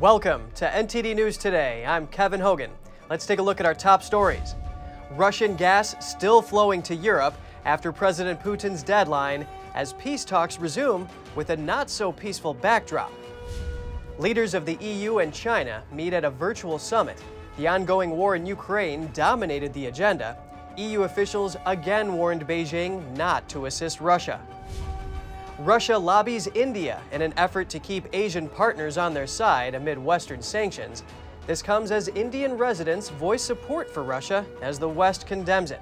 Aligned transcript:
Welcome 0.00 0.50
to 0.56 0.66
NTD 0.68 1.16
News 1.16 1.38
Today. 1.38 1.82
I'm 1.86 2.06
Kevin 2.08 2.38
Hogan. 2.38 2.70
Let's 3.08 3.24
take 3.24 3.38
a 3.38 3.42
look 3.42 3.60
at 3.60 3.66
our 3.66 3.72
top 3.74 4.02
stories. 4.02 4.54
Russian 5.12 5.56
gas 5.56 5.96
still 6.06 6.42
flowing 6.42 6.82
to 6.82 6.94
Europe 6.94 7.34
after 7.64 7.90
President 7.92 8.38
Putin's 8.38 8.82
deadline 8.82 9.46
as 9.74 9.94
peace 9.94 10.22
talks 10.22 10.60
resume 10.60 11.08
with 11.34 11.48
a 11.48 11.56
not 11.56 11.88
so 11.88 12.12
peaceful 12.12 12.52
backdrop. 12.52 13.10
Leaders 14.18 14.52
of 14.52 14.66
the 14.66 14.74
EU 14.82 15.20
and 15.20 15.32
China 15.32 15.82
meet 15.90 16.12
at 16.12 16.26
a 16.26 16.30
virtual 16.30 16.78
summit. 16.78 17.16
The 17.56 17.66
ongoing 17.66 18.10
war 18.10 18.36
in 18.36 18.44
Ukraine 18.44 19.08
dominated 19.14 19.72
the 19.72 19.86
agenda. 19.86 20.36
EU 20.76 21.04
officials 21.04 21.56
again 21.64 22.12
warned 22.12 22.46
Beijing 22.46 23.16
not 23.16 23.48
to 23.48 23.64
assist 23.64 24.02
Russia. 24.02 24.46
Russia 25.60 25.96
lobbies 25.96 26.48
India 26.48 27.00
in 27.12 27.22
an 27.22 27.32
effort 27.38 27.70
to 27.70 27.78
keep 27.78 28.06
Asian 28.12 28.46
partners 28.46 28.98
on 28.98 29.14
their 29.14 29.26
side 29.26 29.74
amid 29.74 29.98
Western 29.98 30.42
sanctions. 30.42 31.02
This 31.46 31.62
comes 31.62 31.90
as 31.90 32.08
Indian 32.08 32.58
residents 32.58 33.08
voice 33.08 33.42
support 33.42 33.88
for 33.88 34.02
Russia 34.02 34.44
as 34.60 34.78
the 34.78 34.88
West 34.88 35.26
condemns 35.26 35.70
it. 35.70 35.80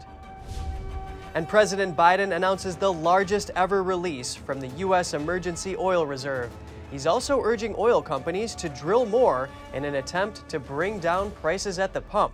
And 1.34 1.48
President 1.48 1.96
Biden 1.96 2.36
announces 2.36 2.76
the 2.76 2.92
largest 2.92 3.50
ever 3.56 3.82
release 3.82 4.36
from 4.36 4.60
the 4.60 4.68
U.S. 4.68 5.12
Emergency 5.12 5.76
Oil 5.76 6.06
Reserve. 6.06 6.52
He's 6.92 7.08
also 7.08 7.40
urging 7.42 7.74
oil 7.76 8.00
companies 8.00 8.54
to 8.54 8.68
drill 8.68 9.06
more 9.06 9.48
in 9.72 9.84
an 9.84 9.96
attempt 9.96 10.48
to 10.50 10.60
bring 10.60 11.00
down 11.00 11.32
prices 11.32 11.80
at 11.80 11.92
the 11.92 12.00
pump. 12.00 12.32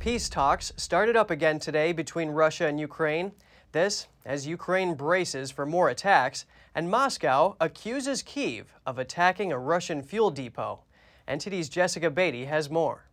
Peace 0.00 0.30
talks 0.30 0.72
started 0.78 1.14
up 1.14 1.30
again 1.30 1.58
today 1.58 1.92
between 1.92 2.30
Russia 2.30 2.64
and 2.66 2.80
Ukraine. 2.80 3.32
This 3.72 4.06
as 4.24 4.46
Ukraine 4.46 4.94
braces 4.94 5.50
for 5.50 5.66
more 5.66 5.90
attacks, 5.90 6.46
and 6.74 6.88
Moscow 6.88 7.54
accuses 7.60 8.22
Kiev 8.22 8.72
of 8.86 8.98
attacking 8.98 9.52
a 9.52 9.58
Russian 9.58 10.02
fuel 10.02 10.30
depot. 10.30 10.80
NTD's 11.28 11.68
Jessica 11.68 12.10
Beatty 12.10 12.46
has 12.46 12.70
more. 12.70 13.04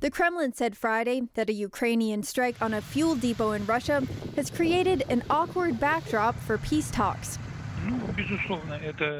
The 0.00 0.10
Kremlin 0.10 0.54
said 0.54 0.78
Friday 0.78 1.28
that 1.34 1.50
a 1.50 1.52
Ukrainian 1.52 2.22
strike 2.22 2.62
on 2.62 2.72
a 2.72 2.80
fuel 2.80 3.16
depot 3.16 3.52
in 3.52 3.66
Russia 3.66 4.02
has 4.34 4.48
created 4.48 5.04
an 5.10 5.22
awkward 5.28 5.78
backdrop 5.78 6.36
for 6.36 6.56
peace 6.56 6.90
talks. 6.90 7.38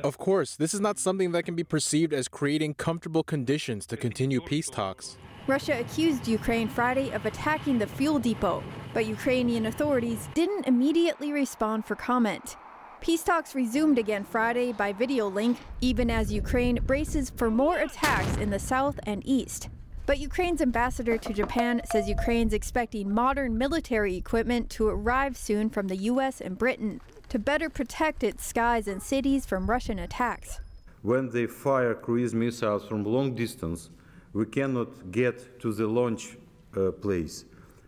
Of 0.05 0.19
course, 0.19 0.57
this 0.57 0.75
is 0.75 0.81
not 0.81 0.99
something 0.99 1.33
that 1.33 1.45
can 1.45 1.55
be 1.55 1.65
perceived 1.65 2.13
as 2.13 2.29
creating 2.29 2.75
comfortable 2.75 3.23
conditions 3.23 3.87
to 3.87 3.97
continue 3.97 4.41
peace 4.41 4.69
talks. 4.69 5.17
Russia 5.47 5.81
accused 5.81 6.29
Ukraine 6.29 6.69
Friday 6.69 7.11
of 7.11 7.25
attacking 7.25 7.79
the 7.79 7.87
fuel 7.87 8.19
depot, 8.19 8.63
but 8.93 9.07
Ukrainian 9.07 9.67
authorities 9.67 10.29
didn't 10.35 10.67
immediately 10.67 11.33
respond 11.33 11.87
for 11.87 11.95
comment. 11.95 12.57
Peace 13.01 13.23
talks 13.23 13.55
resumed 13.55 13.99
again 13.99 14.25
Friday 14.25 14.73
by 14.73 14.93
video 14.93 15.29
link, 15.29 15.57
even 15.81 16.11
as 16.11 16.33
Ukraine 16.33 16.81
braces 16.85 17.31
for 17.31 17.51
more 17.51 17.79
attacks 17.79 18.37
in 18.37 18.51
the 18.51 18.59
south 18.59 18.99
and 19.05 19.23
east. 19.27 19.71
But 20.05 20.19
Ukraine's 20.19 20.61
ambassador 20.61 21.17
to 21.17 21.33
Japan 21.33 21.81
says 21.85 22.09
Ukraine's 22.09 22.53
expecting 22.53 23.15
modern 23.15 23.57
military 23.57 24.17
equipment 24.17 24.69
to 24.71 24.89
arrive 24.89 25.37
soon 25.37 25.71
from 25.71 25.89
the 25.89 25.97
U.S. 26.13 26.41
and 26.41 26.59
Britain 26.59 27.01
to 27.29 27.39
better 27.39 27.69
protect 27.69 28.23
its 28.23 28.45
skies 28.45 28.89
and 28.89 29.03
cities 29.03 29.47
from 29.47 29.69
Russian 29.69 29.99
attacks. 29.99 30.61
When 31.03 31.31
they 31.31 31.47
fire 31.47 31.95
cruise 31.95 32.35
missiles 32.35 32.85
from 32.87 33.05
long 33.05 33.35
distance, 33.35 33.91
we 34.33 34.47
cannot 34.47 35.11
get 35.11 35.61
to 35.61 35.73
the 35.73 35.87
launch 35.87 36.37
uh, 36.77 36.91
place. 36.91 37.45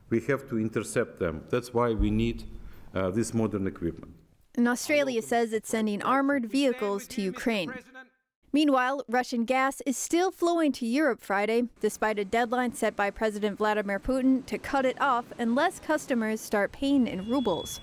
We 0.09 0.21
have 0.23 0.49
to 0.49 0.59
intercept 0.59 1.19
them. 1.19 1.45
That's 1.51 1.73
why 1.73 1.93
we 1.93 2.11
need 2.11 2.45
uh, 2.95 3.11
this 3.11 3.33
modern 3.35 3.67
equipment. 3.67 4.15
And 4.57 4.67
Australia 4.69 5.23
says 5.23 5.53
it's 5.53 5.69
sending 5.69 6.03
armored 6.03 6.51
vehicles 6.51 7.07
to 7.09 7.23
Ukraine. 7.23 7.73
Meanwhile, 8.53 9.05
Russian 9.09 9.45
gas 9.45 9.81
is 9.87 9.97
still 9.97 10.33
flowing 10.33 10.73
to 10.73 10.87
Europe 10.87 11.21
Friday, 11.21 11.69
despite 11.81 12.19
a 12.19 12.25
deadline 12.25 12.75
set 12.75 12.97
by 12.97 13.11
President 13.11 13.59
Vladimir 13.59 14.01
Putin 14.01 14.45
to 14.47 14.59
cut 14.59 14.85
it 14.85 15.01
off 15.01 15.27
unless 15.39 15.79
customers 15.79 16.41
start 16.41 16.73
paying 16.73 17.07
in 17.07 17.29
rubles. 17.29 17.81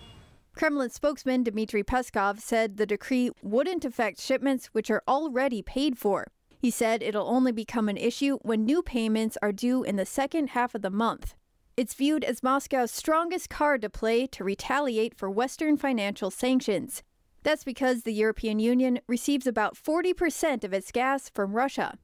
Kremlin 0.58 0.90
spokesman 0.90 1.44
Dmitry 1.44 1.84
Peskov 1.84 2.40
said 2.40 2.78
the 2.78 2.88
decree 2.88 3.30
wouldn't 3.44 3.86
affect 3.86 4.20
shipments 4.20 4.66
which 4.72 4.90
are 4.90 5.04
already 5.08 5.62
paid 5.62 6.00
for. 6.00 6.26
He 6.58 6.72
said 6.72 7.04
it'll 7.04 7.30
only 7.30 7.52
become 7.52 7.88
an 7.88 7.96
issue 7.96 8.40
when 8.42 8.66
new 8.66 8.82
payments 8.82 9.38
are 9.44 9.52
due 9.52 9.84
in 9.84 9.98
the 9.98 10.06
second 10.06 10.50
half 10.50 10.74
of 10.74 10.82
the 10.82 10.90
month. 10.90 11.36
It's 11.78 11.94
viewed 11.94 12.24
as 12.24 12.42
Moscow's 12.42 12.90
strongest 12.90 13.52
card 13.52 13.84
to 13.84 13.90
play 13.92 14.26
to 14.26 14.44
retaliate 14.44 15.16
for 15.16 15.30
Western 15.30 15.78
financial 15.78 16.32
sanctions. 16.32 17.04
That's 17.44 17.64
because 17.64 18.02
the 18.02 18.14
European 18.14 18.58
Union 18.58 19.00
receives 19.08 19.46
about 19.46 19.76
40% 19.76 20.64
of 20.64 20.74
its 20.74 20.92
gas 20.92 21.30
from 21.30 21.54
Russia. 21.54 22.00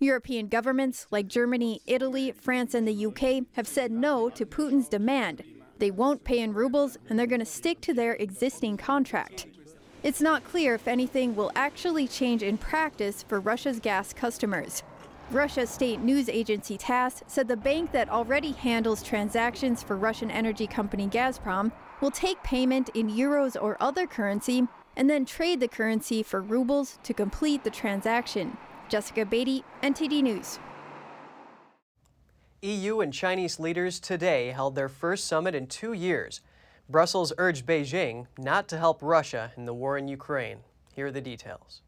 European 0.00 0.48
governments 0.48 1.06
like 1.12 1.28
Germany, 1.28 1.80
Italy, 1.86 2.32
France, 2.32 2.74
and 2.74 2.88
the 2.88 3.06
UK 3.06 3.44
have 3.52 3.68
said 3.68 3.92
no 3.92 4.28
to 4.30 4.44
Putin's 4.44 4.88
demand, 4.88 5.44
they 5.78 5.90
won't 5.90 6.24
pay 6.24 6.40
in 6.40 6.54
rubles 6.54 6.96
and 7.08 7.18
they're 7.18 7.26
going 7.26 7.40
to 7.40 7.46
stick 7.46 7.80
to 7.82 7.94
their 7.94 8.14
existing 8.14 8.76
contract. 8.76 9.46
It's 10.02 10.20
not 10.20 10.44
clear 10.44 10.74
if 10.74 10.86
anything 10.86 11.34
will 11.34 11.50
actually 11.54 12.06
change 12.06 12.42
in 12.42 12.58
practice 12.58 13.22
for 13.22 13.40
Russia's 13.40 13.80
gas 13.80 14.12
customers. 14.12 14.82
Russia's 15.30 15.70
state 15.70 16.00
news 16.00 16.28
agency 16.28 16.76
TASS 16.76 17.22
said 17.26 17.48
the 17.48 17.56
bank 17.56 17.92
that 17.92 18.10
already 18.10 18.52
handles 18.52 19.02
transactions 19.02 19.82
for 19.82 19.96
Russian 19.96 20.30
energy 20.30 20.66
company 20.66 21.08
Gazprom 21.08 21.72
will 22.00 22.10
take 22.10 22.42
payment 22.42 22.90
in 22.90 23.08
euros 23.08 23.56
or 23.60 23.78
other 23.80 24.06
currency 24.06 24.68
and 24.96 25.08
then 25.08 25.24
trade 25.24 25.60
the 25.60 25.68
currency 25.68 26.22
for 26.22 26.42
rubles 26.42 26.98
to 27.02 27.14
complete 27.14 27.64
the 27.64 27.70
transaction. 27.70 28.56
Jessica 28.90 29.24
Beatty, 29.24 29.64
NTD 29.82 30.22
News. 30.22 30.58
EU 32.64 33.00
and 33.00 33.12
Chinese 33.12 33.60
leaders 33.60 34.00
today 34.00 34.48
held 34.48 34.74
their 34.74 34.88
first 34.88 35.26
summit 35.26 35.54
in 35.54 35.66
two 35.66 35.92
years. 35.92 36.40
Brussels 36.88 37.30
urged 37.36 37.66
Beijing 37.66 38.26
not 38.38 38.68
to 38.68 38.78
help 38.78 39.00
Russia 39.02 39.52
in 39.58 39.66
the 39.66 39.74
war 39.74 39.98
in 39.98 40.08
Ukraine. 40.08 40.60
Here 40.94 41.08
are 41.08 41.10
the 41.10 41.20
details. 41.20 41.82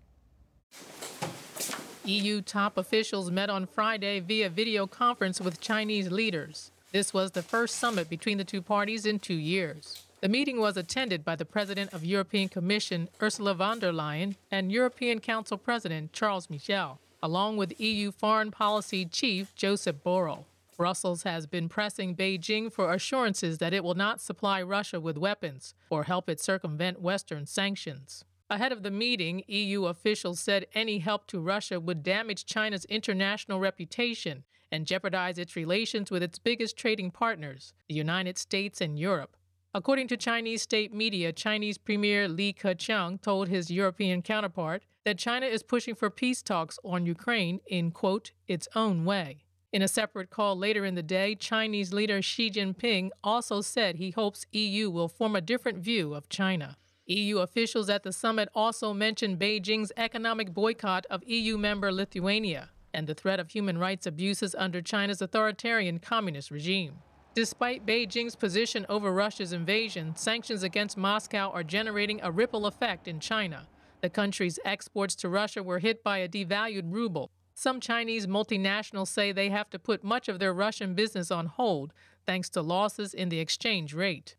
EU 2.05 2.43
top 2.43 2.77
officials 2.77 3.31
met 3.31 3.49
on 3.49 3.65
Friday 3.65 4.21
via 4.21 4.51
video 4.51 4.87
conference 4.87 5.41
with 5.41 5.63
Chinese 5.63 6.11
leaders. 6.11 6.71
This 6.93 7.15
was 7.15 7.31
the 7.31 7.43
first 7.43 7.77
summit 7.77 8.11
between 8.11 8.37
the 8.37 8.45
two 8.45 8.61
parties 8.61 9.07
in 9.07 9.19
two 9.19 9.35
years. 9.35 10.03
The 10.21 10.29
meeting 10.29 10.61
was 10.61 10.77
attended 10.77 11.25
by 11.25 11.37
the 11.37 11.47
President 11.47 11.95
of 11.95 12.05
European 12.05 12.51
Commission 12.51 13.09
Ursula 13.23 13.55
von 13.55 13.79
der 13.79 13.93
Leyen 13.93 14.35
and 14.51 14.71
European 14.71 15.21
Council 15.21 15.57
President 15.57 16.13
Charles 16.13 16.51
Michel, 16.51 16.99
along 17.23 17.57
with 17.57 17.81
EU 17.81 18.13
Foreign 18.13 18.51
Policy 18.51 19.07
Chief 19.07 19.55
Josep 19.57 20.03
Borrell. 20.05 20.45
Brussels 20.77 21.23
has 21.23 21.47
been 21.47 21.69
pressing 21.69 22.15
Beijing 22.15 22.73
for 22.73 22.93
assurances 22.93 23.59
that 23.59 23.73
it 23.73 23.83
will 23.83 23.95
not 23.95 24.21
supply 24.21 24.63
Russia 24.63 25.01
with 25.01 25.17
weapons 25.17 25.75
or 25.91 26.05
help 26.05 26.29
it 26.29 26.41
circumvent 26.41 27.01
Western 27.01 27.47
sanctions. 27.47 28.25
Ahead 28.49 28.71
of 28.71 28.83
the 28.83 28.91
meeting, 28.91 29.43
EU 29.49 29.87
officials 29.87 30.39
said 30.39 30.67
any 30.75 30.99
help 30.99 31.27
to 31.29 31.41
Russia 31.41 31.81
would 31.81 32.03
damage 32.03 32.47
China's 32.47 32.85
international 32.85 33.59
reputation 33.59 34.45
and 34.71 34.87
jeopardize 34.87 35.39
its 35.39 35.57
relations 35.57 36.11
with 36.11 36.23
its 36.23 36.39
biggest 36.39 36.77
trading 36.77 37.11
partners, 37.11 37.73
the 37.89 37.95
United 37.95 38.39
States 38.39 38.81
and 38.81 38.99
Europe. 38.99 39.37
According 39.75 40.09
to 40.09 40.17
Chinese 40.17 40.63
state 40.63 40.95
media, 40.95 41.33
Chinese 41.33 41.77
Premier 41.77 42.29
Li 42.29 42.53
Keqiang 42.53 43.21
told 43.21 43.49
his 43.49 43.71
European 43.71 44.23
counterpart 44.23 44.85
that 45.05 45.19
China 45.19 45.47
is 45.47 45.63
pushing 45.63 45.95
for 45.95 46.09
peace 46.09 46.41
talks 46.41 46.79
on 46.85 47.05
Ukraine 47.07 47.61
in, 47.67 47.91
quote, 47.91 48.33
its 48.49 48.69
own 48.75 49.05
way. 49.05 49.45
In 49.77 49.83
a 49.83 49.89
separate 49.89 50.31
call 50.31 50.57
later 50.57 50.87
in 50.87 50.95
the 50.95 51.03
day, 51.03 51.35
Chinese 51.35 51.93
leader 51.93 52.23
Xi 52.23 52.51
Jinping 52.51 53.11
also 53.23 53.61
said 53.61 53.97
he 53.97 54.11
hopes 54.11 54.47
EU 54.53 54.89
will 54.89 55.07
form 55.07 55.37
a 55.37 55.43
different 55.43 55.81
view 55.81 56.15
of 56.15 56.31
China. 56.31 56.79
EU 57.05 57.41
officials 57.41 57.91
at 57.91 58.03
the 58.03 58.11
summit 58.11 58.49
also 58.55 58.95
mentioned 58.95 59.39
Beijing's 59.39 59.93
economic 59.99 60.55
boycott 60.55 61.05
of 61.11 61.23
EU 61.27 61.59
member 61.59 61.93
Lithuania 61.93 62.71
and 62.95 63.07
the 63.07 63.13
threat 63.13 63.39
of 63.39 63.51
human 63.51 63.77
rights 63.77 64.07
abuses 64.07 64.55
under 64.55 64.81
China's 64.81 65.21
authoritarian 65.21 65.99
communist 65.99 66.51
regime. 66.51 66.95
Despite 67.35 67.85
Beijing's 67.85 68.35
position 68.35 68.87
over 68.89 69.13
Russia's 69.13 69.53
invasion, 69.53 70.17
sanctions 70.17 70.63
against 70.63 70.97
Moscow 70.97 71.51
are 71.51 71.63
generating 71.63 72.23
a 72.23 72.31
ripple 72.31 72.65
effect 72.65 73.07
in 73.07 73.21
China. 73.21 73.69
The 74.01 74.09
country's 74.09 74.59
exports 74.65 75.15
to 75.17 75.29
Russia 75.29 75.63
were 75.63 75.81
hit 75.81 76.03
by 76.03 76.17
a 76.17 76.29
devalued 76.31 76.91
ruble, 76.91 77.29
some 77.59 77.81
Chinese 77.81 78.27
multinationals 78.27 79.09
say 79.09 79.33
they 79.33 79.49
have 79.49 79.71
to 79.71 79.79
put 79.79 80.05
much 80.05 80.29
of 80.29 80.39
their 80.39 80.53
Russian 80.53 80.95
business 80.95 81.31
on 81.31 81.47
hold 81.47 81.95
thanks 82.27 82.51
to 82.51 82.61
losses 82.61 83.15
in 83.15 83.31
the 83.31 83.41
exchange 83.41 83.95
rate. 83.95 84.37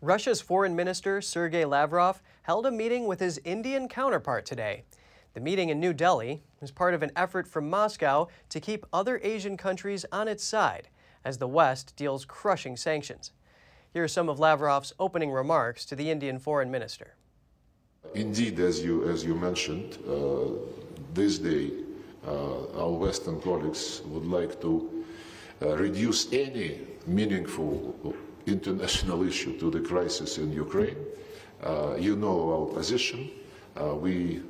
Russia's 0.00 0.40
Foreign 0.40 0.74
Minister 0.74 1.22
Sergei 1.22 1.64
Lavrov 1.64 2.20
held 2.42 2.66
a 2.66 2.72
meeting 2.72 3.06
with 3.06 3.20
his 3.20 3.40
Indian 3.44 3.86
counterpart 3.86 4.44
today. 4.44 4.82
The 5.34 5.40
meeting 5.40 5.68
in 5.68 5.78
New 5.78 5.92
Delhi 5.92 6.42
is 6.60 6.72
part 6.72 6.94
of 6.94 7.02
an 7.04 7.12
effort 7.14 7.46
from 7.46 7.70
Moscow 7.70 8.26
to 8.48 8.60
keep 8.60 8.84
other 8.92 9.20
Asian 9.22 9.56
countries 9.56 10.04
on 10.10 10.26
its 10.26 10.42
side 10.42 10.88
as 11.24 11.38
the 11.38 11.46
West 11.46 11.94
deals 11.94 12.24
crushing 12.24 12.76
sanctions. 12.76 13.30
Here 13.92 14.02
are 14.02 14.08
some 14.08 14.28
of 14.28 14.40
Lavrov's 14.40 14.92
opening 14.98 15.30
remarks 15.30 15.84
to 15.84 15.94
the 15.94 16.10
Indian 16.10 16.40
foreign 16.40 16.72
minister. 16.72 17.14
Indeed, 18.14 18.60
as 18.60 18.82
you, 18.82 19.08
as 19.08 19.24
you 19.24 19.34
mentioned, 19.34 19.96
uh, 20.06 20.58
this 21.14 21.38
day 21.38 21.70
uh, 22.26 22.82
our 22.82 22.92
Western 22.92 23.40
colleagues 23.40 24.02
would 24.06 24.26
like 24.26 24.60
to 24.60 25.04
uh, 25.62 25.76
reduce 25.76 26.30
any 26.32 26.80
meaningful 27.06 28.14
international 28.46 29.26
issue 29.26 29.58
to 29.58 29.70
the 29.70 29.80
crisis 29.80 30.38
in 30.38 30.52
Ukraine. 30.52 30.96
Uh, 31.62 31.96
you 31.98 32.16
know 32.16 32.52
our 32.52 32.66
position. 32.74 33.30
Uh, 33.76 33.94
we 33.94 34.42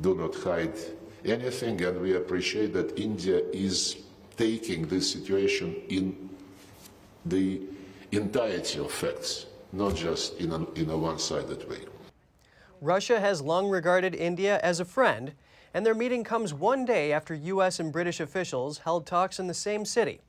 do 0.00 0.14
not 0.14 0.34
hide 0.34 0.76
anything, 1.24 1.82
and 1.82 2.00
we 2.00 2.16
appreciate 2.16 2.72
that 2.72 2.98
India 2.98 3.40
is 3.52 3.96
taking 4.36 4.86
this 4.88 5.12
situation 5.12 5.76
in 5.88 6.28
the 7.24 7.60
entirety 8.10 8.80
of 8.80 8.90
facts, 8.90 9.46
not 9.72 9.94
just 9.94 10.38
in 10.40 10.50
a, 10.52 10.70
in 10.72 10.90
a 10.90 10.96
one-sided 10.96 11.68
way. 11.68 11.82
Russia 12.86 13.18
has 13.18 13.42
long 13.42 13.68
regarded 13.68 14.14
India 14.14 14.60
as 14.62 14.78
a 14.78 14.84
friend, 14.84 15.32
and 15.74 15.84
their 15.84 15.92
meeting 15.92 16.22
comes 16.22 16.54
one 16.54 16.84
day 16.84 17.12
after 17.12 17.34
U.S. 17.34 17.80
and 17.80 17.92
British 17.92 18.20
officials 18.20 18.78
held 18.78 19.04
talks 19.04 19.40
in 19.40 19.48
the 19.48 19.54
same 19.54 19.84
city. 19.84 20.20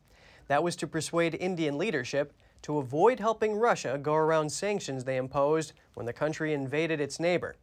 That 0.48 0.64
was 0.64 0.76
to 0.78 0.88
persuade 0.88 1.36
Indian 1.36 1.78
leadership 1.78 2.34
to 2.64 2.80
avoid 2.80 3.20
helping 3.20 3.54
Russia 3.54 4.00
go 4.02 4.16
around 4.16 4.52
sanctions 4.52 5.04
they 5.04 5.18
imposed 5.18 5.74
when 5.94 6.08
the 6.08 6.14
country 6.14 6.52
invaded 6.52 7.00
its 7.00 7.20
neighbor. 7.20 7.56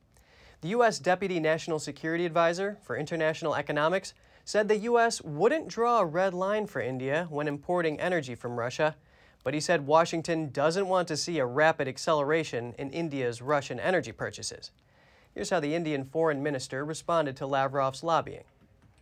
The 0.60 0.68
U.S. 0.68 1.00
Deputy 1.00 1.40
National 1.40 1.80
Security 1.80 2.24
Advisor 2.24 2.78
for 2.80 2.96
International 2.96 3.56
Economics 3.56 4.14
said 4.44 4.68
the 4.68 4.76
U.S. 4.76 5.20
wouldn't 5.22 5.66
draw 5.66 5.98
a 5.98 6.06
red 6.06 6.34
line 6.34 6.68
for 6.68 6.80
India 6.80 7.26
when 7.30 7.48
importing 7.48 7.98
energy 7.98 8.36
from 8.36 8.60
Russia, 8.60 8.94
but 9.42 9.54
he 9.54 9.60
said 9.60 9.88
Washington 9.88 10.50
doesn't 10.50 10.86
want 10.86 11.08
to 11.08 11.16
see 11.16 11.40
a 11.40 11.46
rapid 11.46 11.88
acceleration 11.88 12.76
in 12.78 12.90
India's 12.90 13.42
Russian 13.42 13.80
energy 13.80 14.12
purchases. 14.12 14.70
Here's 15.34 15.50
how 15.50 15.58
the 15.58 15.74
Indian 15.74 16.04
foreign 16.04 16.44
minister 16.44 16.84
responded 16.84 17.34
to 17.38 17.46
Lavrov's 17.46 18.04
lobbying. 18.04 18.44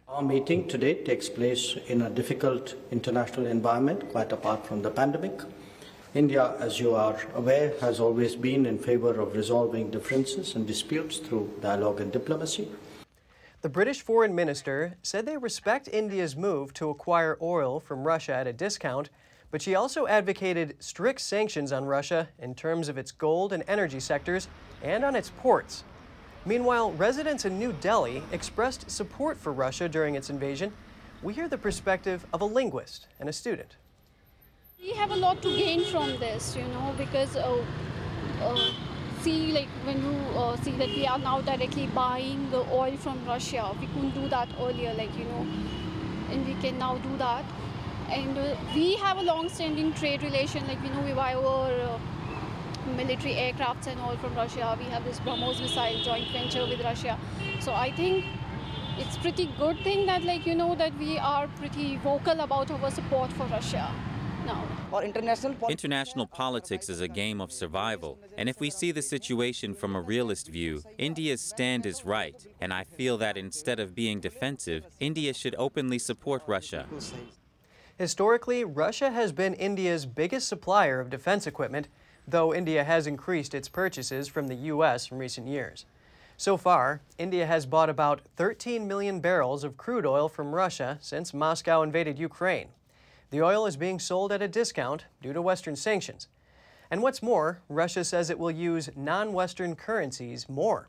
Our 0.08 0.22
meeting 0.22 0.66
today 0.66 0.94
takes 0.94 1.28
place 1.28 1.76
in 1.88 2.00
a 2.00 2.08
difficult 2.08 2.74
international 2.90 3.44
environment, 3.44 4.10
quite 4.10 4.32
apart 4.32 4.66
from 4.66 4.80
the 4.80 4.90
pandemic. 4.90 5.42
India, 6.14 6.54
as 6.58 6.80
you 6.80 6.94
are 6.94 7.20
aware, 7.34 7.74
has 7.82 8.00
always 8.00 8.34
been 8.34 8.64
in 8.64 8.78
favor 8.78 9.20
of 9.20 9.34
resolving 9.34 9.90
differences 9.90 10.54
and 10.54 10.66
disputes 10.66 11.18
through 11.18 11.52
dialogue 11.60 12.00
and 12.00 12.10
diplomacy. 12.10 12.66
The 13.60 13.68
British 13.68 14.00
foreign 14.00 14.34
minister 14.34 14.96
said 15.02 15.26
they 15.26 15.36
respect 15.36 15.86
India's 15.86 16.34
move 16.34 16.72
to 16.74 16.88
acquire 16.88 17.36
oil 17.42 17.78
from 17.78 18.04
Russia 18.04 18.32
at 18.32 18.46
a 18.46 18.54
discount, 18.54 19.10
but 19.50 19.60
she 19.60 19.74
also 19.74 20.06
advocated 20.06 20.76
strict 20.78 21.20
sanctions 21.20 21.72
on 21.72 21.84
Russia 21.84 22.30
in 22.38 22.54
terms 22.54 22.88
of 22.88 22.96
its 22.96 23.12
gold 23.12 23.52
and 23.52 23.62
energy 23.68 24.00
sectors 24.00 24.48
and 24.82 25.04
on 25.04 25.14
its 25.14 25.28
ports. 25.28 25.84
Meanwhile, 26.44 26.90
residents 26.92 27.44
in 27.44 27.56
New 27.56 27.72
Delhi 27.72 28.20
expressed 28.32 28.90
support 28.90 29.38
for 29.38 29.52
Russia 29.52 29.88
during 29.88 30.16
its 30.16 30.28
invasion. 30.28 30.72
We 31.22 31.34
hear 31.34 31.46
the 31.46 31.58
perspective 31.58 32.26
of 32.32 32.40
a 32.40 32.44
linguist 32.44 33.06
and 33.20 33.28
a 33.28 33.32
student. 33.32 33.76
We 34.80 34.90
have 34.94 35.12
a 35.12 35.16
lot 35.16 35.40
to 35.42 35.56
gain 35.56 35.84
from 35.84 36.18
this, 36.18 36.56
you 36.56 36.64
know, 36.64 36.94
because 36.98 37.36
uh, 37.36 37.64
uh, 38.42 38.70
see, 39.20 39.52
like 39.52 39.68
when 39.84 40.02
you 40.02 40.18
uh, 40.36 40.56
see 40.62 40.72
that 40.72 40.88
we 40.88 41.06
are 41.06 41.18
now 41.20 41.40
directly 41.42 41.86
buying 41.94 42.50
the 42.50 42.66
oil 42.72 42.96
from 42.96 43.24
Russia, 43.24 43.70
we 43.80 43.86
couldn't 43.86 44.10
do 44.10 44.28
that 44.28 44.48
earlier, 44.60 44.92
like 44.94 45.16
you 45.16 45.24
know, 45.26 45.46
and 46.32 46.44
we 46.44 46.54
can 46.54 46.76
now 46.76 46.96
do 46.96 47.16
that. 47.18 47.44
And 48.10 48.36
uh, 48.36 48.56
we 48.74 48.96
have 48.96 49.18
a 49.18 49.22
long-standing 49.22 49.92
trade 49.92 50.24
relation, 50.24 50.66
like 50.66 50.82
you 50.82 50.90
know, 50.90 51.02
we 51.02 51.12
buy 51.12 51.34
our 51.34 51.70
uh, 51.70 51.98
military 52.86 53.34
aircrafts 53.34 53.86
and 53.86 54.00
all 54.00 54.16
from 54.16 54.34
Russia. 54.34 54.76
We 54.78 54.84
have 54.86 55.04
this 55.04 55.20
BrahMos 55.20 55.60
missile 55.60 56.02
joint 56.04 56.30
venture 56.32 56.66
with 56.66 56.80
Russia. 56.80 57.18
So 57.60 57.72
I 57.72 57.92
think 57.92 58.24
it's 58.98 59.16
pretty 59.16 59.46
good 59.58 59.78
thing 59.82 60.06
that 60.06 60.22
like 60.22 60.46
you 60.46 60.54
know 60.54 60.74
that 60.74 60.96
we 60.98 61.18
are 61.18 61.48
pretty 61.58 61.96
vocal 61.98 62.40
about 62.40 62.70
our 62.70 62.90
support 62.90 63.32
for 63.32 63.46
Russia. 63.46 63.90
Or 64.90 65.02
international, 65.04 65.54
international 65.70 66.26
politics 66.26 66.90
is 66.90 67.00
a 67.00 67.08
game 67.08 67.40
of 67.40 67.50
survival. 67.50 68.18
And 68.36 68.48
if 68.48 68.60
we 68.60 68.68
see 68.70 68.90
the 68.90 69.00
situation 69.00 69.72
from 69.72 69.96
a 69.96 70.00
realist 70.00 70.48
view, 70.48 70.82
India's 70.98 71.40
stand 71.40 71.86
is 71.86 72.04
right. 72.04 72.46
And 72.60 72.74
I 72.74 72.84
feel 72.84 73.16
that 73.18 73.36
instead 73.38 73.80
of 73.80 73.94
being 73.94 74.20
defensive, 74.20 74.84
India 75.00 75.32
should 75.32 75.54
openly 75.58 75.98
support 75.98 76.42
Russia. 76.46 76.86
Historically, 77.96 78.64
Russia 78.64 79.10
has 79.10 79.32
been 79.32 79.54
India's 79.54 80.04
biggest 80.06 80.48
supplier 80.48 81.00
of 81.00 81.08
defense 81.08 81.46
equipment, 81.46 81.88
though 82.26 82.54
India 82.54 82.84
has 82.84 83.06
increased 83.06 83.54
its 83.54 83.68
purchases 83.68 84.28
from 84.28 84.48
the 84.48 84.54
U.S. 84.54 85.10
in 85.10 85.18
recent 85.18 85.46
years. 85.46 85.84
So 86.36 86.56
far, 86.56 87.02
India 87.18 87.46
has 87.46 87.66
bought 87.66 87.90
about 87.90 88.22
13 88.36 88.88
million 88.88 89.20
barrels 89.20 89.64
of 89.64 89.76
crude 89.76 90.06
oil 90.06 90.28
from 90.28 90.54
Russia 90.54 90.98
since 91.00 91.32
Moscow 91.34 91.82
invaded 91.82 92.18
Ukraine. 92.18 92.68
The 93.30 93.42
oil 93.42 93.66
is 93.66 93.76
being 93.76 93.98
sold 93.98 94.32
at 94.32 94.42
a 94.42 94.48
discount 94.48 95.06
due 95.22 95.32
to 95.32 95.40
Western 95.40 95.76
sanctions. 95.76 96.28
And 96.90 97.00
what's 97.00 97.22
more, 97.22 97.62
Russia 97.68 98.04
says 98.04 98.28
it 98.28 98.38
will 98.38 98.50
use 98.50 98.90
non 98.94 99.32
Western 99.32 99.76
currencies 99.76 100.48
more. 100.48 100.88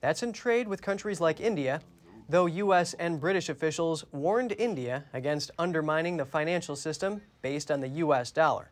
That's 0.00 0.22
in 0.22 0.32
trade 0.32 0.68
with 0.68 0.82
countries 0.82 1.20
like 1.20 1.40
India, 1.40 1.80
though 2.28 2.46
U.S. 2.46 2.94
and 2.94 3.20
British 3.20 3.48
officials 3.48 4.04
warned 4.12 4.52
India 4.58 5.04
against 5.12 5.50
undermining 5.58 6.18
the 6.18 6.26
financial 6.26 6.76
system 6.76 7.22
based 7.40 7.70
on 7.70 7.80
the 7.80 7.88
U.S. 7.88 8.30
dollar. 8.30 8.70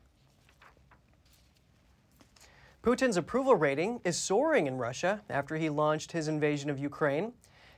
Putin's 2.86 3.16
approval 3.16 3.56
rating 3.56 4.00
is 4.04 4.16
soaring 4.16 4.68
in 4.68 4.78
Russia 4.78 5.20
after 5.28 5.56
he 5.56 5.68
launched 5.68 6.12
his 6.12 6.28
invasion 6.28 6.70
of 6.70 6.78
Ukraine. 6.78 7.32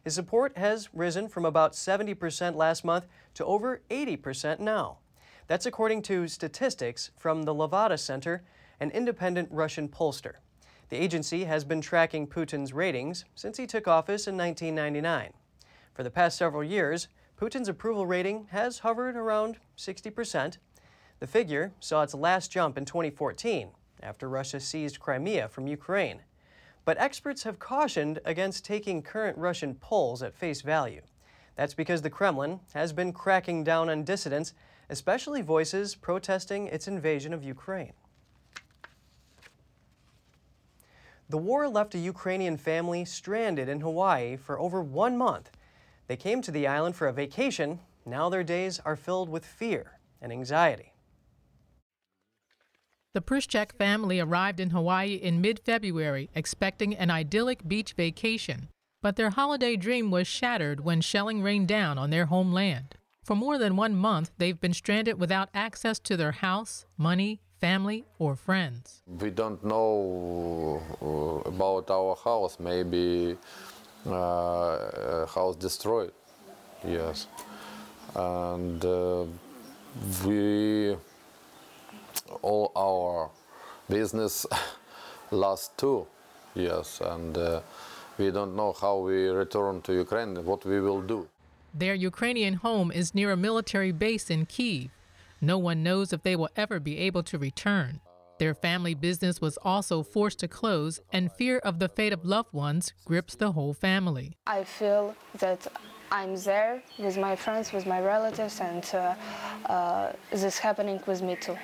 His 0.05 0.15
support 0.15 0.59
has 0.59 0.91
risen 0.93 1.31
from 1.31 1.47
about 1.47 1.73
70% 1.73 2.57
last 2.57 2.85
month 2.85 3.07
to 3.33 3.45
over 3.47 3.81
80% 3.89 4.61
now. 4.61 4.99
That's 5.47 5.65
according 5.65 6.03
to 6.03 6.29
statistics 6.29 7.11
from 7.17 7.45
the 7.45 7.55
Levada 7.55 7.97
Center, 7.99 8.43
an 8.81 8.91
independent 8.91 9.49
Russian 9.51 9.89
pollster. 9.89 10.35
The 10.91 11.03
agency 11.03 11.45
has 11.45 11.65
been 11.65 11.81
tracking 11.81 12.27
Putin's 12.27 12.75
ratings 12.75 13.25
since 13.35 13.57
he 13.57 13.67
took 13.67 13.89
office 13.89 14.27
in 14.27 14.37
1999. 14.37 15.33
For 15.95 16.03
the 16.03 16.11
past 16.11 16.37
several 16.37 16.63
years, 16.63 17.09
Putin's 17.41 17.71
approval 17.71 18.05
rating 18.05 18.49
has 18.51 18.81
hovered 18.81 19.17
around 19.17 19.57
60%. 19.79 20.59
The 21.19 21.27
figure 21.27 21.73
saw 21.81 22.03
its 22.03 22.13
last 22.13 22.53
jump 22.53 22.77
in 22.77 22.85
2014 22.85 23.71
after 24.03 24.29
Russia 24.29 24.61
seized 24.61 25.01
Crimea 25.01 25.49
from 25.49 25.67
Ukraine. 25.67 26.23
But 26.85 26.99
experts 26.99 27.43
have 27.43 27.59
cautioned 27.59 28.21
against 28.25 28.65
taking 28.65 29.03
current 29.03 29.37
Russian 29.37 29.75
polls 29.75 30.23
at 30.23 30.35
face 30.35 30.63
value. 30.63 31.03
That's 31.57 31.75
because 31.75 32.03
the 32.03 32.11
Kremlin 32.11 32.61
has 32.75 32.93
been 32.93 33.13
cracking 33.13 33.65
down 33.65 33.89
on 33.89 34.05
dissidents 34.05 34.55
especially 34.91 35.43
voices 35.43 35.95
protesting 35.95 36.67
its 36.67 36.89
invasion 36.89 37.33
of 37.33 37.45
Ukraine. 37.45 37.93
The 41.29 41.39
war 41.39 41.69
left 41.69 41.95
a 41.95 41.99
Ukrainian 41.99 42.57
family 42.57 43.05
stranded 43.05 43.69
in 43.69 43.81
Hawaii 43.81 44.37
for 44.37 44.59
over 44.59 44.83
one 44.83 45.17
month. 45.19 45.51
They 46.07 46.17
came 46.17 46.41
to 46.41 46.51
the 46.51 46.67
island 46.67 46.97
for 46.97 47.07
a 47.07 47.13
vacation. 47.13 47.81
Now 48.07 48.31
their 48.31 48.43
days 48.43 48.81
are 48.87 48.97
filled 48.97 49.29
with 49.29 49.45
fear 49.45 49.99
and 50.23 50.33
anxiety. 50.33 50.95
The 53.15 53.23
Przyszak 53.23 53.73
family 53.73 54.21
arrived 54.21 54.61
in 54.61 54.71
Hawaii 54.71 55.15
in 55.15 55.41
mid 55.41 55.61
February, 55.61 56.29
expecting 56.35 56.95
an 56.95 57.11
idyllic 57.11 57.67
beach 57.67 57.95
vacation. 57.95 58.69
But 59.01 59.17
their 59.17 59.31
holiday 59.31 59.77
dream 59.77 60.11
was 60.11 60.27
shattered 60.27 60.85
when 60.85 61.01
shelling 61.01 61.43
rained 61.43 61.69
down 61.69 61.97
on 61.97 62.11
their 62.11 62.27
homeland. 62.27 62.97
For 63.25 63.35
more 63.35 63.57
than 63.57 63.77
one 63.77 63.97
month, 63.97 64.31
they've 64.37 64.61
been 64.61 64.75
stranded 64.75 65.19
without 65.19 65.49
access 65.55 65.99
to 66.01 66.17
their 66.19 66.33
house, 66.33 66.85
money, 66.99 67.41
family, 67.61 68.05
or 68.19 68.37
friends. 68.37 69.03
We 69.07 69.31
don't 69.31 69.65
know 69.65 70.83
uh, 71.01 71.49
about 71.49 71.91
our 71.91 72.15
house. 72.15 72.59
Maybe 72.61 73.39
uh, 74.07 75.27
house 75.27 75.57
destroyed. 75.57 76.13
Yes, 76.87 77.27
and 78.15 78.85
uh, 78.85 79.25
we 80.25 80.95
all 82.43 82.73
our 82.77 83.31
business 83.89 84.47
lost 85.31 85.77
two 85.79 86.07
years, 86.55 87.01
and 87.05 87.37
uh, 87.37 87.61
we 88.19 88.31
don't 88.31 88.57
know 88.57 88.73
how 88.73 88.99
we 88.99 89.29
return 89.29 89.81
to 89.83 89.93
Ukraine. 89.93 90.45
What 90.45 90.65
we 90.65 90.81
will 90.81 91.03
do. 91.03 91.29
Their 91.75 91.95
Ukrainian 91.95 92.55
home 92.55 92.91
is 92.91 93.15
near 93.15 93.31
a 93.33 93.37
military 93.37 93.93
base 93.93 94.31
in 94.31 94.47
Kiev. 94.47 94.91
No 95.41 95.59
one 95.59 95.83
knows 95.83 96.13
if 96.13 96.23
they 96.23 96.35
will 96.35 96.49
ever 96.57 96.81
be 96.81 96.99
able 96.99 97.23
to 97.25 97.39
return. 97.39 98.01
Their 98.39 98.55
family 98.55 98.95
business 98.95 99.41
was 99.41 99.59
also 99.63 100.03
forced 100.03 100.39
to 100.41 100.49
close, 100.49 101.01
and 101.13 101.31
fear 101.33 101.59
of 101.59 101.79
the 101.79 101.89
fate 101.89 102.13
of 102.13 102.25
loved 102.25 102.53
ones 102.53 102.93
grips 103.05 103.35
the 103.35 103.53
whole 103.53 103.75
family. 103.75 104.37
I 104.47 104.65
feel 104.65 105.15
that 105.39 105.67
I'm 106.11 106.37
there 106.37 106.83
with 106.99 107.19
my 107.19 107.37
friends, 107.37 107.73
with 107.73 107.87
my 107.87 108.01
relatives, 108.01 108.61
and 108.61 108.85
uh, 108.95 109.15
uh, 109.67 110.13
this 110.31 110.59
happening 110.59 111.01
with 111.07 111.21
me 111.23 111.37
too. 111.37 111.57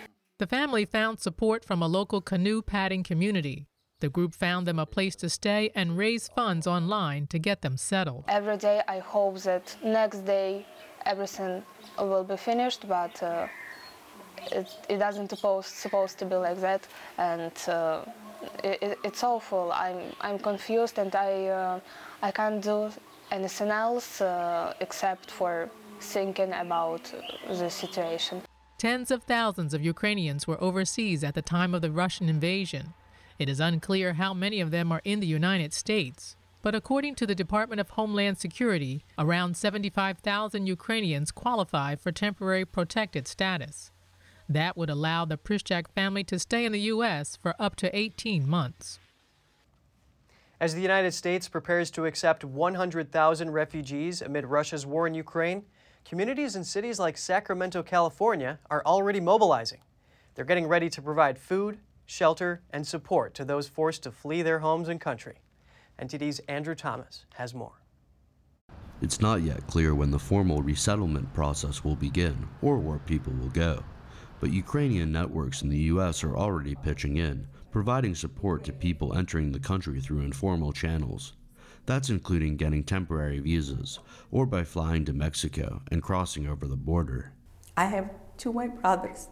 The 0.45 0.57
family 0.63 0.85
found 0.85 1.21
support 1.21 1.65
from 1.65 1.81
a 1.81 1.87
local 1.87 2.21
canoe 2.21 2.61
padding 2.61 3.03
community. 3.03 3.67
The 4.01 4.11
group 4.11 4.35
found 4.35 4.67
them 4.67 4.79
a 4.79 4.85
place 4.85 5.17
to 5.17 5.31
stay 5.31 5.71
and 5.75 5.97
raise 5.97 6.29
funds 6.29 6.67
online 6.67 7.29
to 7.29 7.39
get 7.39 7.63
them 7.63 7.79
settled. 7.79 8.25
Every 8.29 8.59
day 8.59 8.83
I 8.87 8.99
hope 8.99 9.39
that 9.49 9.75
next 9.83 10.19
day 10.27 10.67
everything 11.07 11.63
will 11.99 12.25
be 12.25 12.37
finished, 12.37 12.87
but 12.87 13.23
uh, 13.23 13.47
it, 14.53 14.69
it 14.91 14.99
doesn't 14.99 15.31
supposed, 15.31 15.71
supposed 15.71 16.19
to 16.19 16.27
be 16.27 16.35
like 16.35 16.61
that. 16.61 16.87
And 17.17 17.57
uh, 17.67 18.05
it, 18.63 18.99
it's 19.03 19.25
awful. 19.25 19.73
I'm, 19.73 20.13
I'm 20.21 20.39
confused 20.39 20.99
and 20.99 21.15
I, 21.17 21.47
uh, 21.47 21.81
I 22.21 22.31
can't 22.33 22.63
do 22.63 22.91
anything 23.31 23.71
else 23.71 24.21
uh, 24.21 24.75
except 24.81 25.31
for 25.31 25.71
thinking 26.01 26.53
about 26.53 27.11
the 27.49 27.71
situation. 27.71 28.43
Tens 28.85 29.11
of 29.11 29.23
thousands 29.23 29.73
of 29.73 29.83
Ukrainians 29.83 30.47
were 30.47 30.63
overseas 30.63 31.25
at 31.25 31.33
the 31.33 31.41
time 31.41 31.75
of 31.75 31.81
the 31.81 31.91
Russian 31.91 32.29
invasion. 32.29 32.93
It 33.39 33.49
is 33.49 33.59
unclear 33.59 34.13
how 34.13 34.35
many 34.35 34.61
of 34.61 34.73
them 34.73 34.93
are 34.93 35.01
in 35.05 35.21
the 35.21 35.27
United 35.27 35.73
States. 35.73 36.37
But 36.61 36.75
according 36.75 37.15
to 37.15 37.27
the 37.27 37.35
Department 37.35 37.81
of 37.81 37.89
Homeland 37.89 38.37
Security, 38.37 39.03
around 39.17 39.57
75,000 39.57 40.67
Ukrainians 40.67 41.33
qualify 41.33 41.95
for 41.95 42.13
temporary 42.13 42.67
protected 42.67 43.27
status. 43.27 43.91
That 44.51 44.77
would 44.77 44.91
allow 44.91 45.25
the 45.25 45.39
Prishchak 45.39 45.89
family 45.95 46.23
to 46.25 46.39
stay 46.39 46.67
in 46.67 46.73
the 46.73 46.93
U.S. 46.93 47.39
for 47.41 47.55
up 47.59 47.77
to 47.77 47.99
18 47.99 48.47
months. 48.47 48.99
As 50.61 50.75
the 50.75 50.83
United 50.83 51.13
States 51.13 51.49
prepares 51.49 51.91
to 51.93 52.05
accept 52.05 52.45
100,000 52.45 53.51
refugees 53.51 54.21
amid 54.21 54.45
Russia's 54.45 54.85
war 54.85 55.07
in 55.07 55.15
Ukraine, 55.15 55.65
communities 56.05 56.55
in 56.55 56.65
cities 56.65 56.99
like 56.99 57.17
Sacramento, 57.17 57.83
California 57.83 58.59
are 58.71 58.83
already 58.85 59.21
mobilizing. 59.21 59.81
They're 60.35 60.45
getting 60.45 60.67
ready 60.67 60.91
to 60.91 61.03
provide 61.03 61.39
food, 61.39 61.79
shelter, 62.07 62.61
and 62.71 62.87
support 62.87 63.35
to 63.35 63.45
those 63.45 63.69
forced 63.69 64.03
to 64.03 64.11
flee 64.11 64.43
their 64.43 64.59
homes 64.59 64.89
and 64.89 65.01
country. 65.01 65.41
NTD's 66.01 66.41
Andrew 66.49 66.75
Thomas 66.75 67.25
has 67.35 67.55
more. 67.55 67.81
It's 69.01 69.21
not 69.21 69.43
yet 69.43 69.67
clear 69.67 69.95
when 69.95 70.11
the 70.11 70.19
formal 70.19 70.63
resettlement 70.63 71.33
process 71.35 71.85
will 71.85 71.97
begin 71.97 72.49
or 72.63 72.79
where 72.79 72.99
people 72.99 73.33
will 73.33 73.51
go. 73.51 73.83
But 74.41 74.53
Ukrainian 74.53 75.11
networks 75.11 75.63
in 75.63 75.69
the 75.69 75.85
U.S. 75.95 76.23
are 76.23 76.37
already 76.37 76.75
pitching 76.75 77.17
in, 77.17 77.47
providing 77.71 78.15
support 78.15 78.65
to 78.65 78.73
people 78.73 79.17
entering 79.17 79.53
the 79.53 79.59
country 79.59 80.01
through 80.01 80.21
informal 80.21 80.73
channels. 80.73 81.33
That's 81.87 82.09
including 82.09 82.57
getting 82.57 82.83
temporary 82.83 83.41
visas 83.41 83.99
or 84.31 84.47
by 84.47 84.65
flying 84.65 85.05
to 85.05 85.13
Mexico 85.13 85.83
and 85.91 86.03
crossing 86.03 86.47
over 86.47 86.67
the 86.67 86.77
border. 86.77 87.33
I 87.77 87.87
have 87.87 88.11
two 88.39 88.51
white 88.51 88.81
brothers 88.81 89.29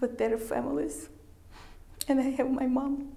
with 0.00 0.18
their 0.18 0.36
families, 0.38 1.08
and 2.08 2.20
I 2.20 2.30
have 2.30 2.50
my 2.50 2.66
mom. 2.66 3.12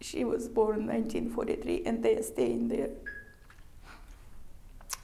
She 0.00 0.24
was 0.24 0.48
born 0.48 0.80
in 0.80 0.86
1943, 0.86 1.82
and 1.84 2.02
they 2.02 2.16
are 2.16 2.22
staying 2.22 2.68
there. 2.68 2.90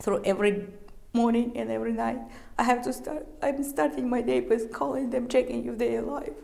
So 0.00 0.16
every 0.25 0.68
morning 1.12 1.52
and 1.56 1.70
every 1.70 1.92
night, 1.92 2.18
I 2.58 2.62
have 2.64 2.82
to 2.82 2.92
start. 2.92 3.26
I'm 3.42 3.62
starting 3.64 4.08
my 4.08 4.22
day 4.22 4.40
with 4.40 4.72
calling 4.72 5.11
them, 5.11 5.28
checking 5.28 5.66
if 5.66 5.78
they're 5.78 6.00
alive. 6.00 6.34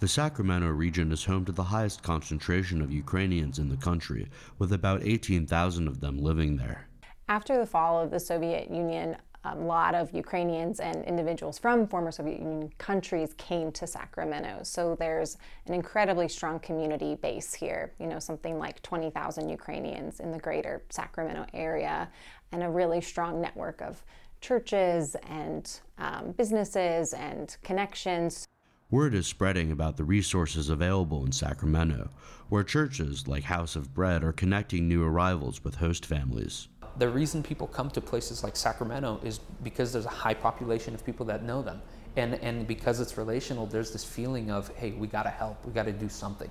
The 0.00 0.06
Sacramento 0.06 0.68
region 0.68 1.10
is 1.10 1.24
home 1.24 1.44
to 1.46 1.50
the 1.50 1.64
highest 1.64 2.04
concentration 2.04 2.80
of 2.80 2.92
Ukrainians 2.92 3.58
in 3.58 3.68
the 3.68 3.76
country, 3.76 4.28
with 4.56 4.72
about 4.72 5.02
18,000 5.02 5.88
of 5.88 6.00
them 6.00 6.18
living 6.18 6.56
there. 6.56 6.86
After 7.28 7.58
the 7.58 7.66
fall 7.66 8.00
of 8.00 8.12
the 8.12 8.20
Soviet 8.20 8.70
Union, 8.70 9.16
a 9.42 9.56
lot 9.56 9.96
of 9.96 10.14
Ukrainians 10.14 10.78
and 10.78 11.04
individuals 11.04 11.58
from 11.58 11.88
former 11.88 12.12
Soviet 12.12 12.38
Union 12.38 12.70
countries 12.78 13.34
came 13.38 13.72
to 13.72 13.88
Sacramento. 13.88 14.60
So 14.62 14.94
there's 14.94 15.36
an 15.66 15.74
incredibly 15.74 16.28
strong 16.28 16.60
community 16.60 17.16
base 17.16 17.52
here, 17.52 17.92
you 17.98 18.06
know, 18.06 18.20
something 18.20 18.56
like 18.56 18.80
20,000 18.82 19.48
Ukrainians 19.48 20.20
in 20.20 20.30
the 20.30 20.38
greater 20.38 20.84
Sacramento 20.90 21.44
area, 21.54 22.08
and 22.52 22.62
a 22.62 22.70
really 22.70 23.00
strong 23.00 23.40
network 23.40 23.82
of 23.82 24.04
churches 24.40 25.16
and 25.28 25.80
um, 25.98 26.30
businesses 26.36 27.14
and 27.14 27.56
connections. 27.64 28.46
Word 28.90 29.12
is 29.12 29.26
spreading 29.26 29.70
about 29.70 29.98
the 29.98 30.04
resources 30.04 30.70
available 30.70 31.26
in 31.26 31.30
Sacramento, 31.30 32.08
where 32.48 32.64
churches 32.64 33.28
like 33.28 33.44
House 33.44 33.76
of 33.76 33.92
Bread 33.92 34.24
are 34.24 34.32
connecting 34.32 34.88
new 34.88 35.04
arrivals 35.04 35.62
with 35.62 35.74
host 35.74 36.06
families. 36.06 36.68
The 36.96 37.10
reason 37.10 37.42
people 37.42 37.66
come 37.66 37.90
to 37.90 38.00
places 38.00 38.42
like 38.42 38.56
Sacramento 38.56 39.20
is 39.22 39.40
because 39.62 39.92
there's 39.92 40.06
a 40.06 40.08
high 40.08 40.32
population 40.32 40.94
of 40.94 41.04
people 41.04 41.26
that 41.26 41.42
know 41.42 41.60
them. 41.60 41.82
And, 42.16 42.36
and 42.36 42.66
because 42.66 42.98
it's 42.98 43.18
relational, 43.18 43.66
there's 43.66 43.90
this 43.90 44.04
feeling 44.04 44.50
of, 44.50 44.74
hey, 44.76 44.92
we 44.92 45.06
gotta 45.06 45.28
help, 45.28 45.66
we 45.66 45.72
gotta 45.74 45.92
do 45.92 46.08
something. 46.08 46.48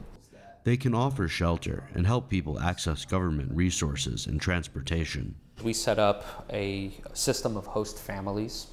They 0.64 0.78
can 0.78 0.94
offer 0.94 1.28
shelter 1.28 1.90
and 1.96 2.06
help 2.06 2.30
people 2.30 2.60
access 2.60 3.04
government 3.04 3.50
resources 3.52 4.28
and 4.28 4.40
transportation. 4.40 5.34
We 5.64 5.74
set 5.74 5.98
up 5.98 6.46
a 6.54 6.94
system 7.14 7.58
of 7.58 7.66
host 7.66 7.98
families 7.98 8.68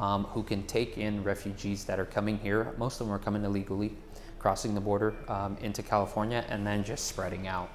um, 0.00 0.24
who 0.24 0.42
can 0.42 0.66
take 0.66 0.98
in 0.98 1.22
refugees 1.22 1.84
that 1.84 2.00
are 2.00 2.06
coming 2.06 2.38
here. 2.38 2.74
Most 2.78 3.00
of 3.00 3.06
them 3.06 3.14
are 3.14 3.18
coming 3.18 3.44
illegally, 3.44 3.96
crossing 4.38 4.74
the 4.74 4.80
border 4.80 5.14
um, 5.28 5.56
into 5.60 5.82
California, 5.82 6.44
and 6.48 6.66
then 6.66 6.82
just 6.82 7.06
spreading 7.06 7.46
out. 7.46 7.70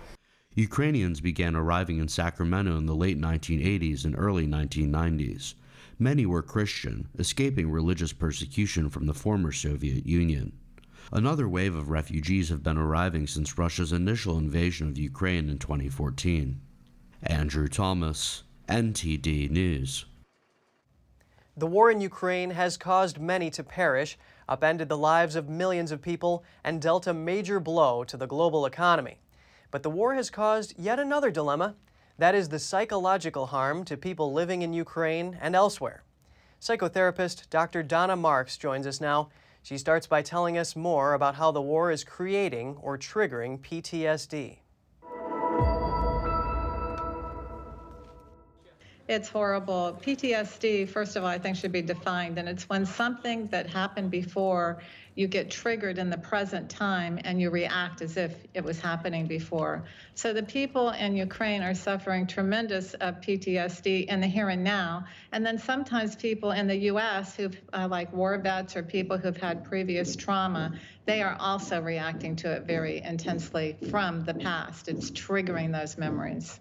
Ukrainians 0.55 1.21
began 1.21 1.55
arriving 1.55 1.99
in 1.99 2.07
Sacramento 2.07 2.77
in 2.77 2.85
the 2.85 2.95
late 2.95 3.19
1980s 3.19 4.05
and 4.05 4.15
early 4.17 4.47
1990s. 4.47 5.53
Many 5.99 6.25
were 6.25 6.41
Christian, 6.41 7.07
escaping 7.19 7.69
religious 7.69 8.11
persecution 8.11 8.89
from 8.89 9.05
the 9.05 9.13
former 9.13 9.51
Soviet 9.51 10.05
Union. 10.05 10.53
Another 11.11 11.47
wave 11.47 11.75
of 11.75 11.89
refugees 11.89 12.49
have 12.49 12.63
been 12.63 12.77
arriving 12.77 13.27
since 13.27 13.57
Russia's 13.57 13.93
initial 13.93 14.37
invasion 14.37 14.87
of 14.87 14.97
Ukraine 14.97 15.49
in 15.49 15.59
2014. 15.59 16.59
Andrew 17.23 17.67
Thomas, 17.67 18.43
NTD 18.67 19.49
News. 19.51 20.05
The 21.57 21.67
war 21.67 21.89
in 21.89 22.01
Ukraine 22.01 22.51
has 22.51 22.77
caused 22.77 23.19
many 23.19 23.49
to 23.51 23.63
perish, 23.63 24.17
upended 24.49 24.89
the 24.89 24.97
lives 24.97 25.35
of 25.35 25.47
millions 25.47 25.91
of 25.91 26.01
people, 26.01 26.43
and 26.63 26.81
dealt 26.81 27.07
a 27.07 27.13
major 27.13 27.59
blow 27.59 28.03
to 28.03 28.17
the 28.17 28.27
global 28.27 28.65
economy. 28.65 29.19
But 29.71 29.81
the 29.81 29.89
war 29.89 30.15
has 30.15 30.29
caused 30.29 30.77
yet 30.77 30.99
another 30.99 31.31
dilemma 31.31 31.75
that 32.17 32.35
is, 32.35 32.49
the 32.49 32.59
psychological 32.59 33.47
harm 33.47 33.83
to 33.85 33.97
people 33.97 34.31
living 34.31 34.61
in 34.61 34.73
Ukraine 34.73 35.37
and 35.41 35.55
elsewhere. 35.55 36.03
Psychotherapist 36.61 37.49
Dr. 37.49 37.83
Donna 37.83 38.15
Marks 38.15 38.57
joins 38.57 38.87
us 38.87 39.01
now. 39.01 39.29
She 39.61 39.77
starts 39.77 40.07
by 40.07 40.21
telling 40.21 40.57
us 40.57 40.75
more 40.75 41.13
about 41.13 41.35
how 41.35 41.51
the 41.51 41.61
war 41.61 41.91
is 41.91 42.03
creating 42.03 42.77
or 42.81 42.97
triggering 42.97 43.59
PTSD. 43.59 44.59
It's 49.07 49.29
horrible. 49.29 49.99
PTSD, 50.01 50.89
first 50.89 51.15
of 51.15 51.23
all, 51.23 51.29
I 51.29 51.37
think 51.37 51.57
should 51.57 51.71
be 51.71 51.83
defined, 51.83 52.39
and 52.39 52.49
it's 52.49 52.67
when 52.67 52.87
something 52.87 53.45
that 53.47 53.69
happened 53.69 54.09
before 54.09 54.81
you 55.13 55.27
get 55.27 55.51
triggered 55.51 55.99
in 55.99 56.09
the 56.09 56.17
present 56.17 56.71
time 56.71 57.19
and 57.23 57.39
you 57.39 57.51
react 57.51 58.01
as 58.01 58.17
if 58.17 58.33
it 58.55 58.63
was 58.63 58.79
happening 58.79 59.27
before. 59.27 59.85
So 60.15 60.33
the 60.33 60.41
people 60.41 60.89
in 60.89 61.15
Ukraine 61.15 61.61
are 61.61 61.75
suffering 61.75 62.25
tremendous 62.25 62.95
uh, 62.99 63.11
PTSD 63.11 64.07
in 64.07 64.21
the 64.21 64.27
here 64.27 64.49
and 64.49 64.63
now. 64.63 65.05
And 65.31 65.45
then 65.45 65.59
sometimes 65.59 66.15
people 66.15 66.51
in 66.51 66.65
the 66.67 66.75
U.S. 66.91 67.35
who 67.35 67.51
uh, 67.73 67.87
like 67.87 68.11
war 68.11 68.37
vets 68.39 68.75
or 68.75 68.81
people 68.81 69.19
who've 69.19 69.37
had 69.37 69.63
previous 69.63 70.15
trauma, 70.15 70.73
they 71.05 71.21
are 71.21 71.37
also 71.39 71.79
reacting 71.79 72.35
to 72.37 72.51
it 72.51 72.63
very 72.63 73.03
intensely 73.03 73.77
from 73.91 74.25
the 74.25 74.33
past. 74.33 74.87
It's 74.87 75.11
triggering 75.11 75.71
those 75.71 75.95
memories. 75.95 76.59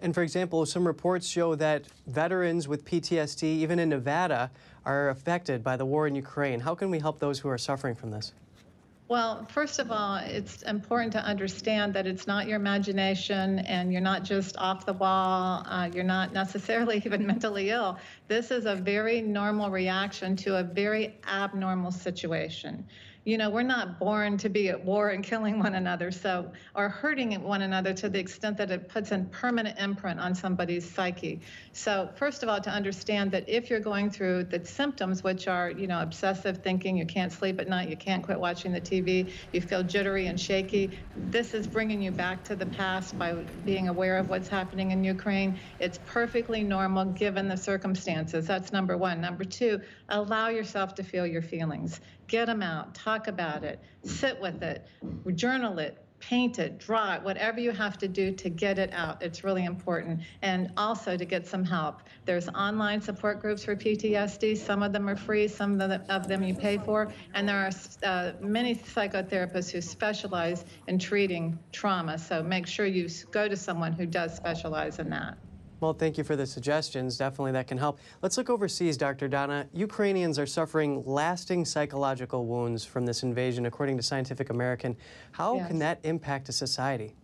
And 0.00 0.14
for 0.14 0.22
example, 0.22 0.64
some 0.66 0.86
reports 0.86 1.26
show 1.26 1.54
that 1.56 1.84
veterans 2.06 2.68
with 2.68 2.84
PTSD, 2.84 3.42
even 3.42 3.78
in 3.78 3.88
Nevada, 3.88 4.50
are 4.84 5.10
affected 5.10 5.64
by 5.64 5.76
the 5.76 5.84
war 5.84 6.06
in 6.06 6.14
Ukraine. 6.14 6.60
How 6.60 6.74
can 6.74 6.90
we 6.90 6.98
help 6.98 7.18
those 7.18 7.38
who 7.38 7.48
are 7.48 7.58
suffering 7.58 7.94
from 7.94 8.10
this? 8.10 8.32
Well, 9.08 9.46
first 9.46 9.78
of 9.78 9.90
all, 9.90 10.16
it's 10.16 10.62
important 10.62 11.12
to 11.14 11.24
understand 11.24 11.94
that 11.94 12.06
it's 12.06 12.26
not 12.26 12.46
your 12.46 12.56
imagination 12.56 13.60
and 13.60 13.90
you're 13.90 14.02
not 14.02 14.22
just 14.22 14.58
off 14.58 14.84
the 14.84 14.92
wall. 14.92 15.64
Uh, 15.66 15.88
you're 15.94 16.04
not 16.04 16.34
necessarily 16.34 16.98
even 17.06 17.26
mentally 17.26 17.70
ill. 17.70 17.98
This 18.28 18.50
is 18.50 18.66
a 18.66 18.74
very 18.74 19.22
normal 19.22 19.70
reaction 19.70 20.36
to 20.36 20.56
a 20.56 20.62
very 20.62 21.16
abnormal 21.26 21.90
situation. 21.90 22.86
You 23.24 23.36
know, 23.36 23.50
we're 23.50 23.62
not 23.62 23.98
born 23.98 24.38
to 24.38 24.48
be 24.48 24.68
at 24.68 24.84
war 24.84 25.10
and 25.10 25.22
killing 25.22 25.58
one 25.58 25.74
another, 25.74 26.10
so 26.10 26.52
or 26.74 26.88
hurting 26.88 27.40
one 27.42 27.62
another 27.62 27.92
to 27.94 28.08
the 28.08 28.18
extent 28.18 28.56
that 28.56 28.70
it 28.70 28.88
puts 28.88 29.10
a 29.12 29.18
permanent 29.30 29.78
imprint 29.78 30.18
on 30.18 30.34
somebody's 30.34 30.90
psyche. 30.90 31.42
So 31.72 32.10
first 32.16 32.42
of 32.42 32.48
all, 32.48 32.60
to 32.60 32.70
understand 32.70 33.30
that 33.32 33.48
if 33.48 33.70
you're 33.70 33.80
going 33.80 34.10
through 34.10 34.44
the 34.44 34.64
symptoms, 34.64 35.22
which 35.22 35.48
are, 35.48 35.70
you 35.70 35.86
know, 35.86 36.00
obsessive 36.00 36.58
thinking, 36.58 36.96
you 36.96 37.06
can't 37.06 37.32
sleep 37.32 37.60
at 37.60 37.68
night, 37.68 37.88
you 37.88 37.96
can't 37.96 38.22
quit 38.22 38.38
watching 38.40 38.72
the 38.72 38.80
TV, 38.80 39.32
you 39.52 39.60
feel 39.60 39.82
jittery 39.82 40.26
and 40.26 40.40
shaky, 40.40 40.98
this 41.14 41.54
is 41.54 41.66
bringing 41.66 42.00
you 42.00 42.10
back 42.12 42.44
to 42.44 42.56
the 42.56 42.66
past 42.66 43.18
by 43.18 43.34
being 43.64 43.88
aware 43.88 44.16
of 44.18 44.28
what's 44.28 44.48
happening 44.48 44.90
in 44.92 45.04
Ukraine. 45.04 45.60
It's 45.78 45.98
perfectly 46.04 46.62
normal 46.62 47.06
given 47.06 47.48
the 47.48 47.56
circumstances. 47.56 48.46
That's 48.46 48.72
number 48.72 48.96
one. 48.96 49.20
Number 49.20 49.44
two, 49.44 49.80
allow 50.08 50.48
yourself 50.48 50.94
to 50.96 51.02
feel 51.02 51.26
your 51.26 51.42
feelings 51.42 52.00
get 52.28 52.46
them 52.46 52.62
out, 52.62 52.94
talk 52.94 53.17
about 53.26 53.64
it, 53.64 53.80
sit 54.04 54.40
with 54.40 54.62
it, 54.62 54.86
journal 55.34 55.78
it, 55.78 56.04
paint 56.20 56.58
it, 56.58 56.78
draw 56.78 57.14
it, 57.14 57.22
whatever 57.22 57.60
you 57.60 57.70
have 57.70 57.98
to 57.98 58.08
do 58.08 58.32
to 58.32 58.48
get 58.48 58.78
it 58.78 58.92
out. 58.92 59.22
It's 59.22 59.44
really 59.44 59.64
important. 59.64 60.20
And 60.42 60.72
also 60.76 61.16
to 61.16 61.24
get 61.24 61.46
some 61.46 61.64
help. 61.64 62.02
There's 62.24 62.48
online 62.48 63.00
support 63.00 63.40
groups 63.40 63.64
for 63.64 63.76
PTSD. 63.76 64.56
Some 64.56 64.82
of 64.82 64.92
them 64.92 65.08
are 65.08 65.16
free, 65.16 65.48
some 65.48 65.80
of, 65.80 65.90
of 66.08 66.28
them 66.28 66.42
you 66.42 66.54
pay 66.54 66.78
for. 66.78 67.12
And 67.34 67.48
there 67.48 67.58
are 67.58 67.70
uh, 68.02 68.32
many 68.40 68.74
psychotherapists 68.74 69.70
who 69.70 69.80
specialize 69.80 70.64
in 70.86 70.98
treating 70.98 71.58
trauma. 71.72 72.18
So 72.18 72.42
make 72.42 72.66
sure 72.66 72.86
you 72.86 73.08
go 73.30 73.48
to 73.48 73.56
someone 73.56 73.92
who 73.92 74.06
does 74.06 74.34
specialize 74.34 74.98
in 74.98 75.10
that. 75.10 75.38
Well, 75.80 75.92
thank 75.92 76.18
you 76.18 76.24
for 76.24 76.34
the 76.34 76.46
suggestions. 76.46 77.16
Definitely 77.16 77.52
that 77.52 77.68
can 77.68 77.78
help. 77.78 78.00
Let's 78.20 78.36
look 78.36 78.50
overseas, 78.50 78.96
Dr. 78.96 79.28
Donna. 79.28 79.68
Ukrainians 79.72 80.38
are 80.38 80.46
suffering 80.46 81.04
lasting 81.06 81.64
psychological 81.64 82.46
wounds 82.46 82.84
from 82.84 83.06
this 83.06 83.22
invasion, 83.22 83.66
according 83.66 83.96
to 83.96 84.02
Scientific 84.02 84.50
American. 84.50 84.96
How 85.32 85.56
yes. 85.56 85.68
can 85.68 85.78
that 85.78 86.00
impact 86.02 86.48
a 86.48 86.52
society? 86.52 87.14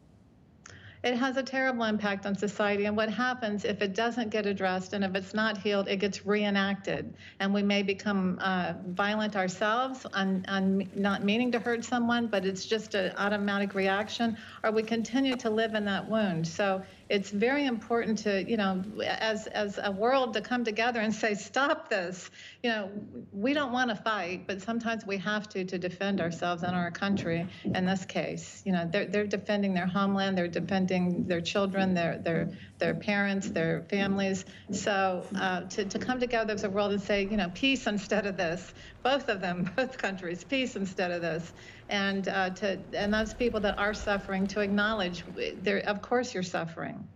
it 1.05 1.19
has 1.19 1.37
a 1.37 1.43
terrible 1.43 1.85
impact 1.85 2.25
on 2.25 2.35
society. 2.35 2.87
And 2.87 2.97
what 2.97 3.11
happens 3.11 3.67
if 3.67 3.83
it 3.83 3.95
doesn't 3.95 4.31
get 4.31 4.47
addressed 4.47 4.95
and 4.95 5.05
if 5.05 5.15
it's 5.15 5.35
not 5.35 5.59
healed, 5.59 5.87
it 5.87 5.99
gets 5.99 6.25
reenacted. 6.25 7.15
And 7.41 7.53
we 7.53 7.63
may 7.63 7.83
become 7.83 8.39
uh, 8.41 8.73
violent 8.89 9.37
ourselves 9.37 10.07
on, 10.15 10.47
on 10.49 10.89
not 10.95 11.23
meaning 11.23 11.53
to 11.53 11.59
hurt 11.59 11.85
someone, 11.85 12.27
but 12.27 12.47
it's 12.47 12.65
just 12.65 12.95
an 12.95 13.13
automatic 13.19 13.75
reaction, 13.75 14.39
or 14.63 14.73
we 14.73 14.83
continue 14.83 15.37
to 15.37 15.51
live 15.51 15.75
in 15.75 15.85
that 15.85 16.09
wound. 16.09 16.49
So 16.49 16.83
it's 17.09 17.31
very 17.31 17.67
important 17.67 18.19
to, 18.19 18.49
you 18.49 18.57
know, 18.57 18.83
as, 19.05 19.47
as 19.47 19.79
a 19.83 19.91
world 19.91 20.35
to 20.35 20.41
come 20.41 20.65
together 20.65 21.01
and 21.01 21.15
say, 21.15 21.35
stop 21.35 21.89
this. 21.89 22.31
You 22.63 22.71
know, 22.71 22.91
we 23.33 23.53
don't 23.53 23.73
want 23.73 23.91
to 23.91 23.97
fight, 23.97 24.47
but 24.47 24.63
sometimes 24.63 25.07
we 25.07 25.19
have 25.19 25.49
to 25.51 25.65
to 25.65 25.79
defend 25.79 26.21
ourselves 26.21 26.63
and 26.63 26.75
our 26.75 26.91
country. 26.91 27.47
In 27.65 27.85
this 27.85 28.05
case, 28.05 28.63
you 28.65 28.73
know, 28.73 28.89
they're, 28.91 29.07
they're 29.07 29.27
defending 29.27 29.75
their 29.75 29.87
homeland, 29.87 30.39
they're 30.39 30.49
defending 30.49 31.27
their 31.27 31.41
children, 31.41 31.95
their, 31.95 32.19
their, 32.19 32.51
their 32.79 32.95
parents, 32.95 33.51
their 33.51 33.83
families. 33.83 34.45
So 34.73 35.27
uh, 35.37 35.63
to, 35.63 35.85
to 35.85 35.99
come 35.99 36.21
together 36.21 36.55
as 36.55 36.65
a 36.65 36.71
world 36.71 36.93
and 36.93 37.03
say, 37.03 37.25
you 37.25 37.37
know, 37.37 37.51
peace 37.55 37.87
instead 37.87 38.27
of 38.27 38.37
this, 38.37 38.73
both 39.03 39.29
of 39.29 39.41
them, 39.41 39.71
both 39.77 39.99
countries, 39.99 40.43
peace 40.45 40.77
instead 40.77 41.11
of 41.11 41.21
this 41.21 41.53
and 41.89 42.29
uh, 42.29 42.51
to 42.51 42.79
and 42.93 43.13
those 43.13 43.35
people 43.35 43.61
that 43.61 43.79
are 43.79 43.95
suffering 43.95 44.47
to 44.49 44.61
acknowledge, 44.61 45.25
of 45.87 46.03
course 46.03 46.35
you're 46.35 46.43
suffering. 46.43 47.07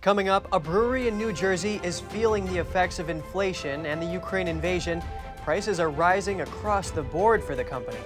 Coming 0.00 0.28
up, 0.28 0.46
a 0.52 0.60
brewery 0.60 1.08
in 1.08 1.18
New 1.18 1.32
Jersey 1.32 1.80
is 1.82 1.98
feeling 2.00 2.46
the 2.46 2.58
effects 2.58 2.98
of 2.98 3.10
inflation 3.10 3.86
and 3.86 4.00
the 4.00 4.06
Ukraine 4.06 4.46
invasion. 4.46 5.02
Prices 5.42 5.80
are 5.80 5.90
rising 5.90 6.42
across 6.42 6.90
the 6.90 7.02
board 7.02 7.42
for 7.42 7.56
the 7.56 7.64
company. 7.64 7.98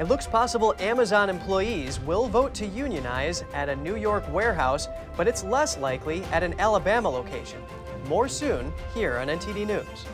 It 0.00 0.08
looks 0.08 0.26
possible 0.26 0.74
Amazon 0.80 1.30
employees 1.30 2.00
will 2.00 2.26
vote 2.26 2.52
to 2.54 2.66
unionize 2.66 3.44
at 3.52 3.68
a 3.68 3.76
New 3.76 3.94
York 3.94 4.24
warehouse, 4.32 4.88
but 5.16 5.28
it's 5.28 5.44
less 5.44 5.78
likely 5.78 6.24
at 6.32 6.42
an 6.42 6.58
Alabama 6.58 7.08
location. 7.08 7.60
More 8.08 8.28
soon 8.28 8.72
here 8.92 9.18
on 9.18 9.28
NTD 9.28 9.68
News. 9.68 10.04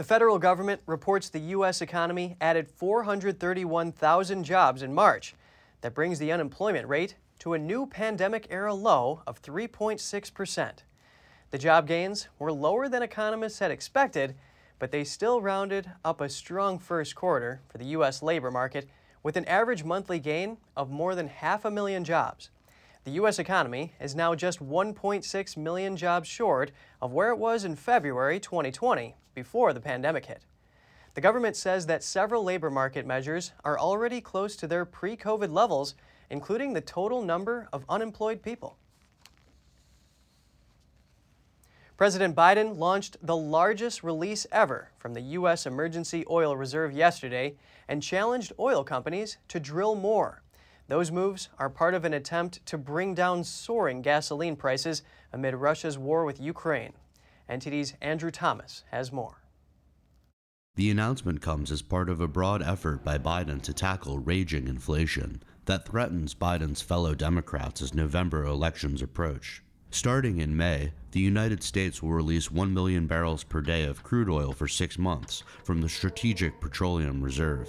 The 0.00 0.04
federal 0.04 0.38
government 0.38 0.80
reports 0.86 1.28
the 1.28 1.50
U.S. 1.50 1.82
economy 1.82 2.38
added 2.40 2.70
431,000 2.70 4.44
jobs 4.44 4.80
in 4.80 4.94
March. 4.94 5.34
That 5.82 5.92
brings 5.92 6.18
the 6.18 6.32
unemployment 6.32 6.88
rate 6.88 7.16
to 7.40 7.52
a 7.52 7.58
new 7.58 7.84
pandemic 7.84 8.46
era 8.48 8.72
low 8.72 9.20
of 9.26 9.42
3.6%. 9.42 10.70
The 11.50 11.58
job 11.58 11.86
gains 11.86 12.28
were 12.38 12.50
lower 12.50 12.88
than 12.88 13.02
economists 13.02 13.58
had 13.58 13.70
expected, 13.70 14.36
but 14.78 14.90
they 14.90 15.04
still 15.04 15.42
rounded 15.42 15.90
up 16.02 16.22
a 16.22 16.30
strong 16.30 16.78
first 16.78 17.14
quarter 17.14 17.60
for 17.68 17.76
the 17.76 17.92
U.S. 17.96 18.22
labor 18.22 18.50
market 18.50 18.88
with 19.22 19.36
an 19.36 19.44
average 19.44 19.84
monthly 19.84 20.18
gain 20.18 20.56
of 20.78 20.90
more 20.90 21.14
than 21.14 21.28
half 21.28 21.66
a 21.66 21.70
million 21.70 22.04
jobs. 22.04 22.48
The 23.04 23.12
U.S. 23.12 23.38
economy 23.38 23.92
is 24.00 24.14
now 24.14 24.34
just 24.34 24.66
1.6 24.66 25.56
million 25.58 25.94
jobs 25.94 26.26
short 26.26 26.70
of 27.02 27.12
where 27.12 27.28
it 27.28 27.38
was 27.38 27.66
in 27.66 27.76
February 27.76 28.40
2020 28.40 29.14
before 29.40 29.72
the 29.72 29.80
pandemic 29.80 30.26
hit. 30.26 30.42
The 31.14 31.22
government 31.22 31.56
says 31.56 31.86
that 31.86 32.04
several 32.04 32.44
labor 32.44 32.70
market 32.70 33.06
measures 33.06 33.52
are 33.64 33.78
already 33.78 34.20
close 34.20 34.54
to 34.56 34.66
their 34.66 34.84
pre 34.84 35.16
COVID 35.16 35.50
levels, 35.50 35.94
including 36.28 36.74
the 36.74 36.82
total 36.82 37.22
number 37.22 37.66
of 37.72 37.86
unemployed 37.88 38.42
people. 38.42 38.76
President 41.96 42.36
Biden 42.36 42.76
launched 42.76 43.16
the 43.22 43.36
largest 43.36 44.02
release 44.02 44.46
ever 44.52 44.90
from 44.98 45.14
the 45.14 45.22
U.S. 45.38 45.64
Emergency 45.64 46.22
Oil 46.28 46.54
Reserve 46.54 46.92
yesterday 46.92 47.54
and 47.88 48.02
challenged 48.02 48.52
oil 48.58 48.84
companies 48.84 49.38
to 49.48 49.58
drill 49.58 49.94
more. 49.94 50.42
Those 50.88 51.10
moves 51.10 51.48
are 51.58 51.70
part 51.70 51.94
of 51.94 52.04
an 52.04 52.12
attempt 52.12 52.66
to 52.66 52.76
bring 52.76 53.14
down 53.14 53.44
soaring 53.44 54.02
gasoline 54.02 54.56
prices 54.56 55.02
amid 55.32 55.54
Russia's 55.54 55.96
war 55.96 56.26
with 56.26 56.40
Ukraine. 56.40 56.92
NTD's 57.50 57.94
Andrew 58.00 58.30
Thomas 58.30 58.84
has 58.92 59.10
more. 59.10 59.42
The 60.76 60.88
announcement 60.88 61.42
comes 61.42 61.72
as 61.72 61.82
part 61.82 62.08
of 62.08 62.20
a 62.20 62.28
broad 62.28 62.62
effort 62.62 63.02
by 63.02 63.18
Biden 63.18 63.60
to 63.62 63.74
tackle 63.74 64.20
raging 64.20 64.68
inflation 64.68 65.42
that 65.64 65.84
threatens 65.84 66.32
Biden's 66.32 66.80
fellow 66.80 67.12
Democrats 67.12 67.82
as 67.82 67.92
November 67.92 68.44
elections 68.44 69.02
approach. 69.02 69.64
Starting 69.90 70.38
in 70.38 70.56
May, 70.56 70.92
the 71.10 71.18
United 71.18 71.64
States 71.64 72.00
will 72.00 72.12
release 72.12 72.52
1 72.52 72.72
million 72.72 73.08
barrels 73.08 73.42
per 73.42 73.60
day 73.60 73.84
of 73.84 74.04
crude 74.04 74.30
oil 74.30 74.52
for 74.52 74.68
six 74.68 74.96
months 74.96 75.42
from 75.64 75.80
the 75.80 75.88
Strategic 75.88 76.60
Petroleum 76.60 77.20
Reserve. 77.20 77.68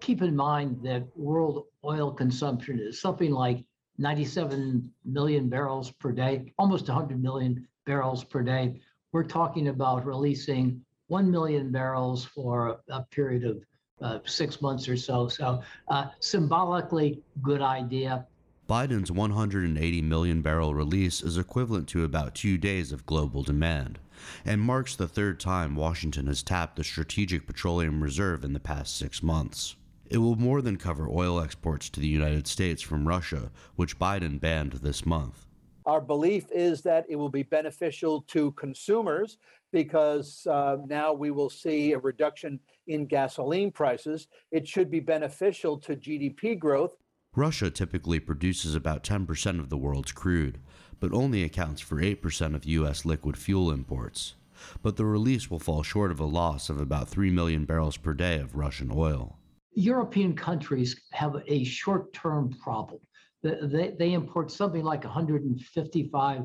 Keep 0.00 0.22
in 0.22 0.36
mind 0.36 0.80
that 0.84 1.04
world 1.16 1.64
oil 1.84 2.12
consumption 2.12 2.78
is 2.78 3.00
something 3.00 3.32
like 3.32 3.64
97 3.98 4.88
million 5.04 5.48
barrels 5.48 5.90
per 5.90 6.12
day, 6.12 6.54
almost 6.58 6.86
100 6.86 7.20
million 7.20 7.66
barrels 7.84 8.22
per 8.22 8.42
day 8.42 8.80
we're 9.12 9.24
talking 9.24 9.68
about 9.68 10.06
releasing 10.06 10.82
1 11.08 11.30
million 11.30 11.70
barrels 11.72 12.24
for 12.24 12.80
a, 12.88 13.02
period 13.10 13.44
of 13.44 13.62
uh, 14.00 14.18
six 14.24 14.62
months 14.62 14.88
or 14.88 14.96
so. 14.96 15.28
So, 15.28 15.62
uh, 15.88 16.06
symbolically, 16.20 17.22
good 17.42 17.60
idea. 17.60 18.26
Biden's 18.68 19.10
180 19.10 20.02
million 20.02 20.42
barrel 20.42 20.74
release 20.74 21.22
is 21.22 21.36
equivalent 21.36 21.88
to 21.88 22.04
about 22.04 22.36
two 22.36 22.56
days 22.56 22.92
of 22.92 23.04
global 23.04 23.42
demand 23.42 23.98
and 24.44 24.60
marks 24.60 24.94
the 24.94 25.08
third 25.08 25.40
time 25.40 25.74
Washington 25.74 26.26
has 26.26 26.42
tapped 26.42 26.76
the 26.76 26.84
Strategic 26.84 27.46
Petroleum 27.46 28.02
Reserve 28.02 28.44
in 28.44 28.52
the 28.52 28.60
past 28.60 28.96
six 28.96 29.22
months. 29.22 29.76
It 30.08 30.18
will 30.18 30.36
more 30.36 30.60
than 30.60 30.76
cover 30.76 31.08
oil 31.08 31.40
exports 31.40 31.88
to 31.90 32.00
the 32.00 32.08
United 32.08 32.46
States 32.46 32.82
from 32.82 33.08
Russia, 33.08 33.50
which 33.76 33.98
Biden 33.98 34.40
banned 34.40 34.72
this 34.74 35.06
month. 35.06 35.46
Our 35.86 36.00
belief 36.00 36.46
is 36.52 36.82
that 36.82 37.06
it 37.08 37.16
will 37.16 37.30
be 37.30 37.42
beneficial 37.42 38.22
to 38.28 38.52
consumers 38.52 39.38
because 39.72 40.46
uh, 40.46 40.76
now 40.86 41.12
we 41.12 41.30
will 41.30 41.50
see 41.50 41.92
a 41.92 41.98
reduction 41.98 42.60
in 42.86 43.06
gasoline 43.06 43.70
prices. 43.70 44.28
It 44.50 44.66
should 44.66 44.90
be 44.90 45.00
beneficial 45.00 45.78
to 45.78 45.96
GDP 45.96 46.58
growth. 46.58 46.96
Russia 47.34 47.70
typically 47.70 48.18
produces 48.18 48.74
about 48.74 49.04
10% 49.04 49.60
of 49.60 49.70
the 49.70 49.76
world's 49.76 50.12
crude, 50.12 50.58
but 50.98 51.12
only 51.12 51.44
accounts 51.44 51.80
for 51.80 52.02
8% 52.02 52.54
of 52.54 52.64
U.S. 52.64 53.04
liquid 53.04 53.36
fuel 53.36 53.70
imports. 53.70 54.34
But 54.82 54.96
the 54.96 55.06
release 55.06 55.50
will 55.50 55.60
fall 55.60 55.82
short 55.82 56.10
of 56.10 56.20
a 56.20 56.24
loss 56.24 56.68
of 56.68 56.80
about 56.80 57.08
3 57.08 57.30
million 57.30 57.64
barrels 57.64 57.96
per 57.96 58.12
day 58.12 58.40
of 58.40 58.56
Russian 58.56 58.90
oil. 58.92 59.38
European 59.72 60.34
countries 60.34 61.00
have 61.12 61.36
a 61.46 61.64
short 61.64 62.12
term 62.12 62.50
problem 62.62 63.00
they, 63.42 63.94
they 63.98 64.12
import 64.12 64.50
something 64.50 64.84
like 64.84 65.04
155 65.04 66.42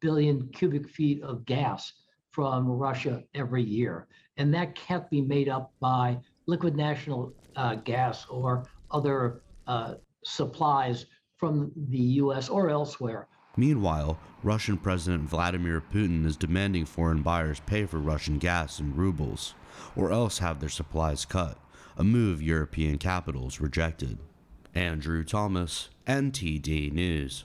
billion 0.00 0.48
cubic 0.48 0.88
feet 0.88 1.22
of 1.22 1.44
gas 1.44 1.92
from 2.30 2.68
Russia 2.68 3.22
every 3.34 3.62
year. 3.62 4.08
And 4.36 4.52
that 4.54 4.74
can't 4.74 5.08
be 5.10 5.20
made 5.20 5.48
up 5.48 5.72
by 5.80 6.18
liquid 6.46 6.76
national 6.76 7.32
uh, 7.56 7.76
gas 7.76 8.26
or 8.26 8.66
other 8.90 9.42
uh, 9.66 9.94
supplies 10.24 11.06
from 11.36 11.70
the 11.90 11.98
U.S. 11.98 12.48
or 12.48 12.70
elsewhere. 12.70 13.28
Meanwhile, 13.56 14.18
Russian 14.42 14.76
President 14.76 15.28
Vladimir 15.28 15.80
Putin 15.80 16.26
is 16.26 16.36
demanding 16.36 16.84
foreign 16.84 17.22
buyers 17.22 17.60
pay 17.60 17.86
for 17.86 17.98
Russian 17.98 18.38
gas 18.38 18.80
in 18.80 18.96
rubles, 18.96 19.54
or 19.94 20.10
else 20.10 20.38
have 20.38 20.58
their 20.58 20.68
supplies 20.68 21.24
cut, 21.24 21.56
a 21.96 22.02
move 22.02 22.42
European 22.42 22.98
capitals 22.98 23.60
rejected. 23.60 24.18
Andrew 24.74 25.22
Thomas, 25.22 25.88
NTD 26.06 26.92
News. 26.92 27.44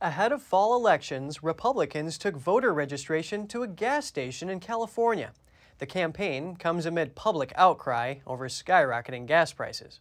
Ahead 0.00 0.32
of 0.32 0.42
fall 0.42 0.74
elections, 0.74 1.44
Republicans 1.44 2.18
took 2.18 2.36
voter 2.36 2.74
registration 2.74 3.46
to 3.48 3.62
a 3.62 3.68
gas 3.68 4.04
station 4.04 4.48
in 4.48 4.58
California. 4.58 5.32
The 5.78 5.86
campaign 5.86 6.56
comes 6.56 6.86
amid 6.86 7.14
public 7.14 7.52
outcry 7.54 8.16
over 8.26 8.48
skyrocketing 8.48 9.26
gas 9.26 9.52
prices. 9.52 10.00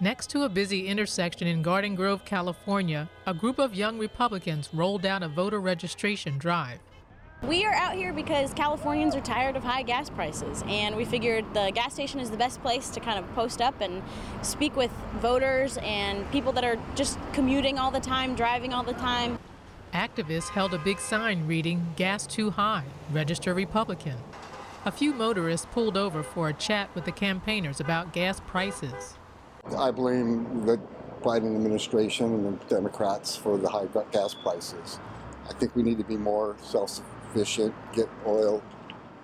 Next 0.00 0.30
to 0.30 0.42
a 0.42 0.48
busy 0.48 0.86
intersection 0.86 1.46
in 1.46 1.62
Garden 1.62 1.94
Grove, 1.94 2.24
California, 2.24 3.08
a 3.26 3.34
group 3.34 3.58
of 3.58 3.74
young 3.74 3.98
Republicans 3.98 4.68
rolled 4.72 5.06
out 5.06 5.22
a 5.22 5.28
voter 5.28 5.60
registration 5.60 6.38
drive. 6.38 6.78
We 7.42 7.64
are 7.64 7.72
out 7.72 7.94
here 7.94 8.12
because 8.12 8.52
Californians 8.52 9.14
are 9.14 9.20
tired 9.20 9.54
of 9.54 9.62
high 9.62 9.82
gas 9.82 10.10
prices, 10.10 10.64
and 10.66 10.96
we 10.96 11.04
figured 11.04 11.44
the 11.54 11.70
gas 11.72 11.94
station 11.94 12.18
is 12.18 12.30
the 12.30 12.36
best 12.36 12.60
place 12.62 12.90
to 12.90 13.00
kind 13.00 13.16
of 13.16 13.32
post 13.34 13.62
up 13.62 13.80
and 13.80 14.02
speak 14.42 14.74
with 14.74 14.90
voters 15.20 15.78
and 15.82 16.28
people 16.32 16.50
that 16.52 16.64
are 16.64 16.76
just 16.96 17.16
commuting 17.32 17.78
all 17.78 17.92
the 17.92 18.00
time, 18.00 18.34
driving 18.34 18.74
all 18.74 18.82
the 18.82 18.92
time. 18.94 19.38
Activists 19.94 20.48
held 20.48 20.74
a 20.74 20.78
big 20.78 20.98
sign 20.98 21.46
reading, 21.46 21.94
Gas 21.94 22.26
Too 22.26 22.50
High, 22.50 22.84
Register 23.12 23.54
Republican. 23.54 24.16
A 24.84 24.90
few 24.90 25.14
motorists 25.14 25.66
pulled 25.70 25.96
over 25.96 26.24
for 26.24 26.48
a 26.48 26.52
chat 26.52 26.92
with 26.92 27.04
the 27.04 27.12
campaigners 27.12 27.78
about 27.78 28.12
gas 28.12 28.40
prices. 28.48 29.14
I 29.76 29.92
blame 29.92 30.66
the 30.66 30.80
Biden 31.22 31.54
administration 31.54 32.34
and 32.34 32.60
the 32.60 32.64
Democrats 32.64 33.36
for 33.36 33.56
the 33.56 33.68
high 33.68 33.86
gas 34.10 34.34
prices. 34.34 34.98
I 35.48 35.52
think 35.52 35.74
we 35.76 35.82
need 35.82 35.98
to 35.98 36.04
be 36.04 36.16
more 36.16 36.56
self 36.62 37.00
sufficient, 37.32 37.74
get 37.92 38.08
oil 38.26 38.62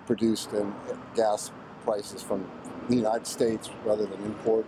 produced 0.05 0.51
and 0.53 0.73
gas 1.15 1.51
prices 1.83 2.21
from 2.21 2.45
the 2.89 2.95
United 2.95 3.25
States 3.25 3.69
rather 3.83 4.05
than 4.05 4.23
import. 4.23 4.65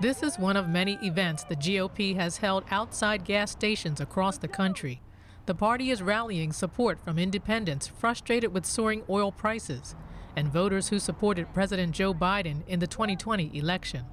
This 0.00 0.22
is 0.22 0.38
one 0.38 0.56
of 0.56 0.68
many 0.68 0.98
events 1.02 1.44
the 1.44 1.56
GOP 1.56 2.16
has 2.16 2.38
held 2.38 2.64
outside 2.70 3.24
gas 3.24 3.52
stations 3.52 4.00
across 4.00 4.38
the 4.38 4.48
country. 4.48 5.00
The 5.46 5.54
party 5.54 5.90
is 5.90 6.02
rallying 6.02 6.52
support 6.52 6.98
from 7.04 7.18
independents 7.18 7.86
frustrated 7.86 8.54
with 8.54 8.64
soaring 8.64 9.02
oil 9.08 9.30
prices 9.30 9.94
and 10.34 10.48
voters 10.48 10.88
who 10.88 10.98
supported 10.98 11.52
President 11.52 11.92
Joe 11.92 12.14
Biden 12.14 12.66
in 12.66 12.78
the 12.78 12.86
2020 12.86 13.56
election. 13.56 14.06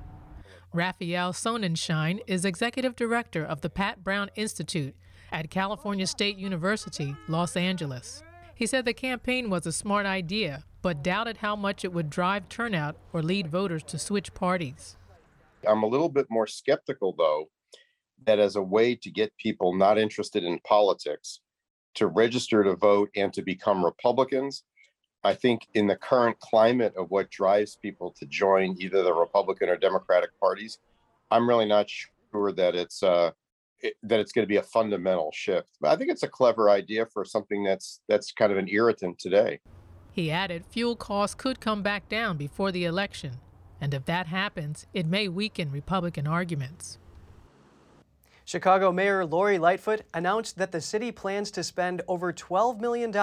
Raphael 0.73 1.33
Sonenshein 1.33 2.19
is 2.27 2.45
executive 2.45 2.95
director 2.95 3.43
of 3.43 3.61
the 3.61 3.69
Pat 3.69 4.03
Brown 4.03 4.29
Institute 4.35 4.95
at 5.31 5.49
California 5.49 6.07
State 6.07 6.37
University, 6.37 7.15
Los 7.27 7.55
Angeles. 7.55 8.23
He 8.55 8.65
said 8.65 8.85
the 8.85 8.93
campaign 8.93 9.49
was 9.49 9.65
a 9.65 9.71
smart 9.71 10.05
idea, 10.05 10.63
but 10.81 11.03
doubted 11.03 11.37
how 11.37 11.55
much 11.55 11.85
it 11.85 11.93
would 11.93 12.09
drive 12.09 12.49
turnout 12.49 12.95
or 13.13 13.21
lead 13.21 13.47
voters 13.47 13.83
to 13.83 13.97
switch 13.97 14.33
parties. 14.33 14.97
I'm 15.67 15.83
a 15.83 15.87
little 15.87 16.09
bit 16.09 16.27
more 16.29 16.47
skeptical, 16.47 17.15
though, 17.17 17.49
that 18.25 18.39
as 18.39 18.55
a 18.55 18.61
way 18.61 18.95
to 18.95 19.09
get 19.09 19.35
people 19.37 19.73
not 19.73 19.97
interested 19.97 20.43
in 20.43 20.59
politics 20.59 21.39
to 21.95 22.07
register 22.07 22.63
to 22.63 22.75
vote 22.75 23.09
and 23.15 23.33
to 23.33 23.41
become 23.41 23.83
Republicans, 23.83 24.63
I 25.23 25.33
think 25.33 25.67
in 25.73 25.87
the 25.87 25.95
current 25.95 26.39
climate 26.39 26.93
of 26.97 27.11
what 27.11 27.29
drives 27.29 27.75
people 27.75 28.13
to 28.19 28.25
join 28.25 28.75
either 28.79 29.03
the 29.03 29.13
Republican 29.13 29.69
or 29.69 29.77
Democratic 29.77 30.37
parties, 30.39 30.79
I'm 31.31 31.47
really 31.47 31.65
not 31.65 31.89
sure 31.89 32.51
that 32.53 32.75
it's 32.75 33.03
uh, 33.03 33.31
it, 33.81 33.95
that 34.03 34.19
it's 34.19 34.31
going 34.31 34.43
to 34.43 34.49
be 34.49 34.57
a 34.57 34.63
fundamental 34.63 35.31
shift. 35.33 35.77
But 35.81 35.91
I 35.91 35.95
think 35.95 36.11
it's 36.11 36.23
a 36.23 36.27
clever 36.27 36.69
idea 36.69 37.05
for 37.05 37.25
something 37.25 37.63
that's 37.63 38.01
that's 38.07 38.31
kind 38.31 38.51
of 38.51 38.57
an 38.57 38.67
irritant 38.69 39.19
today. 39.19 39.59
He 40.11 40.31
added 40.31 40.65
fuel 40.65 40.95
costs 40.95 41.35
could 41.35 41.59
come 41.59 41.81
back 41.81 42.09
down 42.09 42.37
before 42.37 42.71
the 42.71 42.85
election, 42.85 43.37
and 43.79 43.93
if 43.93 44.05
that 44.05 44.27
happens, 44.27 44.85
it 44.93 45.05
may 45.05 45.27
weaken 45.27 45.71
Republican 45.71 46.27
arguments. 46.27 46.97
Chicago 48.43 48.91
Mayor 48.91 49.25
Lori 49.25 49.59
Lightfoot 49.59 50.01
announced 50.11 50.57
that 50.57 50.71
the 50.71 50.81
city 50.81 51.11
plans 51.11 51.51
to 51.51 51.63
spend 51.63 52.01
over 52.07 52.33
$12 52.33 52.79
million 52.79 53.13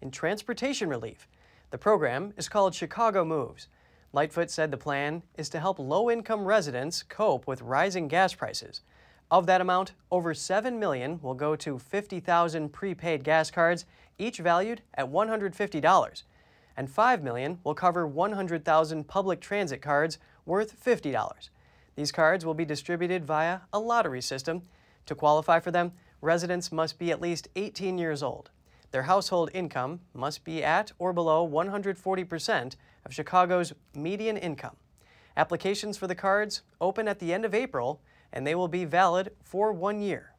in 0.00 0.10
transportation 0.12 0.88
relief. 0.88 1.26
The 1.70 1.78
program 1.78 2.32
is 2.36 2.48
called 2.48 2.74
Chicago 2.74 3.24
Moves. 3.24 3.66
Lightfoot 4.12 4.48
said 4.48 4.70
the 4.70 4.76
plan 4.76 5.24
is 5.36 5.48
to 5.48 5.58
help 5.58 5.80
low 5.80 6.08
income 6.08 6.44
residents 6.44 7.02
cope 7.02 7.48
with 7.48 7.62
rising 7.62 8.06
gas 8.06 8.32
prices. 8.32 8.82
Of 9.30 9.46
that 9.46 9.60
amount, 9.60 9.92
over 10.10 10.34
7 10.34 10.78
million 10.78 11.20
will 11.22 11.34
go 11.34 11.54
to 11.54 11.78
50,000 11.78 12.72
prepaid 12.72 13.22
gas 13.22 13.50
cards, 13.50 13.86
each 14.18 14.38
valued 14.38 14.82
at 14.94 15.10
$150, 15.10 16.22
and 16.76 16.90
5 16.90 17.22
million 17.22 17.58
will 17.62 17.74
cover 17.74 18.06
100,000 18.08 19.06
public 19.06 19.40
transit 19.40 19.80
cards 19.80 20.18
worth 20.44 20.84
$50. 20.84 21.50
These 21.94 22.10
cards 22.10 22.44
will 22.44 22.54
be 22.54 22.64
distributed 22.64 23.24
via 23.24 23.60
a 23.72 23.78
lottery 23.78 24.20
system. 24.20 24.62
To 25.06 25.14
qualify 25.14 25.60
for 25.60 25.70
them, 25.70 25.92
residents 26.20 26.72
must 26.72 26.98
be 26.98 27.12
at 27.12 27.20
least 27.20 27.48
18 27.54 27.98
years 27.98 28.24
old. 28.24 28.50
Their 28.90 29.04
household 29.04 29.50
income 29.54 30.00
must 30.12 30.44
be 30.44 30.64
at 30.64 30.90
or 30.98 31.12
below 31.12 31.48
140% 31.48 32.74
of 33.06 33.14
Chicago's 33.14 33.72
median 33.94 34.36
income. 34.36 34.76
Applications 35.36 35.96
for 35.96 36.08
the 36.08 36.16
cards 36.16 36.62
open 36.80 37.06
at 37.06 37.20
the 37.20 37.32
end 37.32 37.44
of 37.44 37.54
April 37.54 38.00
and 38.32 38.46
they 38.46 38.54
will 38.54 38.68
be 38.68 38.84
valid 38.84 39.32
for 39.42 39.72
one 39.72 40.00
year. 40.00 40.32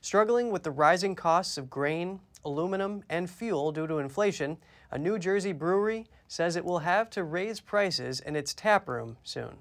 Struggling 0.00 0.50
with 0.50 0.62
the 0.62 0.70
rising 0.70 1.14
costs 1.14 1.58
of 1.58 1.68
grain, 1.68 2.20
aluminum, 2.44 3.02
and 3.10 3.28
fuel 3.28 3.72
due 3.72 3.86
to 3.86 3.98
inflation, 3.98 4.56
a 4.90 4.98
New 4.98 5.18
Jersey 5.18 5.52
brewery 5.52 6.06
says 6.26 6.56
it 6.56 6.64
will 6.64 6.80
have 6.80 7.10
to 7.10 7.24
raise 7.24 7.60
prices 7.60 8.20
in 8.20 8.36
its 8.36 8.54
tap 8.54 8.88
room 8.88 9.16
soon. 9.22 9.58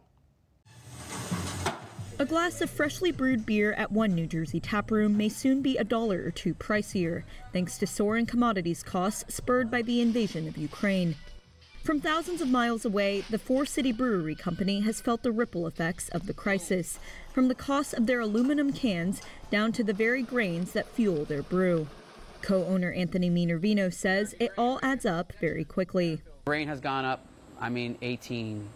A 2.20 2.26
glass 2.26 2.62
of 2.62 2.70
freshly 2.72 3.12
brewed 3.12 3.46
beer 3.46 3.74
at 3.74 3.92
one 3.92 4.16
New 4.16 4.26
Jersey 4.26 4.60
tap 4.60 4.90
room 4.90 5.16
may 5.16 5.30
soon 5.30 5.62
be 5.62 5.78
a 5.78 5.84
dollar 5.84 6.24
or 6.26 6.32
two 6.32 6.56
pricier, 6.56 7.24
thanks 7.54 7.78
to 7.78 7.86
soaring 7.86 8.26
commodities 8.26 8.82
costs 8.82 9.36
spurred 9.36 9.70
by 9.70 9.84
the 9.84 10.02
invasion 10.02 10.48
of 10.48 10.58
Ukraine. 10.58 11.16
From 11.88 12.02
thousands 12.02 12.42
of 12.42 12.50
miles 12.50 12.84
away, 12.84 13.24
the 13.30 13.40
Four 13.40 13.66
City 13.66 13.94
Brewery 13.94 14.36
Company 14.36 14.82
has 14.82 15.00
felt 15.00 15.24
the 15.24 15.32
ripple 15.32 15.66
effects 15.66 16.10
of 16.10 16.28
the 16.28 16.34
crisis, 16.34 17.00
from 17.32 17.48
the 17.48 17.56
cost 17.56 17.94
of 17.94 18.08
their 18.08 18.20
aluminum 18.20 18.74
cans 18.74 19.22
down 19.52 19.72
to 19.72 19.86
the 19.86 19.94
very 19.94 20.22
grains 20.22 20.74
that 20.74 20.90
fuel 20.90 21.24
their 21.24 21.44
brew. 21.44 21.88
Co 22.42 22.66
owner 22.66 22.92
Anthony 22.92 23.30
Minervino 23.30 23.90
says 23.94 24.36
it 24.38 24.52
all 24.58 24.82
adds 24.84 25.06
up 25.06 25.32
very 25.40 25.64
quickly. 25.64 26.22
Grain 26.46 26.68
has 26.68 26.82
gone 26.82 27.06
up, 27.06 27.26
I 27.58 27.70
mean, 27.70 27.98
18, 28.02 28.68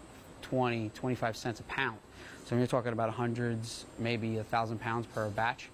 20, 0.43 0.91
25 0.95 1.35
cents 1.35 1.59
a 1.59 1.63
pound. 1.63 1.97
So 2.45 2.51
when 2.51 2.59
you're 2.59 2.67
talking 2.67 2.93
about 2.93 3.09
hundreds, 3.09 3.87
maybe 3.99 4.37
a 4.37 4.43
thousand 4.45 4.79
pounds 4.79 5.05
per 5.07 5.27
batch, 5.31 5.67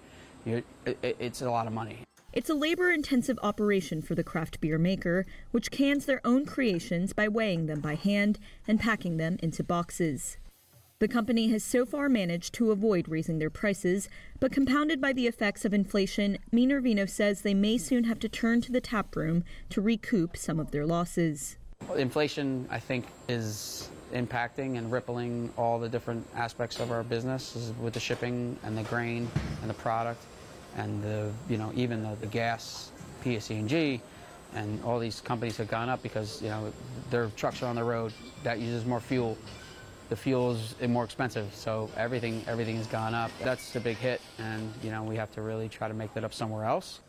it, 0.47 0.65
it's 1.04 1.43
a 1.43 1.52
lot 1.52 1.67
of 1.67 1.73
money. 1.73 2.00
It's 2.38 2.52
a 2.52 2.54
labor 2.54 2.91
intensive 2.91 3.39
operation 3.41 4.04
for 4.04 4.13
the 4.13 4.23
craft 4.23 4.62
beer 4.62 4.78
maker, 4.78 5.26
which 5.50 5.71
cans 5.71 6.06
their 6.06 6.21
own 6.23 6.45
creations 6.45 7.12
by 7.12 7.28
weighing 7.28 7.65
them 7.65 7.82
by 7.82 7.95
hand 7.95 8.38
and 8.67 8.80
packing 8.80 9.17
them 9.17 9.38
into 9.41 9.63
boxes. 9.63 10.38
The 11.00 11.08
company 11.08 11.47
has 11.47 11.63
so 11.63 11.84
far 11.84 12.10
managed 12.10 12.54
to 12.54 12.69
avoid 12.69 13.10
raising 13.10 13.39
their 13.39 13.50
prices, 13.50 14.08
but 14.39 14.52
compounded 14.52 15.02
by 15.02 15.13
the 15.13 15.26
effects 15.26 15.65
of 15.65 15.73
inflation, 15.73 16.38
Minervino 16.54 17.10
says 17.10 17.41
they 17.41 17.56
may 17.56 17.80
soon 17.80 18.04
have 18.04 18.19
to 18.19 18.30
turn 18.30 18.62
to 18.62 18.71
the 18.71 18.82
tap 18.82 19.15
room 19.15 19.43
to 19.71 19.82
recoup 19.82 20.38
some 20.38 20.60
of 20.60 20.69
their 20.69 20.86
losses. 20.86 21.58
Inflation, 21.95 22.67
I 22.69 22.80
think, 22.80 23.08
is 23.28 23.89
impacting 24.13 24.78
and 24.78 24.91
rippling 24.91 25.52
all 25.58 25.80
the 25.80 25.89
different 25.89 26.23
aspects 26.36 26.80
of 26.80 26.91
our 26.91 27.02
business 27.02 27.73
with 27.82 27.95
the 27.95 28.00
shipping 28.00 28.60
and 28.62 28.78
the 28.78 28.84
grain 28.84 29.28
and 29.62 29.69
the 29.71 29.73
product 29.73 30.23
and 30.77 31.03
the, 31.03 31.31
you 31.49 31.57
know, 31.57 31.71
even 31.75 32.03
the, 32.03 32.15
the 32.21 32.27
gas, 32.27 32.91
PSE&G, 33.23 33.99
and 34.53 34.83
all 34.83 34.99
these 34.99 35.19
companies 35.19 35.57
have 35.57 35.67
gone 35.67 35.89
up 35.89 36.01
because, 36.01 36.41
you 36.41 36.49
know, 36.49 36.71
their 37.09 37.27
trucks 37.35 37.61
are 37.61 37.65
on 37.65 37.75
the 37.75 37.83
road. 37.83 38.13
That 38.43 38.59
uses 38.59 38.85
more 38.85 38.99
fuel 38.99 39.37
the 40.09 40.15
fuel 40.15 40.53
is 40.53 40.75
more 40.87 41.03
expensive, 41.03 41.53
so 41.53 41.89
everything 41.97 42.43
everything 42.47 42.77
has 42.77 42.87
gone 42.87 43.13
up. 43.13 43.31
That's 43.43 43.75
a 43.75 43.79
big 43.79 43.97
hit, 43.97 44.21
and 44.37 44.71
you 44.81 44.91
know 44.91 45.03
we 45.03 45.15
have 45.17 45.31
to 45.33 45.41
really 45.41 45.67
try 45.67 45.87
to 45.87 45.93
make 45.93 46.13
that 46.13 46.23
up 46.23 46.33
somewhere 46.33 46.65
else. 46.65 47.01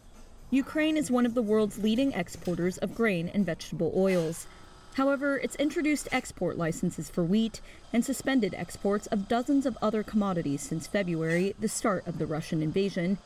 Ukraine 0.50 0.96
is 0.96 1.10
one 1.10 1.26
of 1.26 1.34
the 1.34 1.42
world's 1.42 1.78
leading 1.78 2.12
exporters 2.12 2.78
of 2.78 2.94
grain 2.94 3.30
and 3.32 3.44
vegetable 3.44 3.92
oils. 3.94 4.46
However, 4.94 5.38
it's 5.38 5.54
introduced 5.56 6.08
export 6.10 6.56
licenses 6.56 7.08
for 7.10 7.22
wheat 7.22 7.60
and 7.92 8.04
suspended 8.04 8.54
exports 8.54 9.06
of 9.08 9.28
dozens 9.28 9.66
of 9.66 9.78
other 9.80 10.02
commodities 10.02 10.62
since 10.62 10.86
February, 10.86 11.54
the 11.60 11.68
start 11.68 12.04
of 12.06 12.18
the 12.18 12.26
Russian 12.26 12.62
invasion. 12.62 13.18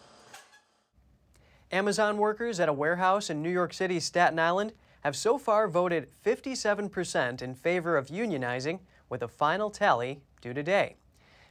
Amazon 1.73 2.19
workers 2.19 2.61
at 2.61 2.69
a 2.69 2.73
warehouse 2.73 3.31
in 3.31 3.43
New 3.43 3.51
York 3.51 3.73
City's 3.73 4.05
Staten 4.05 4.39
Island 4.39 4.75
have 5.01 5.17
so 5.17 5.39
far 5.39 5.69
voted 5.69 6.07
57% 6.23 7.41
in 7.41 7.55
favor 7.55 7.97
of 7.97 8.09
unionizing, 8.09 8.81
with 9.09 9.23
a 9.23 9.29
final 9.29 9.71
tally 9.71 10.21
due 10.43 10.53
today. 10.53 10.97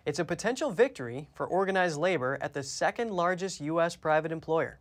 It's 0.06 0.20
a 0.20 0.26
potential 0.26 0.70
victory 0.70 1.28
for 1.34 1.48
organized 1.48 1.98
labor 1.98 2.38
at 2.40 2.54
the 2.54 2.62
second 2.62 3.12
largest 3.12 3.62
U.S. 3.62 3.96
private 3.96 4.32
employer. 4.32 4.80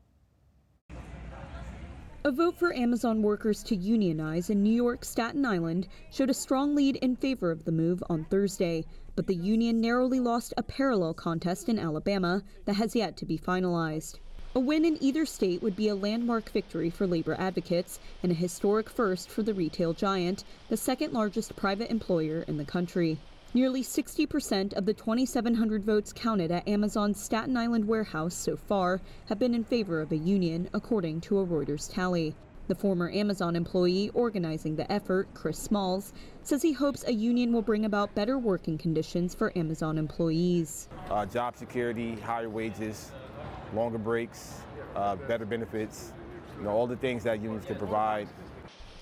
A 2.23 2.31
vote 2.31 2.59
for 2.59 2.75
Amazon 2.75 3.23
workers 3.23 3.63
to 3.63 3.75
unionize 3.75 4.51
in 4.51 4.63
New 4.63 4.75
York's 4.75 5.09
Staten 5.09 5.47
Island 5.47 5.89
showed 6.11 6.29
a 6.29 6.35
strong 6.35 6.75
lead 6.75 6.97
in 6.97 7.17
favor 7.17 7.51
of 7.51 7.65
the 7.65 7.73
move 7.73 8.03
on 8.11 8.27
Thursday, 8.27 8.85
but 9.17 9.27
the 9.27 9.35
union 9.35 9.81
narrowly 9.81 10.21
lost 10.21 10.53
a 10.59 10.63
parallel 10.63 11.15
contest 11.15 11.71
in 11.71 11.79
Alabama 11.79 12.43
that 12.67 12.77
has 12.77 12.95
yet 12.95 13.17
to 13.17 13.25
be 13.25 13.39
finalized. 13.39 14.19
A 14.53 14.59
win 14.59 14.85
in 14.85 15.01
either 15.01 15.27
state 15.27 15.63
would 15.63 15.77
be 15.77 15.87
a 15.87 15.95
landmark 15.95 16.51
victory 16.51 16.91
for 16.91 17.07
labor 17.07 17.37
advocates 17.39 18.01
and 18.21 18.33
a 18.33 18.35
historic 18.35 18.91
first 18.91 19.31
for 19.31 19.45
the 19.45 19.55
retail 19.55 19.93
giant, 19.93 20.43
the 20.69 20.77
second 20.77 21.13
largest 21.13 21.55
private 21.55 21.89
employer 21.89 22.43
in 22.49 22.57
the 22.57 22.65
country. 22.65 23.19
Nearly 23.55 23.85
60% 23.85 24.73
of 24.73 24.87
the 24.87 24.95
2,700 24.95 25.85
votes 25.85 26.13
counted 26.13 26.51
at 26.51 26.67
Amazon's 26.67 27.23
Staten 27.23 27.57
Island 27.57 27.87
warehouse 27.87 28.35
so 28.35 28.57
far 28.57 29.01
have 29.29 29.39
been 29.39 29.55
in 29.55 29.63
favor 29.63 30.01
of 30.01 30.11
a 30.11 30.17
union, 30.17 30.69
according 30.73 31.21
to 31.23 31.39
a 31.39 31.47
Reuters 31.47 31.89
tally. 31.89 32.35
The 32.67 32.75
former 32.75 33.09
Amazon 33.11 33.55
employee 33.55 34.11
organizing 34.15 34.75
the 34.75 34.91
effort, 34.91 35.29
Chris 35.33 35.59
Smalls, 35.61 36.13
says 36.43 36.63
he 36.63 36.73
hopes 36.73 37.05
a 37.05 37.13
union 37.13 37.53
will 37.53 37.63
bring 37.63 37.85
about 37.85 38.17
better 38.17 38.37
working 38.37 38.79
conditions 38.79 39.33
for 39.33 39.57
Amazon 39.57 39.97
employees. 39.97 40.89
Uh, 41.09 41.25
job 41.25 41.57
security, 41.57 42.17
higher 42.17 42.49
wages, 42.49 43.13
longer 43.75 43.99
breaks, 43.99 44.61
uh, 44.97 45.17
better 45.17 45.45
benefits, 45.45 46.13
you 46.59 46.65
know, 46.65 46.71
all 46.71 46.87
the 46.87 46.97
things 46.97 47.25
that 47.25 47.41
unions 47.41 47.65
can 47.65 47.77
provide 47.77 48.29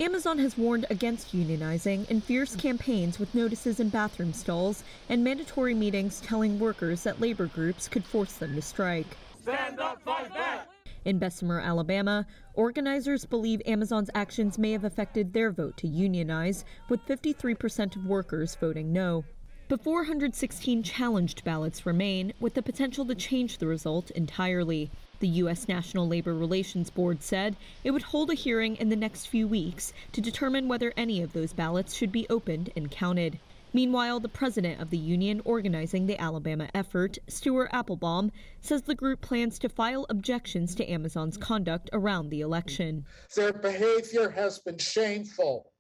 Amazon 0.01 0.39
has 0.39 0.57
warned 0.57 0.87
against 0.91 1.35
unionizing 1.35 2.09
in 2.09 2.21
fierce 2.21 2.55
campaigns 2.55 3.19
with 3.19 3.35
notices 3.35 3.81
in 3.81 3.89
bathroom 3.89 4.33
stalls 4.33 4.85
and 5.09 5.25
mandatory 5.25 5.75
meetings 5.75 6.21
telling 6.21 6.57
workers 6.61 7.03
that 7.03 7.21
labor 7.21 7.47
groups 7.47 7.89
could 7.89 8.05
force 8.05 8.35
them 8.35 8.55
to 8.55 8.63
strike. 8.63 9.17
Stand 9.43 9.81
up, 9.81 10.01
fight 10.03 10.33
back! 10.33 10.69
In 11.05 11.19
Bessemer, 11.19 11.61
Alabama, 11.61 12.25
organizers 12.55 13.25
believe 13.25 13.61
Amazon's 13.67 14.11
actions 14.15 14.57
may 14.57 14.71
have 14.71 14.85
affected 14.85 15.33
their 15.33 15.51
vote 15.51 15.77
to 15.79 15.89
unionize, 15.89 16.65
with 16.89 17.05
53% 17.05 17.97
of 17.97 18.07
workers 18.07 18.55
voting 18.55 18.93
no. 18.93 19.25
But 19.69 19.83
416 19.83 20.83
challenged 20.83 21.45
ballots 21.45 21.85
remain, 21.85 22.33
with 22.41 22.55
the 22.55 22.63
potential 22.63 23.05
to 23.05 23.15
change 23.15 23.59
the 23.59 23.67
result 23.67 24.11
entirely. 24.13 24.91
The 25.21 25.29
U.S. 25.29 25.69
National 25.69 26.09
Labor 26.09 26.35
Relations 26.35 26.89
Board 26.89 27.23
said 27.23 27.55
it 27.85 27.91
would 27.91 28.05
hold 28.05 28.31
a 28.31 28.35
hearing 28.35 28.77
in 28.77 28.89
the 28.89 28.97
next 28.97 29.27
few 29.27 29.47
weeks 29.47 29.93
to 30.13 30.23
determine 30.23 30.69
whether 30.69 30.95
any 30.97 31.21
of 31.21 31.35
those 31.35 31.53
ballots 31.53 31.95
should 31.95 32.11
be 32.11 32.27
opened 32.31 32.71
and 32.77 32.91
counted. 32.91 33.39
Meanwhile, 33.75 34.21
the 34.21 34.31
president 34.31 34.81
of 34.81 34.89
the 34.89 34.97
union 34.97 35.43
organizing 35.45 36.07
the 36.07 36.19
Alabama 36.19 36.71
effort, 36.73 37.19
Stuart 37.29 37.71
Appelbaum, 37.71 38.31
says 38.63 38.81
the 38.81 38.95
group 38.95 39.21
plans 39.21 39.59
to 39.59 39.69
file 39.69 40.07
objections 40.09 40.75
to 40.77 40.91
Amazon's 40.91 41.37
conduct 41.37 41.91
around 41.93 42.31
the 42.31 42.41
election. 42.41 43.05
Their 43.37 43.53
behavior 43.53 44.31
has 44.31 44.61
been 44.61 44.79
shameful 44.79 45.73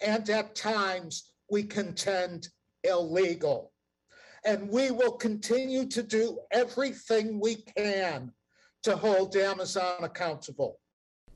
and 0.00 0.30
at 0.30 0.54
times 0.54 1.32
we 1.50 1.64
contend 1.64 2.48
illegal. 2.86 3.72
And 4.44 4.68
we 4.70 4.90
will 4.90 5.12
continue 5.12 5.86
to 5.88 6.02
do 6.02 6.38
everything 6.50 7.40
we 7.40 7.56
can 7.56 8.32
to 8.84 8.96
hold 8.96 9.34
Amazon 9.34 10.04
accountable. 10.04 10.78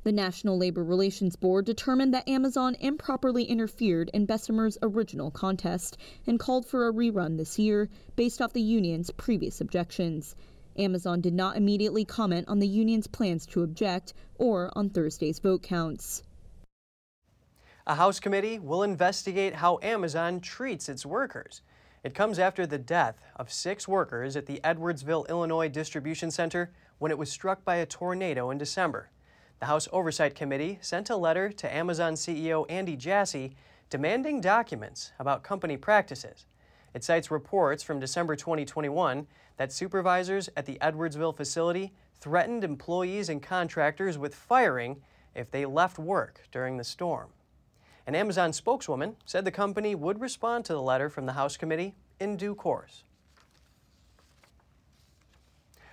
The 0.02 0.12
National 0.12 0.56
Labor 0.56 0.82
Relations 0.82 1.36
Board 1.36 1.66
determined 1.66 2.14
that 2.14 2.26
Amazon 2.26 2.74
improperly 2.76 3.44
interfered 3.44 4.10
in 4.14 4.24
Bessemer's 4.24 4.78
original 4.80 5.30
contest 5.30 5.98
and 6.26 6.38
called 6.38 6.64
for 6.64 6.88
a 6.88 6.92
rerun 6.92 7.36
this 7.36 7.58
year 7.58 7.90
based 8.16 8.40
off 8.40 8.54
the 8.54 8.62
union's 8.62 9.10
previous 9.10 9.60
objections. 9.60 10.36
Amazon 10.78 11.20
did 11.20 11.34
not 11.34 11.56
immediately 11.56 12.06
comment 12.06 12.48
on 12.48 12.60
the 12.60 12.66
union's 12.66 13.08
plans 13.08 13.44
to 13.44 13.62
object 13.62 14.14
or 14.36 14.70
on 14.74 14.88
Thursday's 14.88 15.38
vote 15.38 15.62
counts. 15.62 16.22
A 17.90 17.96
House 17.96 18.20
committee 18.20 18.60
will 18.60 18.84
investigate 18.84 19.56
how 19.56 19.80
Amazon 19.82 20.38
treats 20.38 20.88
its 20.88 21.04
workers. 21.04 21.60
It 22.04 22.14
comes 22.14 22.38
after 22.38 22.64
the 22.64 22.78
death 22.78 23.20
of 23.34 23.52
six 23.52 23.88
workers 23.88 24.36
at 24.36 24.46
the 24.46 24.60
Edwardsville, 24.62 25.28
Illinois 25.28 25.68
distribution 25.68 26.30
center 26.30 26.70
when 27.00 27.10
it 27.10 27.18
was 27.18 27.32
struck 27.32 27.64
by 27.64 27.74
a 27.78 27.86
tornado 27.86 28.50
in 28.50 28.58
December. 28.58 29.10
The 29.58 29.66
House 29.66 29.88
Oversight 29.90 30.36
Committee 30.36 30.78
sent 30.80 31.10
a 31.10 31.16
letter 31.16 31.50
to 31.50 31.74
Amazon 31.74 32.14
CEO 32.14 32.64
Andy 32.70 32.94
Jassy 32.94 33.56
demanding 33.88 34.40
documents 34.40 35.10
about 35.18 35.42
company 35.42 35.76
practices. 35.76 36.46
It 36.94 37.02
cites 37.02 37.28
reports 37.28 37.82
from 37.82 37.98
December 37.98 38.36
2021 38.36 39.26
that 39.56 39.72
supervisors 39.72 40.48
at 40.56 40.64
the 40.64 40.78
Edwardsville 40.80 41.36
facility 41.36 41.92
threatened 42.20 42.62
employees 42.62 43.28
and 43.28 43.42
contractors 43.42 44.16
with 44.16 44.32
firing 44.32 45.02
if 45.34 45.50
they 45.50 45.66
left 45.66 45.98
work 45.98 46.42
during 46.52 46.76
the 46.76 46.84
storm. 46.84 47.30
An 48.06 48.14
Amazon 48.14 48.52
spokeswoman 48.52 49.16
said 49.24 49.44
the 49.44 49.50
company 49.50 49.94
would 49.94 50.20
respond 50.20 50.64
to 50.64 50.72
the 50.72 50.82
letter 50.82 51.08
from 51.08 51.26
the 51.26 51.34
House 51.34 51.56
committee 51.56 51.94
in 52.18 52.36
due 52.36 52.54
course. 52.54 53.04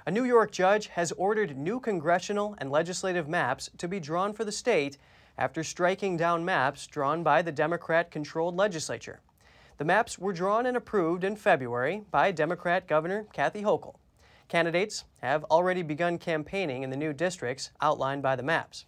A 0.05 0.11
New 0.11 0.23
York 0.23 0.51
judge 0.51 0.87
has 0.87 1.11
ordered 1.11 1.57
new 1.57 1.81
congressional 1.81 2.55
and 2.59 2.71
legislative 2.71 3.27
maps 3.27 3.69
to 3.77 3.89
be 3.89 3.99
drawn 3.99 4.31
for 4.31 4.45
the 4.45 4.51
state 4.53 4.97
after 5.37 5.63
striking 5.63 6.15
down 6.15 6.45
maps 6.45 6.87
drawn 6.87 7.23
by 7.23 7.41
the 7.41 7.51
Democrat 7.51 8.09
controlled 8.09 8.55
legislature. 8.55 9.19
The 9.77 9.85
maps 9.85 10.17
were 10.17 10.33
drawn 10.33 10.65
and 10.65 10.77
approved 10.77 11.23
in 11.23 11.35
February 11.35 12.03
by 12.09 12.31
Democrat 12.31 12.87
Governor 12.87 13.25
Kathy 13.33 13.61
Hochul. 13.61 13.95
Candidates 14.47 15.03
have 15.21 15.43
already 15.45 15.83
begun 15.83 16.17
campaigning 16.17 16.83
in 16.83 16.89
the 16.89 16.95
new 16.95 17.11
districts 17.11 17.71
outlined 17.81 18.23
by 18.23 18.37
the 18.37 18.43
maps. 18.43 18.85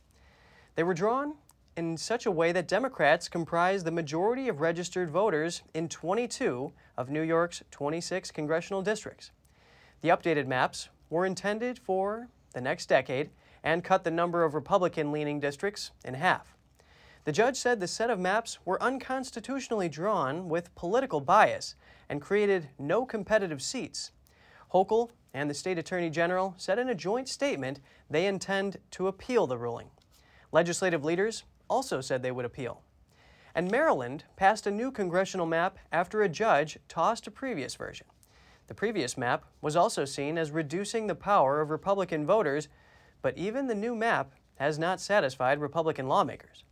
They 0.76 0.84
were 0.84 0.94
drawn 0.94 1.36
in 1.76 1.98
such 1.98 2.26
a 2.26 2.32
way 2.32 2.52
that 2.52 2.68
Democrats 2.68 3.28
comprise 3.28 3.84
the 3.84 3.92
majority 3.92 4.48
of 4.48 4.62
registered 4.62 5.10
voters 5.10 5.62
in 5.74 5.88
22 5.88 6.74
of 6.98 7.10
New 7.10 7.22
York's 7.22 7.64
26 7.72 8.32
congressional 8.32 8.82
districts. 8.82 9.32
The 10.02 10.10
updated 10.10 10.48
maps 10.48 10.90
were 11.10 11.26
intended 11.26 11.80
for 11.80 12.28
the 12.54 12.62
next 12.62 12.88
decade 12.88 13.30
and 13.64 13.84
cut 13.84 14.04
the 14.04 14.12
number 14.12 14.44
of 14.44 14.54
Republican 14.54 15.12
leaning 15.12 15.40
districts 15.40 15.92
in 16.04 16.14
half. 16.14 16.56
The 17.26 17.32
judge 17.32 17.58
said 17.58 17.80
the 17.80 17.88
set 17.88 18.10
of 18.10 18.20
maps 18.20 18.60
were 18.66 18.82
unconstitutionally 18.82 19.90
drawn 19.90 20.50
with 20.50 20.74
political 20.76 21.20
bias 21.20 21.76
and 22.08 22.22
created 22.22 22.70
no 22.80 23.06
competitive 23.06 23.62
seats. 23.62 24.12
Hochul 24.74 25.10
and 25.34 25.50
the 25.50 25.54
state 25.54 25.78
attorney 25.78 26.10
general 26.10 26.56
said 26.58 26.80
in 26.80 26.90
a 26.90 26.96
joint 26.96 27.30
statement 27.30 27.80
they 28.10 28.26
intend 28.26 28.78
to 28.92 29.08
appeal 29.08 29.48
the 29.48 29.58
ruling. 29.58 29.90
Legislative 30.52 31.04
leaders 31.04 31.44
also 31.70 32.02
said 32.02 32.22
they 32.22 32.32
would 32.32 32.46
appeal. 32.46 32.82
And 33.56 33.72
Maryland 33.72 34.26
passed 34.36 34.68
a 34.68 34.72
new 34.72 34.92
congressional 34.92 35.46
map 35.46 35.78
after 35.92 36.22
a 36.22 36.30
judge 36.30 36.78
tossed 36.88 37.28
a 37.28 37.32
previous 37.32 37.76
version. 37.76 38.08
The 38.68 38.76
previous 38.76 39.18
map 39.18 39.46
was 39.62 39.76
also 39.76 40.06
seen 40.06 40.38
as 40.38 40.52
reducing 40.52 41.08
the 41.08 41.16
power 41.16 41.60
of 41.62 41.72
Republican 41.72 42.26
voters, 42.26 42.68
but 43.22 43.38
even 43.38 43.68
the 43.68 43.76
new 43.76 43.96
map 43.96 44.34
has 44.56 44.78
not 44.78 45.02
satisfied 45.02 45.60
Republican 45.60 46.08
lawmakers. 46.08 46.64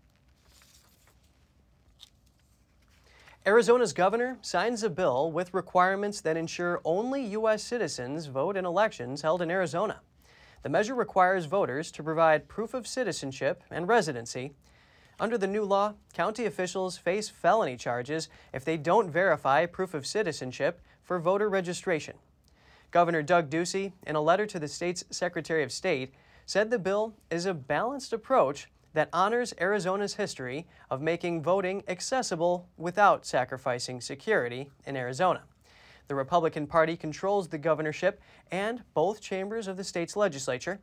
Arizona's 3.48 3.94
governor 3.94 4.38
signs 4.42 4.84
a 4.84 4.90
bill 4.90 5.32
with 5.32 5.54
requirements 5.54 6.20
that 6.20 6.36
ensure 6.36 6.82
only 6.84 7.24
U.S. 7.28 7.64
citizens 7.64 8.26
vote 8.26 8.58
in 8.58 8.66
elections 8.66 9.22
held 9.22 9.42
in 9.42 9.50
Arizona. 9.50 10.02
The 10.64 10.70
measure 10.70 10.96
requires 10.96 11.46
voters 11.46 11.90
to 11.94 12.04
provide 12.04 12.50
proof 12.50 12.74
of 12.74 12.86
citizenship 12.86 13.64
and 13.72 13.88
residency. 13.88 14.54
Under 15.20 15.38
the 15.38 15.48
new 15.48 15.64
law, 15.64 15.96
county 16.14 16.46
officials 16.46 16.98
face 16.98 17.28
felony 17.28 17.76
charges 17.76 18.30
if 18.54 18.64
they 18.64 18.78
don't 18.78 19.10
verify 19.10 19.66
proof 19.66 19.96
of 19.96 20.06
citizenship 20.06 20.80
for 21.02 21.18
voter 21.18 21.50
registration. 21.50 22.16
Governor 22.92 23.24
Doug 23.24 23.50
Ducey, 23.50 23.94
in 24.06 24.16
a 24.16 24.22
letter 24.22 24.46
to 24.46 24.60
the 24.60 24.68
state's 24.68 25.04
Secretary 25.10 25.64
of 25.64 25.72
State, 25.72 26.14
said 26.46 26.70
the 26.70 26.78
bill 26.78 27.16
is 27.32 27.48
a 27.48 27.54
balanced 27.54 28.14
approach 28.14 28.70
that 28.94 29.10
honors 29.12 29.56
Arizona's 29.60 30.14
history 30.16 30.68
of 30.90 31.02
making 31.02 31.42
voting 31.42 31.84
accessible 31.88 32.70
without 32.78 33.26
sacrificing 33.26 34.00
security 34.00 34.70
in 34.86 34.96
Arizona. 34.96 35.44
The 36.08 36.16
Republican 36.16 36.68
Party 36.68 36.96
controls 36.96 37.48
the 37.48 37.58
governorship 37.58 38.22
and 38.52 38.84
both 38.94 39.20
chambers 39.20 39.68
of 39.68 39.78
the 39.78 39.84
state's 39.84 40.16
legislature. 40.16 40.80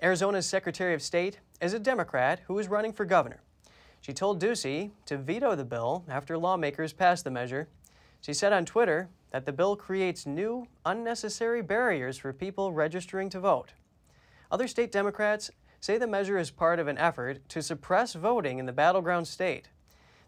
Arizona's 0.00 0.46
Secretary 0.46 0.94
of 0.94 1.02
State 1.02 1.40
is 1.60 1.74
a 1.74 1.78
Democrat 1.78 2.40
who 2.46 2.58
is 2.58 2.68
running 2.68 2.92
for 2.92 3.04
governor. 3.04 3.42
She 4.00 4.12
told 4.12 4.40
Ducey 4.40 4.90
to 5.06 5.16
veto 5.16 5.54
the 5.54 5.64
bill 5.64 6.04
after 6.08 6.38
lawmakers 6.38 6.92
passed 6.92 7.24
the 7.24 7.30
measure. 7.30 7.68
She 8.20 8.32
said 8.32 8.52
on 8.52 8.64
Twitter 8.64 9.08
that 9.30 9.44
the 9.44 9.52
bill 9.52 9.76
creates 9.76 10.26
new, 10.26 10.66
unnecessary 10.84 11.62
barriers 11.62 12.18
for 12.18 12.32
people 12.32 12.72
registering 12.72 13.28
to 13.30 13.40
vote. 13.40 13.72
Other 14.50 14.66
state 14.66 14.90
Democrats 14.90 15.50
say 15.80 15.98
the 15.98 16.06
measure 16.06 16.38
is 16.38 16.50
part 16.50 16.78
of 16.78 16.88
an 16.88 16.98
effort 16.98 17.46
to 17.50 17.62
suppress 17.62 18.14
voting 18.14 18.58
in 18.58 18.66
the 18.66 18.72
battleground 18.72 19.28
state. 19.28 19.68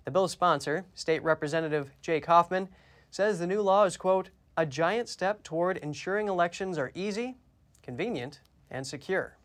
The 0.05 0.11
bill's 0.11 0.33
sponsor, 0.33 0.85
State 0.95 1.23
Representative 1.23 1.91
Jake 2.01 2.27
Hoffman, 2.27 2.69
says 3.11 3.39
the 3.39 3.47
new 3.47 3.63
law 3.63 3.85
is, 3.85 3.97
quote, 3.97 4.31
a 4.57 4.67
giant 4.67 5.09
step 5.09 5.43
toward 5.43 5.79
ensuring 5.79 6.29
elections 6.29 6.79
are 6.79 6.93
easy, 6.95 7.37
convenient, 7.83 8.41
and 8.71 8.87
secure. 8.87 9.37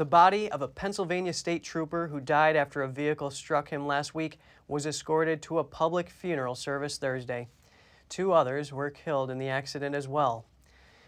The 0.00 0.06
body 0.06 0.50
of 0.50 0.62
a 0.62 0.66
Pennsylvania 0.66 1.34
state 1.34 1.62
trooper 1.62 2.08
who 2.08 2.20
died 2.20 2.56
after 2.56 2.80
a 2.80 2.88
vehicle 2.88 3.30
struck 3.30 3.68
him 3.68 3.86
last 3.86 4.14
week 4.14 4.38
was 4.66 4.86
escorted 4.86 5.42
to 5.42 5.58
a 5.58 5.62
public 5.62 6.08
funeral 6.08 6.54
service 6.54 6.96
Thursday. 6.96 7.48
Two 8.08 8.32
others 8.32 8.72
were 8.72 8.88
killed 8.88 9.30
in 9.30 9.36
the 9.36 9.50
accident 9.50 9.94
as 9.94 10.08
well. 10.08 10.46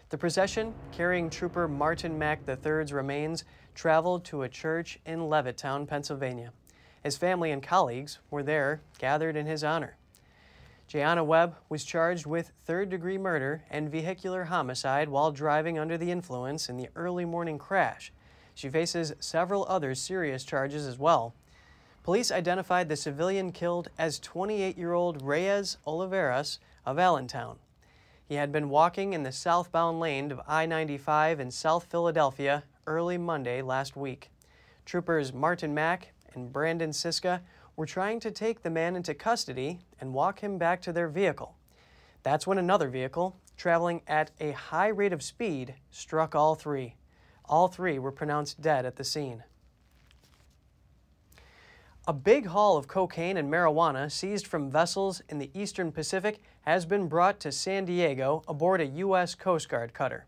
The 0.09 0.19
procession, 0.19 0.75
carrying 0.91 1.31
Trooper 1.31 1.67
Martin 1.67 2.19
Mack 2.19 2.47
III's 2.47 2.93
remains, 2.93 3.45
traveled 3.73 4.25
to 4.25 4.43
a 4.43 4.47
church 4.47 4.99
in 5.07 5.21
Levittown, 5.21 5.87
Pennsylvania. 5.87 6.53
His 7.03 7.17
family 7.17 7.49
and 7.49 7.63
colleagues 7.63 8.19
were 8.29 8.43
there, 8.43 8.83
gathered 8.99 9.35
in 9.35 9.47
his 9.47 9.63
honor. 9.63 9.97
Jayana 10.87 11.25
Webb 11.25 11.55
was 11.67 11.83
charged 11.83 12.27
with 12.27 12.51
third 12.65 12.89
degree 12.89 13.17
murder 13.17 13.63
and 13.71 13.89
vehicular 13.89 14.43
homicide 14.43 15.09
while 15.09 15.31
driving 15.31 15.79
under 15.79 15.97
the 15.97 16.11
influence 16.11 16.69
in 16.69 16.77
the 16.77 16.89
early 16.95 17.25
morning 17.25 17.57
crash. 17.57 18.13
She 18.53 18.69
faces 18.69 19.13
several 19.19 19.65
other 19.67 19.95
serious 19.95 20.43
charges 20.43 20.85
as 20.85 20.97
well. 20.97 21.33
Police 22.03 22.31
identified 22.31 22.89
the 22.89 22.95
civilian 22.95 23.51
killed 23.51 23.89
as 23.97 24.19
28 24.19 24.77
year 24.77 24.93
old 24.93 25.21
Reyes 25.21 25.77
Oliveras 25.87 26.59
of 26.85 26.99
Allentown. 26.99 27.57
He 28.25 28.35
had 28.35 28.51
been 28.51 28.69
walking 28.69 29.13
in 29.13 29.23
the 29.23 29.31
southbound 29.31 29.99
lane 29.99 30.31
of 30.31 30.41
I 30.47 30.65
95 30.65 31.39
in 31.39 31.51
South 31.51 31.85
Philadelphia 31.85 32.63
early 32.87 33.17
Monday 33.17 33.61
last 33.61 33.95
week. 33.95 34.31
Troopers 34.85 35.33
Martin 35.33 35.73
Mack 35.73 36.13
and 36.33 36.51
Branden 36.51 36.89
Sisca 36.89 37.41
were 37.75 37.85
trying 37.85 38.19
to 38.19 38.31
take 38.31 38.61
the 38.61 38.69
man 38.69 38.95
into 38.95 39.13
custody 39.13 39.79
and 39.99 40.13
walk 40.13 40.39
him 40.39 40.57
back 40.57 40.81
to 40.81 40.93
their 40.93 41.07
vehicle. 41.07 41.55
That's 42.23 42.47
when 42.47 42.57
another 42.57 42.89
vehicle, 42.89 43.37
traveling 43.57 44.01
at 44.07 44.31
a 44.39 44.51
high 44.51 44.87
rate 44.87 45.13
of 45.13 45.23
speed, 45.23 45.75
struck 45.91 46.35
all 46.35 46.55
three. 46.55 46.95
All 47.45 47.67
three 47.67 47.99
were 47.99 48.11
pronounced 48.11 48.61
dead 48.61 48.85
at 48.85 48.95
the 48.95 49.03
scene. 49.03 49.43
A 52.05 52.13
big 52.13 52.47
haul 52.47 52.75
of 52.75 52.87
cocaine 52.87 53.37
and 53.37 53.49
marijuana 53.49 54.11
seized 54.11 54.45
from 54.45 54.69
vessels 54.69 55.21
in 55.29 55.39
the 55.39 55.49
eastern 55.53 55.91
Pacific 55.91 56.41
has 56.63 56.85
been 56.85 57.07
brought 57.07 57.39
to 57.39 57.51
San 57.51 57.85
Diego 57.85 58.43
aboard 58.45 58.81
a 58.81 58.85
U.S. 58.85 59.35
Coast 59.35 59.69
Guard 59.69 59.93
cutter. 59.93 60.25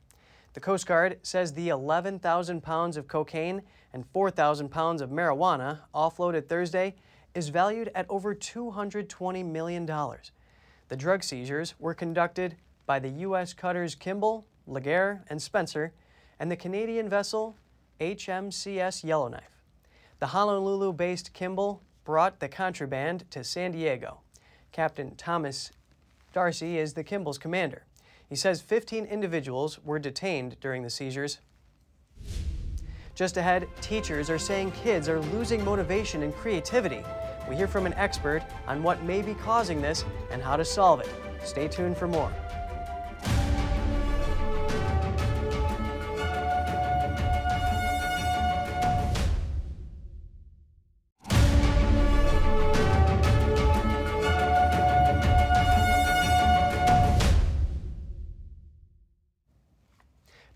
The 0.54 0.62
Coast 0.62 0.88
Guard 0.88 1.20
says 1.22 1.52
the 1.52 1.68
11,000 1.68 2.62
pounds 2.62 2.96
of 2.96 3.10
cocaine 3.10 3.62
and 3.92 4.06
4,000 4.14 4.70
pounds 4.70 5.02
of 5.02 5.10
marijuana 5.10 5.80
offloaded 5.94 6.48
Thursday 6.48 6.96
is 7.34 7.50
valued 7.50 7.92
at 7.94 8.06
over 8.10 8.34
$220 8.34 9.46
million. 9.46 9.86
The 9.86 10.96
drug 10.96 11.24
seizures 11.24 11.76
were 11.78 11.94
conducted 11.94 12.56
by 12.86 13.00
the 13.00 13.10
U.S. 13.10 13.54
cutters 13.54 13.96
Kimball, 13.96 14.46
Legare, 14.66 15.24
and 15.30 15.42
Spencer, 15.42 15.92
and 16.40 16.52
the 16.52 16.56
Canadian 16.56 17.10
vessel 17.10 17.56
HMCS 18.00 19.04
Yellowknife. 19.04 19.62
The 20.20 20.28
Honolulu 20.28 20.94
based 20.94 21.34
Kimball 21.34 21.82
brought 22.04 22.40
the 22.40 22.48
contraband 22.48 23.30
to 23.32 23.44
San 23.44 23.72
Diego. 23.72 24.20
Captain 24.72 25.16
Thomas 25.16 25.72
Darcy 26.34 26.78
is 26.78 26.94
the 26.94 27.04
Kimball's 27.04 27.38
commander. 27.38 27.84
He 28.28 28.36
says 28.36 28.60
15 28.60 29.06
individuals 29.06 29.80
were 29.84 30.00
detained 30.00 30.58
during 30.60 30.84
the 30.84 30.90
seizures. 30.90 31.40
Just 33.14 33.38
ahead, 33.38 33.70
teachers 33.80 34.30
are 34.30 34.38
saying 34.38 34.72
kids 34.72 35.08
are 35.08 35.22
losing 35.22 35.64
motivation 35.64 36.24
and 36.24 36.36
creativity. 36.36 37.02
We 37.50 37.56
hear 37.56 37.68
from 37.68 37.86
an 37.86 37.94
expert 37.94 38.44
on 38.68 38.84
what 38.84 39.04
may 39.04 39.22
be 39.22 39.34
causing 39.36 39.82
this 39.82 40.04
and 40.32 40.42
how 40.42 40.58
to 40.58 40.66
solve 40.66 41.00
it. 41.00 41.10
Stay 41.44 41.70
tuned 41.70 41.98
for 41.98 42.08
more. 42.08 42.34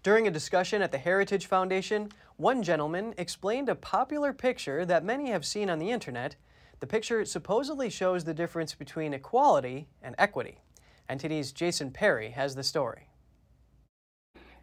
During 0.10 0.28
a 0.28 0.32
discussion 0.32 0.82
at 0.82 0.91
the 0.91 0.98
Heritage 0.98 1.45
Foundation, 1.45 2.10
one 2.36 2.63
gentleman 2.63 3.13
explained 3.15 3.69
a 3.69 3.76
popular 3.76 4.34
picture 4.34 4.84
that 4.84 5.06
many 5.06 5.30
have 5.30 5.45
seen 5.45 5.69
on 5.69 5.78
the 5.78 5.91
internet. 5.91 6.36
The 6.80 6.88
picture 6.88 7.24
supposedly 7.26 7.91
shows 7.91 8.24
the 8.24 8.34
difference 8.34 8.74
between 8.74 9.13
equality 9.13 9.88
and 10.02 10.15
equity. 10.17 10.62
NTD's 11.08 11.52
Jason 11.52 11.91
Perry 11.91 12.32
has 12.32 12.56
the 12.56 12.63
story. 12.63 13.10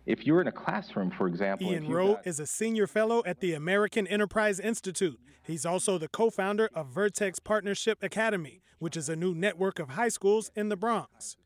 If 0.05 0.27
you're 0.27 0.41
in 0.41 0.49
a 0.49 0.53
classroom, 0.53 1.13
for 1.13 1.29
example, 1.29 1.71
Ian 1.71 1.93
Rowe 1.93 2.15
got... 2.15 2.27
is 2.27 2.41
a 2.41 2.47
senior 2.47 2.89
fellow 2.89 3.23
at 3.25 3.39
the 3.39 3.55
American 3.55 4.09
Enterprise 4.09 4.59
Institute. 4.59 5.21
He's 5.45 5.65
also 5.65 5.97
the 5.97 6.09
co 6.09 6.29
founder 6.29 6.69
of 6.75 6.89
Vertex 6.89 7.39
Partnership 7.39 8.03
Academy, 8.03 8.63
which 8.81 8.97
is 8.97 9.09
a 9.09 9.15
new 9.15 9.33
network 9.33 9.79
of 9.79 9.91
high 9.91 10.09
schools 10.09 10.51
in 10.57 10.71
the 10.71 10.77
Bronx. 10.77 11.37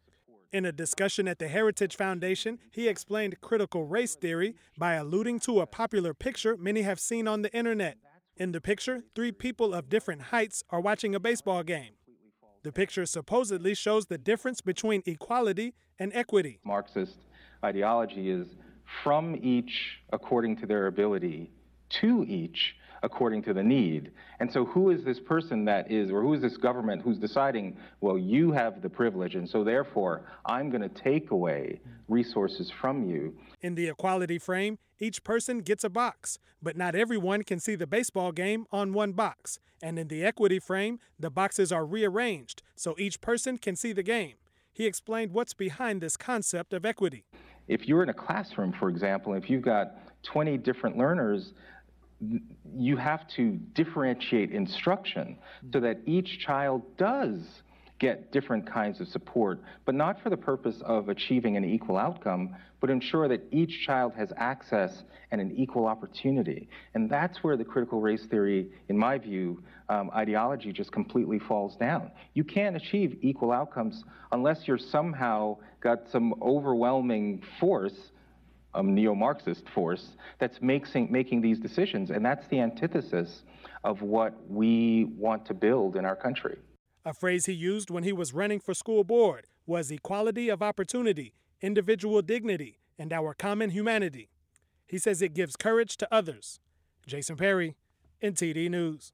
In 0.52 0.64
a 0.64 0.72
discussion 0.72 1.28
at 1.28 1.38
the 1.38 1.46
Heritage 1.46 1.94
Foundation, 1.94 2.58
he 2.72 2.88
explained 2.88 3.40
critical 3.40 3.84
race 3.84 4.16
theory 4.16 4.56
by 4.76 4.94
alluding 4.94 5.38
to 5.40 5.60
a 5.60 5.66
popular 5.66 6.12
picture 6.12 6.56
many 6.56 6.82
have 6.82 6.98
seen 6.98 7.28
on 7.28 7.42
the 7.42 7.54
internet. 7.56 7.98
In 8.36 8.50
the 8.50 8.60
picture, 8.60 9.04
three 9.14 9.30
people 9.30 9.72
of 9.72 9.88
different 9.88 10.22
heights 10.22 10.64
are 10.70 10.80
watching 10.80 11.14
a 11.14 11.20
baseball 11.20 11.62
game. 11.62 11.92
The 12.64 12.72
picture 12.72 13.06
supposedly 13.06 13.74
shows 13.74 14.06
the 14.06 14.18
difference 14.18 14.60
between 14.60 15.04
equality 15.06 15.74
and 16.00 16.10
equity. 16.14 16.58
Marxist 16.64 17.18
ideology 17.64 18.28
is 18.28 18.48
from 19.04 19.36
each 19.40 20.00
according 20.12 20.56
to 20.56 20.66
their 20.66 20.88
ability, 20.88 21.52
to 22.00 22.24
each 22.24 22.74
according 23.02 23.42
to 23.42 23.54
the 23.54 23.62
need. 23.62 24.12
And 24.40 24.50
so, 24.50 24.64
who 24.64 24.90
is 24.90 25.04
this 25.04 25.20
person 25.20 25.64
that 25.66 25.90
is, 25.90 26.10
or 26.10 26.22
who 26.22 26.34
is 26.34 26.42
this 26.42 26.56
government 26.56 27.02
who's 27.02 27.18
deciding, 27.18 27.76
well, 28.00 28.18
you 28.18 28.52
have 28.52 28.82
the 28.82 28.88
privilege, 28.88 29.34
and 29.34 29.48
so 29.48 29.64
therefore 29.64 30.22
I'm 30.46 30.70
going 30.70 30.82
to 30.82 30.88
take 30.88 31.30
away 31.30 31.80
resources 32.08 32.70
from 32.80 33.08
you? 33.08 33.36
In 33.60 33.74
the 33.74 33.88
equality 33.88 34.38
frame, 34.38 34.78
each 34.98 35.24
person 35.24 35.60
gets 35.60 35.84
a 35.84 35.88
box, 35.90 36.38
but 36.62 36.76
not 36.76 36.94
everyone 36.94 37.42
can 37.42 37.58
see 37.58 37.74
the 37.74 37.86
baseball 37.86 38.32
game 38.32 38.66
on 38.70 38.92
one 38.92 39.12
box. 39.12 39.58
And 39.82 39.98
in 39.98 40.08
the 40.08 40.24
equity 40.24 40.58
frame, 40.58 40.98
the 41.18 41.30
boxes 41.30 41.72
are 41.72 41.86
rearranged 41.86 42.62
so 42.76 42.94
each 42.98 43.20
person 43.20 43.56
can 43.56 43.76
see 43.76 43.92
the 43.92 44.02
game. 44.02 44.34
He 44.72 44.86
explained 44.86 45.32
what's 45.32 45.54
behind 45.54 46.00
this 46.00 46.16
concept 46.16 46.72
of 46.72 46.84
equity. 46.84 47.24
If 47.66 47.88
you're 47.88 48.02
in 48.02 48.08
a 48.08 48.14
classroom, 48.14 48.72
for 48.72 48.88
example, 48.88 49.34
if 49.34 49.48
you've 49.48 49.62
got 49.62 49.94
20 50.22 50.58
different 50.58 50.96
learners, 50.98 51.52
you 52.76 52.96
have 52.96 53.26
to 53.36 53.58
differentiate 53.74 54.52
instruction 54.52 55.38
so 55.72 55.80
that 55.80 56.00
each 56.06 56.38
child 56.40 56.82
does 56.96 57.38
get 57.98 58.32
different 58.32 58.66
kinds 58.66 59.00
of 59.00 59.08
support, 59.08 59.60
but 59.84 59.94
not 59.94 60.20
for 60.22 60.30
the 60.30 60.36
purpose 60.36 60.80
of 60.84 61.08
achieving 61.08 61.56
an 61.56 61.64
equal 61.64 61.98
outcome, 61.98 62.56
but 62.80 62.88
ensure 62.88 63.28
that 63.28 63.42
each 63.52 63.84
child 63.86 64.14
has 64.16 64.32
access 64.36 65.04
and 65.30 65.40
an 65.40 65.52
equal 65.54 65.86
opportunity. 65.86 66.68
And 66.94 67.10
that's 67.10 67.44
where 67.44 67.56
the 67.56 67.64
critical 67.64 68.00
race 68.00 68.24
theory, 68.24 68.68
in 68.88 68.96
my 68.96 69.18
view, 69.18 69.62
um, 69.90 70.10
ideology 70.14 70.72
just 70.72 70.90
completely 70.92 71.38
falls 71.38 71.76
down. 71.76 72.10
You 72.32 72.42
can't 72.42 72.74
achieve 72.74 73.18
equal 73.20 73.52
outcomes 73.52 74.02
unless 74.32 74.66
you're 74.66 74.78
somehow 74.78 75.58
got 75.80 76.08
some 76.10 76.34
overwhelming 76.40 77.42
force 77.60 78.10
a 78.74 78.82
neo-Marxist 78.82 79.68
force 79.70 80.16
that's 80.38 80.60
making, 80.62 81.10
making 81.10 81.40
these 81.40 81.58
decisions. 81.58 82.10
And 82.10 82.24
that's 82.24 82.46
the 82.48 82.60
antithesis 82.60 83.42
of 83.84 84.02
what 84.02 84.34
we 84.48 85.04
want 85.16 85.44
to 85.46 85.54
build 85.54 85.96
in 85.96 86.04
our 86.04 86.16
country. 86.16 86.58
A 87.04 87.14
phrase 87.14 87.46
he 87.46 87.52
used 87.52 87.90
when 87.90 88.04
he 88.04 88.12
was 88.12 88.34
running 88.34 88.60
for 88.60 88.74
school 88.74 89.04
board 89.04 89.46
was 89.66 89.90
equality 89.90 90.48
of 90.48 90.62
opportunity, 90.62 91.34
individual 91.62 92.20
dignity, 92.22 92.78
and 92.98 93.12
our 93.12 93.32
common 93.34 93.70
humanity. 93.70 94.28
He 94.86 94.98
says 94.98 95.22
it 95.22 95.34
gives 95.34 95.56
courage 95.56 95.96
to 95.98 96.08
others. 96.12 96.60
Jason 97.06 97.36
Perry, 97.36 97.76
NTD 98.22 98.70
News. 98.70 99.12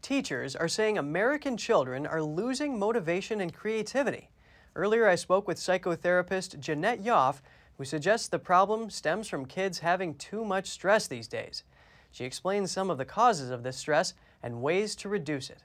Teachers 0.00 0.56
are 0.56 0.68
saying 0.68 0.98
American 0.98 1.56
children 1.56 2.06
are 2.06 2.22
losing 2.22 2.76
motivation 2.76 3.40
and 3.40 3.54
creativity. 3.54 4.30
Earlier, 4.74 5.06
I 5.06 5.14
spoke 5.14 5.46
with 5.46 5.58
psychotherapist 5.58 6.58
Jeanette 6.58 7.04
Yoff 7.04 7.40
who 7.82 7.86
suggests 7.86 8.28
the 8.28 8.38
problem 8.38 8.88
stems 8.90 9.26
from 9.26 9.44
kids 9.44 9.80
having 9.80 10.14
too 10.14 10.44
much 10.44 10.68
stress 10.68 11.08
these 11.08 11.26
days. 11.26 11.64
She 12.12 12.24
explains 12.24 12.70
some 12.70 12.90
of 12.90 12.96
the 12.96 13.04
causes 13.04 13.50
of 13.50 13.64
this 13.64 13.76
stress 13.76 14.14
and 14.40 14.62
ways 14.62 14.94
to 14.94 15.08
reduce 15.08 15.50
it. 15.50 15.64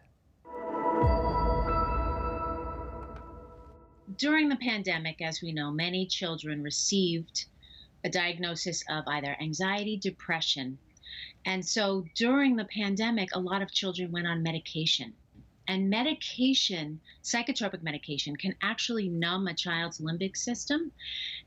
During 4.18 4.50
the 4.50 4.56
pandemic, 4.56 5.22
as 5.22 5.44
we 5.44 5.52
know, 5.52 5.70
many 5.70 6.08
children 6.08 6.64
received 6.64 7.46
a 8.04 8.10
diagnosis 8.10 8.84
of 8.90 9.04
either 9.06 9.38
anxiety, 9.40 9.96
depression. 9.96 10.80
And 11.46 11.64
so 11.64 12.04
during 12.16 12.56
the 12.56 12.66
pandemic, 12.66 13.36
a 13.36 13.40
lot 13.40 13.62
of 13.62 13.72
children 13.72 14.12
went 14.12 14.26
on 14.26 14.42
medication. 14.42 15.14
And 15.68 15.90
medication, 15.90 17.02
psychotropic 17.24 17.84
medication, 17.84 18.36
can 18.38 18.56
actually 18.62 19.10
numb 19.10 19.48
a 19.48 19.54
child's 19.54 20.00
limbic 20.00 20.38
system, 20.38 20.92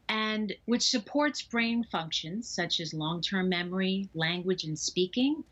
and 0.09 0.53
which 0.66 0.83
supports 0.83 1.43
brain 1.43 1.85
functions 1.91 2.49
such 2.49 2.81
as 2.81 2.93
long-term 2.93 3.49
memory, 3.49 4.11
language, 4.14 4.64
and 4.64 4.79
speaking. 4.79 5.43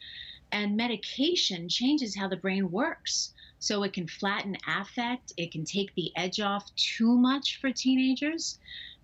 And 0.52 0.76
medication 0.76 1.68
changes 1.68 2.16
how 2.16 2.28
the 2.28 2.36
brain 2.36 2.70
works. 2.70 3.32
So 3.58 3.82
it 3.82 3.92
can 3.92 4.06
flatten 4.06 4.56
affect, 4.66 5.32
it 5.36 5.50
can 5.50 5.64
take 5.64 5.94
the 5.94 6.12
edge 6.16 6.40
off 6.40 6.70
too 6.76 7.16
much 7.16 7.60
for 7.60 7.72
teenagers. 7.72 8.58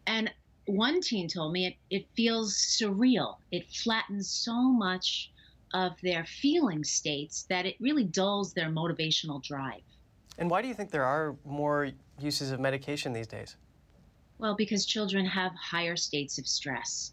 And 0.06 0.30
one 0.66 1.00
teen 1.00 1.28
told 1.28 1.52
me 1.52 1.66
it, 1.66 1.76
it 1.90 2.06
feels 2.14 2.54
surreal. 2.54 3.36
It 3.50 3.70
flattens 3.70 4.30
so 4.30 4.54
much 4.54 5.30
of 5.74 5.92
their 6.02 6.24
feeling 6.24 6.84
states 6.84 7.44
that 7.50 7.66
it 7.66 7.74
really 7.80 8.04
dulls 8.04 8.54
their 8.54 8.70
motivational 8.70 9.42
drive. 9.42 9.82
And 10.38 10.48
why 10.48 10.62
do 10.62 10.68
you 10.68 10.74
think 10.74 10.90
there 10.90 11.04
are 11.04 11.36
more 11.44 11.90
uses 12.18 12.50
of 12.52 12.60
medication 12.60 13.12
these 13.12 13.26
days? 13.26 13.56
Well, 14.38 14.54
because 14.56 14.86
children 14.86 15.26
have 15.26 15.52
higher 15.54 15.96
states 15.96 16.38
of 16.38 16.46
stress. 16.46 17.12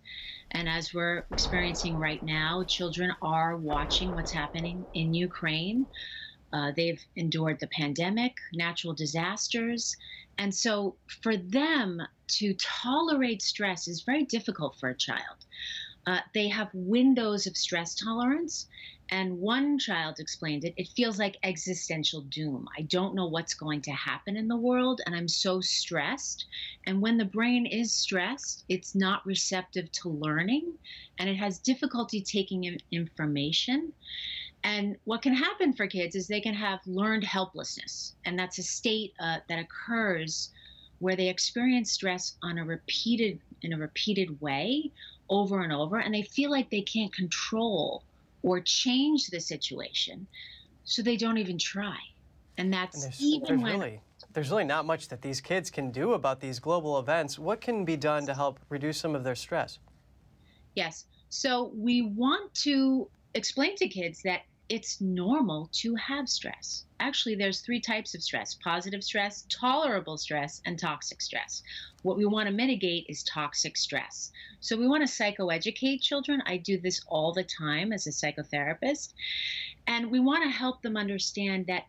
And 0.51 0.69
as 0.69 0.93
we're 0.93 1.25
experiencing 1.31 1.97
right 1.97 2.21
now, 2.23 2.63
children 2.67 3.11
are 3.21 3.57
watching 3.57 4.13
what's 4.13 4.31
happening 4.31 4.85
in 4.93 5.13
Ukraine. 5.13 5.87
Uh, 6.53 6.71
they've 6.75 7.01
endured 7.15 7.59
the 7.59 7.67
pandemic, 7.67 8.33
natural 8.53 8.93
disasters. 8.93 9.95
And 10.37 10.53
so 10.53 10.97
for 11.21 11.37
them 11.37 12.01
to 12.39 12.53
tolerate 12.55 13.41
stress 13.41 13.87
is 13.87 14.03
very 14.03 14.25
difficult 14.25 14.77
for 14.79 14.89
a 14.89 14.97
child. 14.97 15.45
Uh, 16.07 16.19
they 16.33 16.47
have 16.47 16.69
windows 16.73 17.47
of 17.47 17.57
stress 17.57 17.95
tolerance. 17.95 18.67
And 19.13 19.39
one 19.39 19.77
child 19.77 20.15
explained 20.19 20.63
it 20.63 20.73
it 20.77 20.87
feels 20.95 21.19
like 21.19 21.37
existential 21.43 22.21
doom. 22.21 22.65
I 22.77 22.83
don't 22.83 23.13
know 23.13 23.27
what's 23.27 23.53
going 23.53 23.81
to 23.83 23.91
happen 23.91 24.37
in 24.37 24.47
the 24.47 24.55
world, 24.57 25.01
and 25.05 25.13
I'm 25.13 25.27
so 25.27 25.59
stressed. 25.59 26.45
And 26.85 27.01
when 27.01 27.17
the 27.17 27.25
brain 27.25 27.65
is 27.65 27.93
stressed, 27.93 28.63
it's 28.69 28.95
not 28.95 29.25
receptive 29.25 29.91
to 30.03 30.09
learning 30.09 30.77
and 31.19 31.29
it 31.29 31.35
has 31.35 31.59
difficulty 31.59 32.23
taking 32.23 32.63
in 32.63 32.77
information. 32.91 33.93
And 34.63 34.95
what 35.05 35.21
can 35.21 35.33
happen 35.33 35.73
for 35.73 35.87
kids 35.87 36.15
is 36.15 36.27
they 36.27 36.41
can 36.41 36.53
have 36.53 36.79
learned 36.85 37.23
helplessness, 37.23 38.15
and 38.25 38.37
that's 38.39 38.59
a 38.59 38.63
state 38.63 39.13
uh, 39.19 39.39
that 39.49 39.59
occurs 39.59 40.49
where 40.99 41.15
they 41.15 41.29
experience 41.29 41.91
stress 41.91 42.37
on 42.43 42.59
a 42.59 42.63
repeated 42.63 43.39
in 43.63 43.73
a 43.73 43.77
repeated 43.77 44.39
way 44.39 44.91
over 45.31 45.61
and 45.61 45.73
over, 45.73 45.97
and 45.97 46.13
they 46.13 46.21
feel 46.21 46.51
like 46.51 46.69
they 46.69 46.81
can't 46.81 47.13
control 47.15 48.03
or 48.43 48.59
change 48.59 49.27
the 49.27 49.39
situation, 49.39 50.27
so 50.83 51.01
they 51.01 51.17
don't 51.17 51.39
even 51.39 51.57
try. 51.57 51.97
And 52.57 52.71
that's 52.71 52.95
And 52.95 53.05
there's, 53.05 53.21
even 53.21 53.47
there's 53.47 53.61
when 53.61 53.79
really 53.79 54.01
there's 54.33 54.49
really 54.49 54.65
not 54.65 54.85
much 54.85 55.07
that 55.07 55.21
these 55.21 55.41
kids 55.41 55.69
can 55.71 55.89
do 55.91 56.13
about 56.13 56.39
these 56.39 56.59
global 56.59 56.99
events. 56.99 57.39
What 57.39 57.61
can 57.61 57.85
be 57.85 57.97
done 57.97 58.25
to 58.27 58.33
help 58.33 58.59
reduce 58.69 58.97
some 58.97 59.15
of 59.15 59.23
their 59.23 59.35
stress? 59.35 59.79
Yes. 60.75 61.05
So 61.29 61.71
we 61.75 62.01
want 62.01 62.53
to 62.55 63.09
explain 63.33 63.75
to 63.77 63.87
kids 63.87 64.21
that 64.23 64.41
it's 64.69 65.01
normal 65.01 65.69
to 65.73 65.95
have 65.95 66.29
stress. 66.29 66.85
Actually, 67.01 67.33
there's 67.33 67.61
three 67.61 67.81
types 67.81 68.13
of 68.13 68.21
stress 68.21 68.53
positive 68.63 69.03
stress, 69.03 69.47
tolerable 69.49 70.19
stress, 70.19 70.61
and 70.65 70.77
toxic 70.77 71.19
stress. 71.19 71.63
What 72.03 72.15
we 72.15 72.25
want 72.25 72.47
to 72.47 72.53
mitigate 72.53 73.07
is 73.09 73.23
toxic 73.23 73.75
stress. 73.75 74.31
So 74.59 74.77
we 74.77 74.87
want 74.87 75.05
to 75.05 75.11
psychoeducate 75.11 76.01
children. 76.01 76.43
I 76.45 76.57
do 76.57 76.79
this 76.79 77.01
all 77.07 77.33
the 77.33 77.43
time 77.43 77.91
as 77.91 78.05
a 78.05 78.11
psychotherapist. 78.11 79.13
And 79.87 80.11
we 80.11 80.19
want 80.19 80.43
to 80.43 80.49
help 80.51 80.83
them 80.83 80.95
understand 80.95 81.65
that 81.67 81.85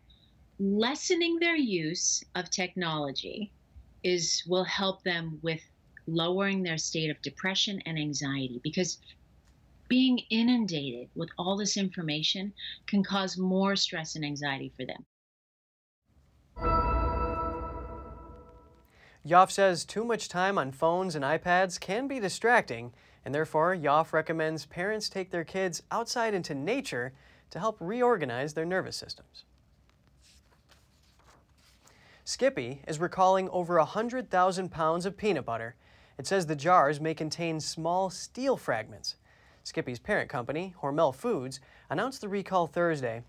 lessening 0.59 1.37
their 1.39 1.55
use 1.55 2.23
of 2.33 2.49
technology 2.49 3.53
is 4.03 4.41
will 4.47 4.63
help 4.63 5.03
them 5.03 5.39
with 5.43 5.61
lowering 6.07 6.63
their 6.63 6.79
state 6.79 7.11
of 7.11 7.21
depression 7.21 7.81
and 7.85 7.99
anxiety 7.99 8.59
because 8.63 8.97
being 9.93 10.17
inundated 10.31 11.07
with 11.13 11.29
all 11.37 11.55
this 11.55 11.77
information 11.77 12.51
can 12.87 13.03
cause 13.03 13.37
more 13.37 13.75
stress 13.75 14.15
and 14.15 14.25
anxiety 14.25 14.73
for 14.75 14.87
them. 14.87 15.05
Yoff 19.23 19.51
says 19.51 19.85
too 19.85 20.03
much 20.03 20.27
time 20.27 20.57
on 20.57 20.71
phones 20.71 21.13
and 21.13 21.23
iPads 21.23 21.79
can 21.79 22.07
be 22.07 22.19
distracting, 22.19 22.91
and 23.23 23.35
therefore, 23.35 23.75
Yoff 23.75 24.13
recommends 24.13 24.65
parents 24.65 25.09
take 25.09 25.29
their 25.29 25.43
kids 25.43 25.83
outside 25.91 26.33
into 26.33 26.55
nature 26.55 27.13
to 27.51 27.59
help 27.59 27.77
reorganize 27.79 28.55
their 28.55 28.65
nervous 28.65 28.97
systems. 28.97 29.43
Skippy 32.25 32.81
is 32.87 32.97
recalling 32.97 33.47
over 33.49 33.77
100,000 33.77 34.71
pounds 34.71 35.05
of 35.05 35.17
peanut 35.17 35.45
butter. 35.45 35.75
It 36.17 36.25
says 36.25 36.47
the 36.47 36.55
jars 36.55 36.99
may 36.99 37.13
contain 37.13 37.59
small 37.59 38.09
steel 38.09 38.57
fragments. 38.57 39.17
Skippy's 39.63 39.99
parent 39.99 40.29
company, 40.29 40.75
Hormel 40.81 41.15
Foods, 41.15 41.59
announced 41.89 42.21
the 42.21 42.29
recall 42.29 42.67
Thursday. 42.67 43.23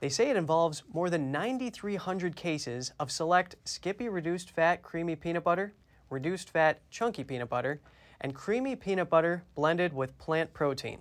They 0.00 0.08
say 0.08 0.28
it 0.28 0.36
involves 0.36 0.82
more 0.92 1.08
than 1.08 1.32
9,300 1.32 2.36
cases 2.36 2.92
of 2.98 3.10
select 3.10 3.56
Skippy 3.64 4.08
reduced 4.08 4.50
fat 4.50 4.82
creamy 4.82 5.16
peanut 5.16 5.44
butter, 5.44 5.72
reduced 6.10 6.50
fat 6.50 6.80
chunky 6.90 7.24
peanut 7.24 7.48
butter, 7.48 7.80
and 8.20 8.34
creamy 8.34 8.76
peanut 8.76 9.08
butter 9.08 9.44
blended 9.54 9.92
with 9.92 10.18
plant 10.18 10.52
protein. 10.52 10.98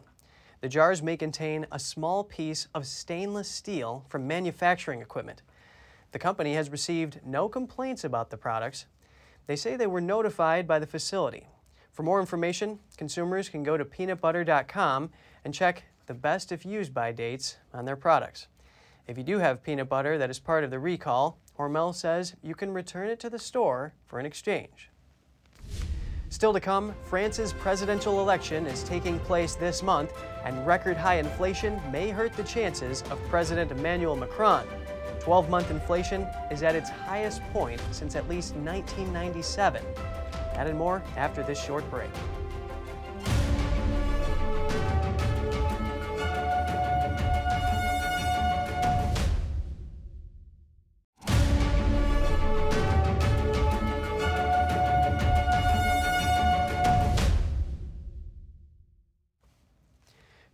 The 0.61 0.69
jars 0.69 1.01
may 1.01 1.17
contain 1.17 1.65
a 1.71 1.79
small 1.79 2.23
piece 2.23 2.67
of 2.73 2.87
stainless 2.87 3.49
steel 3.49 4.05
from 4.07 4.27
manufacturing 4.27 5.01
equipment. 5.01 5.41
The 6.13 6.19
company 6.19 6.53
has 6.53 6.69
received 6.69 7.19
no 7.25 7.49
complaints 7.49 8.03
about 8.03 8.29
the 8.29 8.37
products. 8.37 8.85
They 9.47 9.55
say 9.55 9.75
they 9.75 9.87
were 9.87 9.99
notified 9.99 10.67
by 10.67 10.79
the 10.79 10.87
facility. 10.87 11.47
For 11.93 12.01
more 12.01 12.19
information, 12.19 12.79
consumers 12.97 13.49
can 13.49 13.61
go 13.61 13.77
to 13.77 13.85
peanutbutter.com 13.85 15.11
and 15.45 15.53
check 15.53 15.83
the 16.07 16.15
best 16.15 16.51
if 16.51 16.65
used 16.65 16.91
by 16.93 17.11
dates 17.11 17.57
on 17.71 17.85
their 17.85 17.95
products. 17.95 18.47
If 19.07 19.17
you 19.17 19.23
do 19.23 19.37
have 19.37 19.63
peanut 19.63 19.89
butter 19.89 20.17
that 20.17 20.31
is 20.31 20.39
part 20.39 20.63
of 20.63 20.71
the 20.71 20.79
recall, 20.79 21.37
Hormel 21.57 21.93
says 21.93 22.35
you 22.41 22.55
can 22.55 22.73
return 22.73 23.09
it 23.09 23.19
to 23.19 23.29
the 23.29 23.37
store 23.37 23.93
for 24.07 24.19
an 24.19 24.25
exchange. 24.25 24.89
Still 26.29 26.53
to 26.53 26.59
come, 26.59 26.95
France's 27.03 27.53
presidential 27.53 28.19
election 28.19 28.65
is 28.65 28.83
taking 28.83 29.19
place 29.19 29.53
this 29.53 29.83
month, 29.83 30.11
and 30.43 30.65
record 30.65 30.97
high 30.97 31.19
inflation 31.19 31.79
may 31.91 32.09
hurt 32.09 32.33
the 32.33 32.43
chances 32.43 33.03
of 33.11 33.23
President 33.29 33.71
Emmanuel 33.71 34.15
Macron. 34.15 34.65
12 35.19 35.47
month 35.47 35.69
inflation 35.69 36.27
is 36.49 36.63
at 36.63 36.75
its 36.75 36.89
highest 36.89 37.43
point 37.53 37.79
since 37.91 38.15
at 38.15 38.27
least 38.27 38.55
1997. 38.55 39.83
That 40.53 40.67
and 40.67 40.77
more 40.77 41.01
after 41.17 41.43
this 41.43 41.61
short 41.61 41.89
break. 41.89 42.09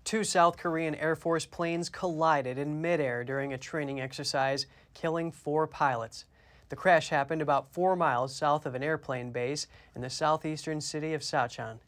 Two 0.10 0.24
South 0.24 0.58
Korean 0.58 0.96
Air 0.96 1.16
Force 1.16 1.46
planes 1.46 1.88
collided 1.88 2.58
in 2.58 2.82
midair 2.82 3.24
during 3.24 3.54
a 3.54 3.60
training 3.60 4.02
exercise, 4.02 4.66
killing 4.96 5.32
four 5.32 5.68
pilots. 5.68 6.26
The 6.70 6.76
crash 6.76 7.10
happened 7.10 7.42
about 7.42 7.74
four 7.74 7.96
miles 7.96 8.36
south 8.36 8.66
of 8.66 8.76
an 8.76 8.84
airplane 8.84 9.32
base 9.32 9.68
in 9.96 10.02
the 10.02 10.10
southeastern 10.10 10.82
city 10.82 11.14
of 11.14 11.24
Sacheon. 11.24 11.80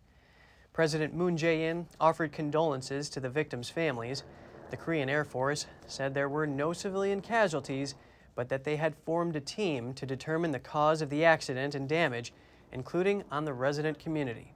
President 0.73 1.13
Moon 1.13 1.37
Jae-in 1.37 1.87
offered 1.99 2.31
condolences 2.31 3.09
to 3.09 3.19
the 3.19 3.29
victims' 3.29 3.69
families. 3.69 4.23
The 4.71 4.77
Korean 4.77 5.09
Air 5.09 5.23
Force 5.23 5.67
said 5.85 6.13
there 6.13 6.29
were 6.29 6.47
no 6.47 6.73
civilian 6.73 7.21
casualties, 7.21 7.93
but 8.33 8.49
that 8.49 8.63
they 8.63 8.77
had 8.77 8.95
formed 8.95 9.35
a 9.35 9.41
team 9.41 9.93
to 9.93 10.05
determine 10.05 10.51
the 10.51 10.59
cause 10.59 11.01
of 11.01 11.09
the 11.09 11.25
accident 11.25 11.75
and 11.75 11.87
damage, 11.87 12.33
including 12.71 13.23
on 13.29 13.45
the 13.45 13.53
resident 13.53 13.99
community. 13.99 14.53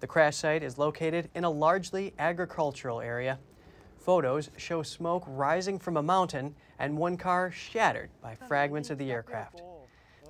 The 0.00 0.06
crash 0.06 0.36
site 0.36 0.62
is 0.62 0.78
located 0.78 1.30
in 1.34 1.44
a 1.44 1.50
largely 1.50 2.12
agricultural 2.18 3.00
area. 3.00 3.38
Photos 4.04 4.50
show 4.58 4.82
smoke 4.82 5.24
rising 5.26 5.78
from 5.78 5.96
a 5.96 6.02
mountain 6.02 6.54
and 6.78 6.98
one 6.98 7.16
car 7.16 7.50
shattered 7.50 8.10
by 8.20 8.34
fragments 8.34 8.90
of 8.90 8.98
the 8.98 9.10
aircraft. 9.10 9.62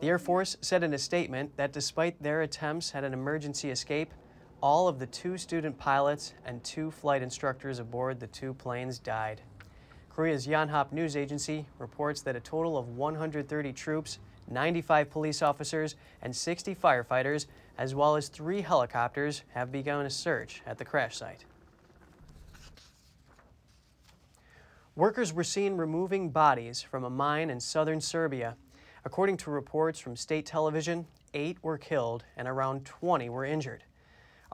The 0.00 0.06
Air 0.06 0.18
Force 0.18 0.56
said 0.60 0.84
in 0.84 0.94
a 0.94 0.98
statement 0.98 1.56
that 1.56 1.72
despite 1.72 2.22
their 2.22 2.42
attempts 2.42 2.94
at 2.94 3.02
an 3.02 3.12
emergency 3.12 3.70
escape, 3.70 4.14
all 4.62 4.86
of 4.86 5.00
the 5.00 5.06
two 5.06 5.36
student 5.36 5.76
pilots 5.76 6.34
and 6.44 6.62
two 6.62 6.90
flight 6.92 7.20
instructors 7.20 7.80
aboard 7.80 8.20
the 8.20 8.28
two 8.28 8.54
planes 8.54 9.00
died. 9.00 9.40
Korea's 10.08 10.46
Yonhap 10.46 10.92
news 10.92 11.16
agency 11.16 11.66
reports 11.80 12.22
that 12.22 12.36
a 12.36 12.40
total 12.40 12.78
of 12.78 12.96
130 12.96 13.72
troops 13.72 14.20
95 14.48 15.10
police 15.10 15.42
officers, 15.42 15.96
and 16.22 16.34
60 16.34 16.74
firefighters, 16.74 17.46
as 17.78 17.94
well 17.94 18.16
as 18.16 18.28
three 18.28 18.60
helicopters, 18.60 19.42
have 19.52 19.72
begun 19.72 20.06
a 20.06 20.10
search 20.10 20.62
at 20.66 20.78
the 20.78 20.84
crash 20.84 21.16
site. 21.16 21.44
Workers 24.96 25.32
were 25.32 25.42
seen 25.42 25.76
removing 25.76 26.30
bodies 26.30 26.80
from 26.80 27.02
a 27.02 27.10
mine 27.10 27.50
in 27.50 27.58
southern 27.58 28.00
Serbia. 28.00 28.56
According 29.04 29.38
to 29.38 29.50
reports 29.50 29.98
from 29.98 30.14
state 30.14 30.46
television, 30.46 31.08
eight 31.34 31.58
were 31.62 31.78
killed 31.78 32.22
and 32.36 32.46
around 32.46 32.84
20 32.84 33.28
were 33.28 33.44
injured. 33.44 33.82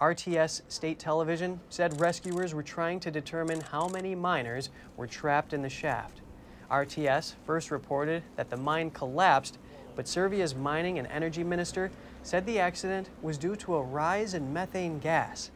RTS 0.00 0.62
state 0.68 0.98
television 0.98 1.60
said 1.68 2.00
rescuers 2.00 2.54
were 2.54 2.62
trying 2.62 3.00
to 3.00 3.10
determine 3.10 3.60
how 3.60 3.88
many 3.88 4.14
miners 4.14 4.70
were 4.96 5.06
trapped 5.06 5.52
in 5.52 5.60
the 5.60 5.68
shaft. 5.68 6.22
RTS 6.70 7.34
first 7.44 7.70
reported 7.70 8.22
that 8.36 8.48
the 8.48 8.56
mine 8.56 8.90
collapsed, 8.92 9.58
but 9.94 10.08
Serbia's 10.08 10.54
mining 10.54 10.98
and 10.98 11.06
energy 11.08 11.44
minister 11.44 11.90
said 12.22 12.46
the 12.46 12.58
accident 12.58 13.10
was 13.20 13.36
due 13.36 13.56
to 13.56 13.74
a 13.74 13.82
rise 13.82 14.32
in 14.32 14.54
methane 14.54 15.00
gas. 15.00 15.50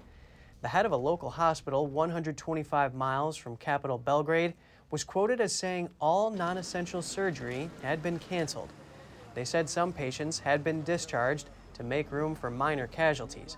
The 0.60 0.68
head 0.68 0.84
of 0.84 0.92
a 0.92 0.96
local 0.96 1.30
hospital 1.30 1.86
125 1.86 2.94
miles 2.94 3.38
from 3.38 3.56
capital 3.56 3.96
Belgrade 3.96 4.52
was 4.94 5.02
quoted 5.02 5.40
as 5.40 5.52
saying 5.52 5.88
all 5.98 6.30
non 6.30 6.56
essential 6.56 7.02
surgery 7.02 7.68
had 7.82 8.00
been 8.00 8.16
canceled. 8.16 8.72
They 9.34 9.44
said 9.44 9.68
some 9.68 9.92
patients 9.92 10.38
had 10.38 10.62
been 10.62 10.84
discharged 10.84 11.50
to 11.72 11.82
make 11.82 12.12
room 12.12 12.36
for 12.36 12.48
minor 12.48 12.86
casualties. 12.86 13.56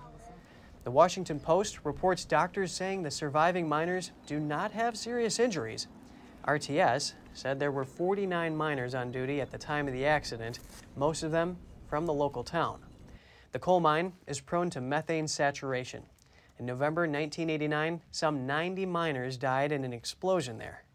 The 0.85 0.91
Washington 0.91 1.39
Post 1.39 1.81
reports 1.85 2.25
doctors 2.25 2.73
saying 2.73 3.03
the 3.03 3.11
surviving 3.11 3.69
miners 3.69 4.13
do 4.27 4.41
not 4.41 4.73
have 4.73 4.97
serious 4.97 5.39
injuries. 5.39 5.89
RTS 6.49 7.13
said 7.35 7.61
there 7.61 7.71
were 7.71 7.85
49 7.85 8.57
miners 8.57 8.95
on 8.95 9.13
duty 9.13 9.43
at 9.43 9.51
the 9.51 9.59
time 9.59 9.87
of 9.87 9.93
the 9.93 10.07
accident, 10.07 10.61
most 10.97 11.23
of 11.23 11.33
them 11.33 11.59
from 11.87 12.07
the 12.07 12.15
local 12.15 12.45
town. 12.45 12.81
The 13.53 13.59
coal 13.59 13.81
mine 13.81 14.15
is 14.27 14.41
prone 14.41 14.71
to 14.71 14.81
methane 14.81 15.29
saturation. 15.29 16.05
In 16.59 16.65
November 16.65 17.03
1989, 17.03 18.01
some 18.11 18.47
90 18.47 18.87
miners 18.87 19.37
died 19.37 19.71
in 19.71 19.85
an 19.85 19.93
explosion 19.93 20.57
there. 20.57 20.86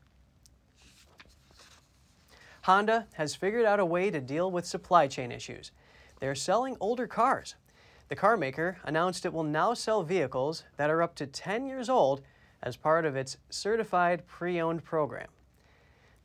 Honda 2.64 3.08
has 3.14 3.34
figured 3.34 3.66
out 3.66 3.80
a 3.80 3.86
way 3.86 4.12
to 4.12 4.22
deal 4.22 4.52
with 4.52 4.68
supply 4.68 5.08
chain 5.08 5.32
issues. 5.32 5.72
They're 6.20 6.36
selling 6.36 6.78
older 6.80 7.08
cars. 7.08 7.56
The 8.10 8.16
car 8.16 8.38
maker 8.38 8.78
announced 8.84 9.26
it 9.26 9.34
will 9.34 9.44
now 9.44 9.74
sell 9.74 10.04
vehicles 10.04 10.64
that 10.78 10.90
are 10.90 11.02
up 11.02 11.16
to 11.16 11.26
10 11.26 11.66
years 11.66 11.90
old 11.90 12.22
as 12.62 12.76
part 12.76 13.06
of 13.06 13.16
its 13.16 13.38
certified 13.50 14.28
pre 14.28 14.62
owned 14.62 14.84
program. 14.84 15.28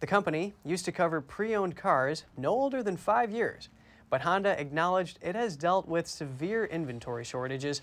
The 0.01 0.07
company 0.07 0.53
used 0.62 0.84
to 0.84 0.93
cover 0.93 1.22
pre 1.22 1.57
owned 1.57 1.76
cars 1.76 2.24
no 2.37 2.51
older 2.51 2.82
than 2.82 2.99
five 2.99 3.30
years, 3.30 3.70
but 4.11 4.20
Honda 4.20 4.61
acknowledged 4.61 5.18
it 5.22 5.34
has 5.34 5.57
dealt 5.57 5.89
with 5.89 6.07
severe 6.07 6.66
inventory 6.66 7.24
shortages. 7.24 7.80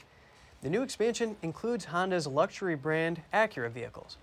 The 0.61 0.69
new 0.69 0.83
expansion 0.83 1.37
includes 1.41 1.85
Honda's 1.85 2.27
luxury 2.27 2.75
brand 2.75 3.23
Acura 3.33 3.71
vehicles. 3.71 4.17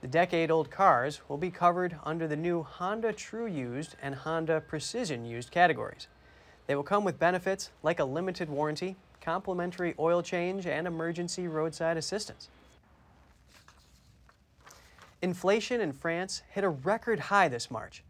The 0.00 0.08
decade 0.08 0.50
old 0.50 0.70
cars 0.70 1.20
will 1.28 1.36
be 1.36 1.50
covered 1.50 1.96
under 2.04 2.26
the 2.26 2.36
new 2.36 2.62
Honda 2.62 3.12
True 3.12 3.46
Used 3.46 3.96
and 4.02 4.14
Honda 4.14 4.60
Precision 4.60 5.24
Used 5.24 5.50
categories. 5.50 6.08
They 6.66 6.74
will 6.74 6.82
come 6.82 7.04
with 7.04 7.18
benefits 7.18 7.70
like 7.82 7.98
a 7.98 8.04
limited 8.04 8.48
warranty 8.48 8.96
complimentary 9.20 9.94
oil 9.98 10.22
change, 10.22 10.66
and 10.66 10.86
emergency 10.86 11.46
roadside 11.46 11.96
assistance. 11.96 12.48
Inflation 15.22 15.80
in 15.80 15.92
France 15.92 16.42
hit 16.50 16.64
a 16.64 16.68
record 16.68 17.20
high 17.20 17.48
this 17.48 17.70
March. 17.70 18.02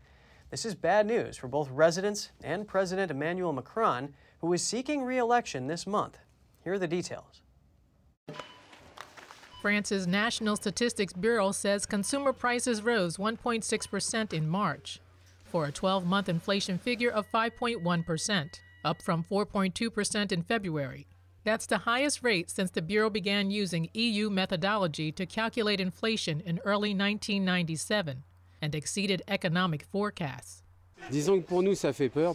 This 0.50 0.64
is 0.64 0.74
bad 0.74 1.06
news 1.06 1.36
for 1.36 1.48
both 1.48 1.68
residents 1.70 2.30
and 2.42 2.66
President 2.66 3.10
Emmanuel 3.10 3.52
Macron, 3.52 4.14
who 4.40 4.52
is 4.52 4.62
seeking 4.62 5.02
re 5.02 5.18
election 5.18 5.66
this 5.66 5.86
month. 5.86 6.18
Here 6.62 6.74
are 6.74 6.78
the 6.78 6.88
details. 6.88 7.42
France's 9.60 10.06
National 10.06 10.56
Statistics 10.56 11.12
Bureau 11.12 11.52
says 11.52 11.84
consumer 11.84 12.32
prices 12.32 12.82
rose 12.82 13.18
1.6% 13.18 14.32
in 14.32 14.48
March, 14.48 15.00
for 15.44 15.66
a 15.66 15.72
12 15.72 16.06
month 16.06 16.28
inflation 16.28 16.78
figure 16.78 17.10
of 17.10 17.30
5.1% 17.30 18.60
up 18.84 19.02
from 19.02 19.22
4.2% 19.22 20.32
in 20.32 20.42
February. 20.42 21.06
That's 21.44 21.66
the 21.66 21.78
highest 21.78 22.22
rate 22.22 22.50
since 22.50 22.70
the 22.70 22.82
Bureau 22.82 23.10
began 23.10 23.50
using 23.50 23.90
EU 23.94 24.30
methodology 24.30 25.12
to 25.12 25.26
calculate 25.26 25.80
inflation 25.80 26.40
in 26.40 26.60
early 26.64 26.90
1997 26.90 28.24
and 28.62 28.74
exceeded 28.74 29.22
economic 29.28 29.84
forecasts. 29.84 30.62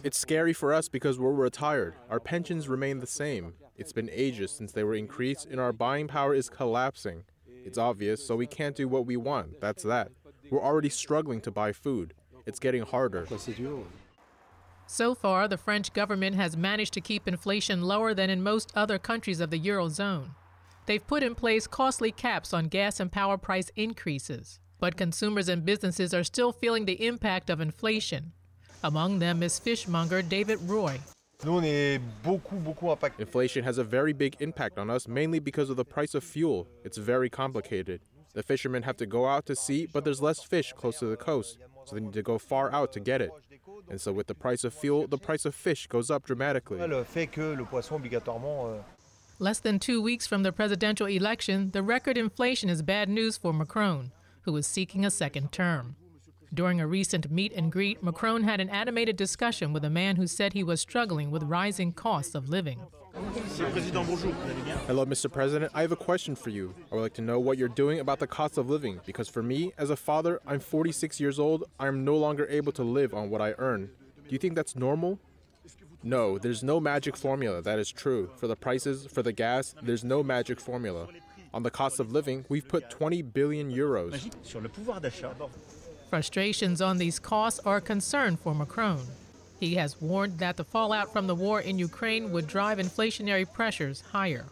It's 0.04 0.18
scary 0.18 0.52
for 0.52 0.74
us 0.74 0.88
because 0.88 1.18
we're 1.18 1.32
retired. 1.32 1.94
Our 2.10 2.20
pensions 2.20 2.68
remain 2.68 2.98
the 2.98 3.06
same. 3.06 3.54
It's 3.78 3.92
been 3.92 4.10
ages 4.10 4.50
since 4.50 4.72
they 4.72 4.84
were 4.84 4.94
increased, 4.94 5.46
and 5.50 5.60
our 5.60 5.72
buying 5.72 6.08
power 6.08 6.34
is 6.34 6.48
collapsing. 6.48 7.24
It's 7.64 7.78
obvious, 7.78 8.26
so 8.26 8.36
we 8.36 8.46
can't 8.46 8.76
do 8.76 8.88
what 8.88 9.06
we 9.06 9.16
want. 9.16 9.60
That's 9.60 9.82
that. 9.82 10.12
We're 10.50 10.62
already 10.62 10.88
struggling 10.88 11.40
to 11.42 11.50
buy 11.50 11.72
food. 11.72 12.14
It's 12.46 12.58
getting 12.58 12.82
harder. 12.82 13.26
So 14.86 15.14
far, 15.14 15.48
the 15.48 15.58
French 15.58 15.92
government 15.92 16.36
has 16.36 16.56
managed 16.56 16.94
to 16.94 17.00
keep 17.00 17.26
inflation 17.26 17.82
lower 17.82 18.14
than 18.14 18.30
in 18.30 18.42
most 18.42 18.72
other 18.76 18.98
countries 18.98 19.40
of 19.40 19.50
the 19.50 19.60
Eurozone. 19.60 20.30
They've 20.86 21.04
put 21.04 21.24
in 21.24 21.34
place 21.34 21.66
costly 21.66 22.12
caps 22.12 22.54
on 22.54 22.68
gas 22.68 23.00
and 23.00 23.10
power 23.10 23.36
price 23.36 23.70
increases, 23.74 24.60
but 24.78 24.96
consumers 24.96 25.48
and 25.48 25.64
businesses 25.64 26.14
are 26.14 26.22
still 26.22 26.52
feeling 26.52 26.84
the 26.84 27.04
impact 27.04 27.50
of 27.50 27.60
inflation. 27.60 28.32
Among 28.84 29.18
them 29.18 29.42
is 29.42 29.58
fishmonger 29.58 30.22
David 30.22 30.60
Roy. 30.62 31.00
Inflation 33.18 33.64
has 33.64 33.78
a 33.78 33.84
very 33.84 34.12
big 34.12 34.36
impact 34.40 34.78
on 34.78 34.90
us, 34.90 35.06
mainly 35.06 35.38
because 35.38 35.70
of 35.70 35.76
the 35.76 35.84
price 35.84 36.14
of 36.14 36.24
fuel. 36.24 36.66
It's 36.84 36.96
very 36.96 37.28
complicated. 37.28 38.00
The 38.32 38.42
fishermen 38.42 38.82
have 38.82 38.96
to 38.98 39.06
go 39.06 39.26
out 39.26 39.46
to 39.46 39.56
sea, 39.56 39.86
but 39.92 40.04
there's 40.04 40.20
less 40.20 40.42
fish 40.42 40.72
close 40.74 40.98
to 40.98 41.06
the 41.06 41.16
coast, 41.16 41.58
so 41.84 41.94
they 41.94 42.00
need 42.00 42.12
to 42.14 42.22
go 42.22 42.38
far 42.38 42.72
out 42.72 42.92
to 42.94 43.00
get 43.00 43.20
it. 43.20 43.30
And 43.88 44.00
so, 44.00 44.12
with 44.12 44.26
the 44.26 44.34
price 44.34 44.64
of 44.64 44.74
fuel, 44.74 45.06
the 45.06 45.18
price 45.18 45.44
of 45.44 45.54
fish 45.54 45.86
goes 45.86 46.10
up 46.10 46.26
dramatically. 46.26 46.80
Euh, 46.80 47.04
Less 49.38 49.60
than 49.60 49.78
two 49.78 50.00
weeks 50.00 50.26
from 50.26 50.42
the 50.42 50.52
presidential 50.52 51.06
election, 51.06 51.70
the 51.72 51.82
record 51.82 52.16
inflation 52.16 52.70
is 52.70 52.82
bad 52.82 53.08
news 53.08 53.36
for 53.36 53.52
Macron, 53.52 54.12
who 54.42 54.56
is 54.56 54.66
seeking 54.66 55.04
a 55.04 55.10
second 55.10 55.52
term. 55.52 55.96
During 56.54 56.80
a 56.80 56.86
recent 56.86 57.30
meet 57.30 57.52
and 57.52 57.72
greet, 57.72 58.02
Macron 58.02 58.44
had 58.44 58.60
an 58.60 58.70
animated 58.70 59.16
discussion 59.16 59.72
with 59.72 59.84
a 59.84 59.90
man 59.90 60.16
who 60.16 60.26
said 60.26 60.52
he 60.52 60.62
was 60.62 60.80
struggling 60.80 61.30
with 61.30 61.42
rising 61.42 61.92
costs 61.92 62.34
of 62.34 62.48
living. 62.48 62.80
Hello, 64.86 65.04
Mr. 65.06 65.32
President. 65.32 65.72
I 65.74 65.80
have 65.80 65.92
a 65.92 65.96
question 65.96 66.36
for 66.36 66.50
you. 66.50 66.74
I 66.92 66.94
would 66.94 67.00
like 67.00 67.14
to 67.14 67.22
know 67.22 67.40
what 67.40 67.58
you're 67.58 67.68
doing 67.68 67.98
about 67.98 68.20
the 68.20 68.26
cost 68.26 68.58
of 68.58 68.70
living 68.70 69.00
because 69.04 69.28
for 69.28 69.42
me, 69.42 69.72
as 69.76 69.90
a 69.90 69.96
father, 69.96 70.40
I'm 70.46 70.60
46 70.60 71.18
years 71.18 71.38
old. 71.38 71.64
I 71.80 71.88
am 71.88 72.04
no 72.04 72.16
longer 72.16 72.46
able 72.48 72.72
to 72.72 72.82
live 72.82 73.14
on 73.14 73.30
what 73.30 73.40
I 73.40 73.54
earn. 73.58 73.90
Do 74.28 74.32
you 74.32 74.38
think 74.38 74.54
that's 74.54 74.76
normal? 74.76 75.18
No, 76.02 76.38
there's 76.38 76.62
no 76.62 76.78
magic 76.78 77.16
formula. 77.16 77.62
That 77.62 77.78
is 77.78 77.90
true. 77.90 78.30
For 78.36 78.46
the 78.46 78.56
prices, 78.56 79.06
for 79.06 79.22
the 79.22 79.32
gas, 79.32 79.74
there's 79.82 80.04
no 80.04 80.22
magic 80.22 80.60
formula. 80.60 81.08
On 81.54 81.62
the 81.62 81.70
cost 81.70 81.98
of 81.98 82.12
living, 82.12 82.44
we've 82.48 82.68
put 82.68 82.90
20 82.90 83.22
billion 83.22 83.72
euros. 83.72 84.12
Frustrations 86.08 86.80
on 86.80 86.98
these 86.98 87.18
costs 87.18 87.58
are 87.64 87.78
a 87.78 87.80
concern 87.80 88.36
for 88.36 88.54
Macron. 88.54 89.00
He 89.58 89.74
has 89.74 90.00
warned 90.00 90.38
that 90.38 90.56
the 90.56 90.64
fallout 90.64 91.12
from 91.12 91.26
the 91.26 91.34
war 91.34 91.60
in 91.60 91.80
Ukraine 91.80 92.30
would 92.30 92.46
drive 92.46 92.78
inflationary 92.78 93.50
pressures 93.52 94.02
higher. 94.12 94.46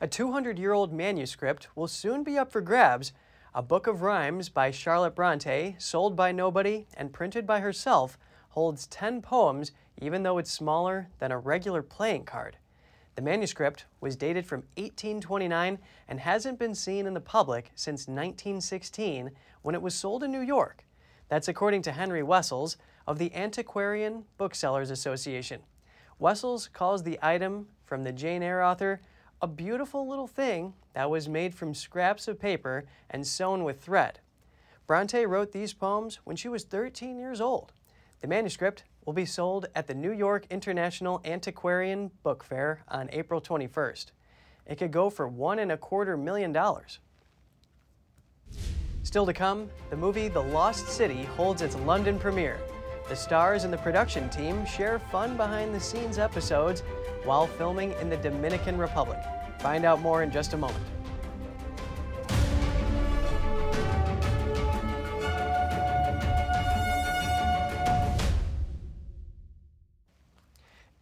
A 0.00 0.06
200 0.06 0.58
year 0.58 0.72
old 0.74 0.92
manuscript 0.92 1.68
will 1.74 1.88
soon 1.88 2.22
be 2.22 2.36
up 2.36 2.52
for 2.52 2.60
grabs. 2.60 3.12
A 3.54 3.62
book 3.62 3.86
of 3.86 4.02
rhymes 4.02 4.50
by 4.50 4.70
Charlotte 4.70 5.14
Bronte, 5.14 5.76
sold 5.78 6.16
by 6.16 6.32
nobody 6.32 6.86
and 6.96 7.12
printed 7.12 7.46
by 7.46 7.60
herself, 7.60 8.18
holds 8.50 8.86
10 8.88 9.22
poems, 9.22 9.72
even 10.00 10.22
though 10.22 10.36
it's 10.36 10.50
smaller 10.50 11.08
than 11.18 11.32
a 11.32 11.38
regular 11.38 11.82
playing 11.82 12.24
card. 12.24 12.58
The 13.14 13.22
manuscript 13.22 13.84
was 14.00 14.16
dated 14.16 14.46
from 14.46 14.60
1829 14.76 15.78
and 16.08 16.20
hasn't 16.20 16.58
been 16.58 16.74
seen 16.74 17.06
in 17.06 17.14
the 17.14 17.20
public 17.20 17.70
since 17.74 18.08
1916 18.08 19.30
when 19.62 19.74
it 19.74 19.82
was 19.82 19.94
sold 19.94 20.22
in 20.22 20.32
New 20.32 20.40
York. 20.40 20.84
That's 21.28 21.48
according 21.48 21.82
to 21.82 21.92
Henry 21.92 22.22
Wessels, 22.22 22.76
of 23.06 23.18
the 23.18 23.34
Antiquarian 23.34 24.24
Booksellers 24.38 24.90
Association. 24.90 25.60
Wessels 26.18 26.68
calls 26.72 27.02
the 27.02 27.18
item 27.22 27.68
from 27.84 28.04
the 28.04 28.12
Jane 28.12 28.42
Eyre 28.42 28.62
author 28.62 29.00
a 29.40 29.46
beautiful 29.46 30.06
little 30.08 30.28
thing 30.28 30.74
that 30.94 31.10
was 31.10 31.28
made 31.28 31.52
from 31.54 31.74
scraps 31.74 32.28
of 32.28 32.38
paper 32.38 32.84
and 33.10 33.26
sewn 33.26 33.64
with 33.64 33.80
thread. 33.80 34.20
Bronte 34.86 35.26
wrote 35.26 35.52
these 35.52 35.72
poems 35.72 36.20
when 36.24 36.36
she 36.36 36.48
was 36.48 36.64
13 36.64 37.18
years 37.18 37.40
old. 37.40 37.72
The 38.20 38.28
manuscript 38.28 38.84
will 39.04 39.12
be 39.12 39.24
sold 39.24 39.66
at 39.74 39.86
the 39.86 39.94
New 39.94 40.12
York 40.12 40.46
International 40.50 41.20
Antiquarian 41.24 42.10
Book 42.22 42.44
Fair 42.44 42.84
on 42.88 43.08
April 43.12 43.40
21st. 43.40 44.12
It 44.66 44.76
could 44.76 44.92
go 44.92 45.10
for 45.10 45.26
one 45.26 45.58
and 45.58 45.72
a 45.72 45.76
quarter 45.76 46.16
million 46.16 46.52
dollars. 46.52 47.00
Still 49.02 49.26
to 49.26 49.32
come, 49.32 49.68
the 49.90 49.96
movie 49.96 50.28
The 50.28 50.42
Lost 50.42 50.88
City 50.88 51.24
holds 51.24 51.60
its 51.60 51.76
London 51.76 52.18
premiere. 52.18 52.58
The 53.08 53.16
stars 53.16 53.64
and 53.64 53.72
the 53.72 53.78
production 53.78 54.28
team 54.30 54.64
share 54.64 54.98
fun 54.98 55.36
behind 55.36 55.74
the 55.74 55.80
scenes 55.80 56.18
episodes 56.18 56.82
while 57.24 57.46
filming 57.46 57.92
in 58.00 58.08
the 58.08 58.16
Dominican 58.16 58.78
Republic. 58.78 59.18
Find 59.58 59.84
out 59.84 60.00
more 60.00 60.22
in 60.22 60.30
just 60.30 60.54
a 60.54 60.56
moment. 60.56 60.84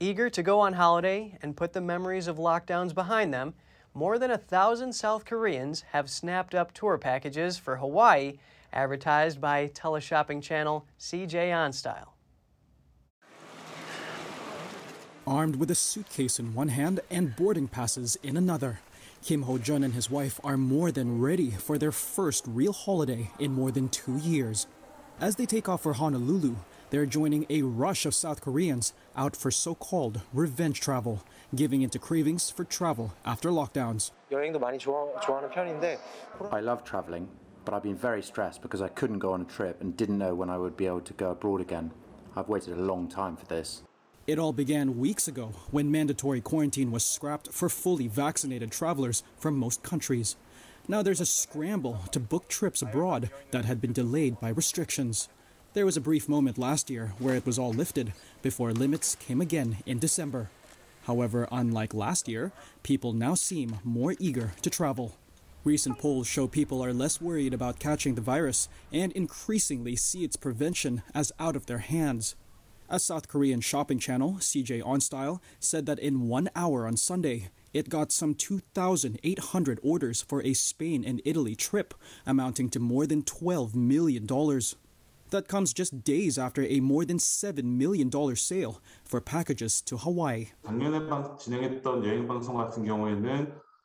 Eager 0.02 0.30
to 0.30 0.42
go 0.42 0.60
on 0.60 0.72
holiday 0.72 1.36
and 1.42 1.54
put 1.54 1.74
the 1.74 1.80
memories 1.82 2.26
of 2.26 2.38
lockdowns 2.38 2.94
behind 2.94 3.34
them, 3.34 3.52
more 3.92 4.18
than 4.18 4.30
a 4.30 4.38
thousand 4.38 4.94
South 4.94 5.26
Koreans 5.26 5.82
have 5.92 6.08
snapped 6.08 6.54
up 6.54 6.72
tour 6.72 6.96
packages 6.96 7.58
for 7.58 7.76
Hawaii 7.76 8.38
advertised 8.72 9.42
by 9.42 9.68
teleshopping 9.68 10.42
channel 10.42 10.86
CJ 10.98 11.50
OnStyle. 11.50 12.08
Armed 15.26 15.56
with 15.56 15.70
a 15.70 15.74
suitcase 15.74 16.38
in 16.38 16.54
one 16.54 16.68
hand 16.68 17.00
and 17.10 17.36
boarding 17.36 17.68
passes 17.68 18.16
in 18.22 18.38
another, 18.38 18.80
Kim 19.22 19.42
Ho 19.42 19.58
Jun 19.58 19.84
and 19.84 19.92
his 19.92 20.10
wife 20.10 20.40
are 20.42 20.56
more 20.56 20.90
than 20.90 21.20
ready 21.20 21.50
for 21.50 21.76
their 21.76 21.92
first 21.92 22.44
real 22.46 22.72
holiday 22.72 23.30
in 23.38 23.52
more 23.52 23.70
than 23.70 23.90
two 23.90 24.16
years. 24.16 24.66
As 25.20 25.36
they 25.36 25.44
take 25.44 25.68
off 25.68 25.82
for 25.82 25.92
Honolulu, 25.92 26.56
they're 26.90 27.06
joining 27.06 27.46
a 27.48 27.62
rush 27.62 28.04
of 28.04 28.16
South 28.16 28.40
Koreans 28.40 28.92
out 29.16 29.36
for 29.36 29.52
so 29.52 29.76
called 29.76 30.22
revenge 30.32 30.80
travel, 30.80 31.22
giving 31.54 31.82
into 31.82 32.00
cravings 32.00 32.50
for 32.50 32.64
travel 32.64 33.14
after 33.24 33.50
lockdowns. 33.50 34.10
I 36.50 36.60
love 36.60 36.82
traveling, 36.84 37.28
but 37.64 37.74
I've 37.74 37.84
been 37.84 37.96
very 37.96 38.22
stressed 38.22 38.60
because 38.60 38.82
I 38.82 38.88
couldn't 38.88 39.20
go 39.20 39.32
on 39.32 39.42
a 39.42 39.44
trip 39.44 39.80
and 39.80 39.96
didn't 39.96 40.18
know 40.18 40.34
when 40.34 40.50
I 40.50 40.58
would 40.58 40.76
be 40.76 40.86
able 40.86 41.02
to 41.02 41.12
go 41.12 41.30
abroad 41.30 41.60
again. 41.60 41.92
I've 42.34 42.48
waited 42.48 42.76
a 42.76 42.82
long 42.82 43.08
time 43.08 43.36
for 43.36 43.46
this. 43.46 43.84
It 44.26 44.40
all 44.40 44.52
began 44.52 44.98
weeks 44.98 45.28
ago 45.28 45.52
when 45.70 45.92
mandatory 45.92 46.40
quarantine 46.40 46.90
was 46.90 47.04
scrapped 47.04 47.52
for 47.52 47.68
fully 47.68 48.08
vaccinated 48.08 48.72
travelers 48.72 49.22
from 49.38 49.56
most 49.56 49.84
countries. 49.84 50.36
Now 50.88 51.02
there's 51.02 51.20
a 51.20 51.26
scramble 51.26 52.00
to 52.10 52.18
book 52.18 52.48
trips 52.48 52.82
abroad 52.82 53.30
that 53.52 53.64
had 53.64 53.80
been 53.80 53.92
delayed 53.92 54.40
by 54.40 54.48
restrictions. 54.48 55.28
There 55.72 55.86
was 55.86 55.96
a 55.96 56.00
brief 56.00 56.28
moment 56.28 56.58
last 56.58 56.90
year 56.90 57.12
where 57.20 57.36
it 57.36 57.46
was 57.46 57.56
all 57.56 57.72
lifted 57.72 58.12
before 58.42 58.72
limits 58.72 59.14
came 59.14 59.40
again 59.40 59.76
in 59.86 60.00
December. 60.00 60.50
However, 61.04 61.46
unlike 61.52 61.94
last 61.94 62.26
year, 62.26 62.50
people 62.82 63.12
now 63.12 63.34
seem 63.34 63.78
more 63.84 64.16
eager 64.18 64.52
to 64.62 64.70
travel. 64.70 65.14
Recent 65.62 65.96
polls 65.96 66.26
show 66.26 66.48
people 66.48 66.82
are 66.84 66.92
less 66.92 67.20
worried 67.20 67.54
about 67.54 67.78
catching 67.78 68.16
the 68.16 68.20
virus 68.20 68.68
and 68.92 69.12
increasingly 69.12 69.94
see 69.94 70.24
its 70.24 70.34
prevention 70.34 71.02
as 71.14 71.30
out 71.38 71.54
of 71.54 71.66
their 71.66 71.78
hands. 71.78 72.34
A 72.88 72.98
South 72.98 73.28
Korean 73.28 73.60
shopping 73.60 74.00
channel, 74.00 74.38
CJ 74.40 74.82
OnStyle, 74.82 75.38
said 75.60 75.86
that 75.86 76.00
in 76.00 76.26
one 76.26 76.50
hour 76.56 76.84
on 76.84 76.96
Sunday, 76.96 77.50
it 77.72 77.88
got 77.88 78.10
some 78.10 78.34
2,800 78.34 79.78
orders 79.84 80.20
for 80.20 80.42
a 80.42 80.52
Spain 80.52 81.04
and 81.06 81.22
Italy 81.24 81.54
trip, 81.54 81.94
amounting 82.26 82.70
to 82.70 82.80
more 82.80 83.06
than 83.06 83.22
$12 83.22 83.76
million. 83.76 84.26
That 85.30 85.46
comes 85.46 85.72
just 85.72 86.02
days 86.02 86.38
after 86.38 86.64
a 86.64 86.80
more 86.80 87.04
than 87.04 87.18
$7 87.18 87.62
million 87.62 88.10
sale 88.36 88.80
for 89.04 89.20
packages 89.20 89.80
to 89.82 89.96
Hawaii. 89.98 90.48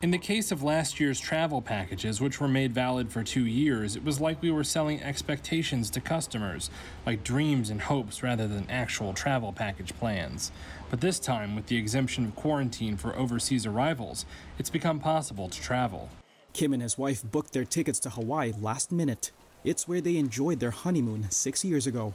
In 0.01 0.11
the 0.11 0.17
case 0.17 0.51
of 0.51 0.61
last 0.61 0.99
year's 0.99 1.19
travel 1.19 1.61
packages, 1.61 2.19
which 2.19 2.41
were 2.41 2.47
made 2.47 2.73
valid 2.73 3.11
for 3.11 3.23
two 3.23 3.45
years, 3.45 3.95
it 3.95 4.03
was 4.03 4.19
like 4.19 4.41
we 4.41 4.51
were 4.51 4.63
selling 4.63 5.01
expectations 5.01 5.89
to 5.91 6.01
customers, 6.01 6.69
like 7.05 7.23
dreams 7.23 7.69
and 7.69 7.81
hopes 7.81 8.21
rather 8.21 8.47
than 8.47 8.69
actual 8.69 9.13
travel 9.13 9.53
package 9.53 9.95
plans. 9.97 10.51
But 10.89 11.01
this 11.01 11.19
time, 11.19 11.55
with 11.55 11.67
the 11.67 11.77
exemption 11.77 12.25
of 12.25 12.35
quarantine 12.35 12.97
for 12.97 13.15
overseas 13.15 13.65
arrivals, 13.65 14.25
it's 14.57 14.69
become 14.69 14.99
possible 14.99 15.47
to 15.47 15.61
travel. 15.61 16.09
Kim 16.53 16.73
and 16.73 16.81
his 16.81 16.97
wife 16.97 17.23
booked 17.23 17.53
their 17.53 17.65
tickets 17.65 17.99
to 17.99 18.09
Hawaii 18.09 18.51
last 18.59 18.91
minute. 18.91 19.31
It's 19.65 19.87
where 19.87 19.99
they 19.99 20.17
enjoyed 20.17 20.59
their 20.59 20.69
honeymoon 20.69 21.25
six 21.31 21.65
years 21.65 21.87
ago. 21.87 22.13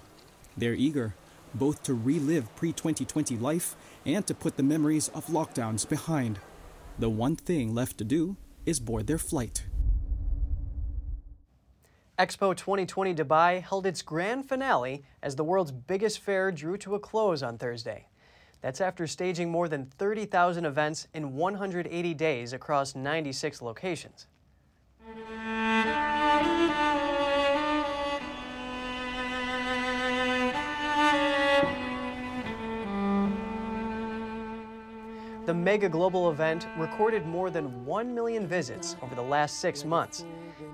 They're 0.56 0.74
eager, 0.74 1.16
both 1.52 1.82
to 1.82 1.94
relive 1.94 2.54
pre 2.54 2.72
2020 2.72 3.36
life 3.38 3.74
and 4.06 4.24
to 4.28 4.34
put 4.34 4.56
the 4.56 4.62
memories 4.62 5.08
of 5.08 5.26
lockdowns 5.26 5.86
behind. 5.88 6.38
The 6.96 7.10
one 7.10 7.34
thing 7.34 7.74
left 7.74 7.98
to 7.98 8.04
do 8.04 8.36
is 8.64 8.78
board 8.78 9.08
their 9.08 9.18
flight. 9.18 9.64
Expo 12.20 12.56
2020 12.56 13.16
Dubai 13.16 13.60
held 13.60 13.84
its 13.84 14.02
grand 14.02 14.48
finale 14.48 15.02
as 15.20 15.34
the 15.34 15.42
world's 15.42 15.72
biggest 15.72 16.20
fair 16.20 16.52
drew 16.52 16.76
to 16.76 16.94
a 16.94 17.00
close 17.00 17.42
on 17.42 17.58
Thursday. 17.58 18.06
That's 18.60 18.80
after 18.80 19.08
staging 19.08 19.50
more 19.50 19.68
than 19.68 19.86
30,000 19.98 20.64
events 20.64 21.08
in 21.14 21.34
180 21.34 22.14
days 22.14 22.52
across 22.52 22.94
96 22.94 23.60
locations. 23.60 24.28
The 35.50 35.54
mega 35.54 35.88
global 35.88 36.30
event 36.30 36.68
recorded 36.76 37.26
more 37.26 37.50
than 37.50 37.84
1 37.84 38.14
million 38.14 38.46
visits 38.46 38.94
over 39.02 39.16
the 39.16 39.22
last 39.22 39.58
six 39.58 39.84
months. 39.84 40.24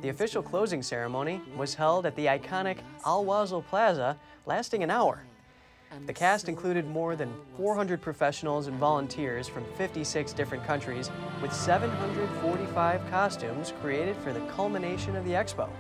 The 0.03 0.11
official 0.11 0.43
closing 0.43 0.83
ceremony 0.83 1.41
was 1.57 1.75
held 1.75 2.05
at 2.05 2.15
the 2.15 2.27
iconic 2.27 2.81
Al 3.07 3.25
Wasl 3.25 3.65
Plaza, 3.65 4.19
lasting 4.45 4.83
an 4.83 4.91
hour. 4.91 5.23
The 6.05 6.13
cast 6.13 6.51
included 6.51 6.87
more 6.87 7.17
than 7.17 7.33
400 7.57 8.03
professionals 8.03 8.67
and 8.67 8.77
volunteers 8.77 9.49
from 9.49 9.65
56 9.79 10.35
different 10.35 10.63
countries, 10.67 11.11
with 11.41 11.55
745 11.55 13.11
costumes 13.11 13.73
created 13.81 14.15
for 14.19 14.35
the 14.35 14.41
culmination 14.41 15.17
of 15.17 15.25
the 15.25 15.33
expo. 15.33 15.71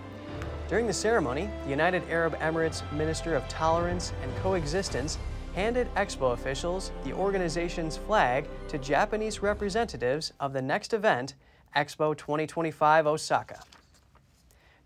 During 0.70 0.86
the 0.86 0.94
ceremony, 0.94 1.51
the 1.64 1.70
United 1.70 2.03
Arab 2.09 2.34
Emirates 2.38 2.80
Minister 2.92 3.34
of 3.34 3.47
Tolerance 3.47 4.14
and 4.22 4.34
Coexistence 4.36 5.18
handed 5.57 5.93
Expo 5.95 6.35
officials 6.35 6.93
the 7.03 7.15
organization's 7.15 7.97
flag 7.97 8.47
to 8.69 8.77
Japanese 8.77 9.41
representatives 9.41 10.35
of 10.39 10.53
the 10.53 10.61
next 10.61 10.93
event, 10.93 11.33
Expo 11.75 12.15
2025 12.15 13.07
Osaka. 13.07 13.63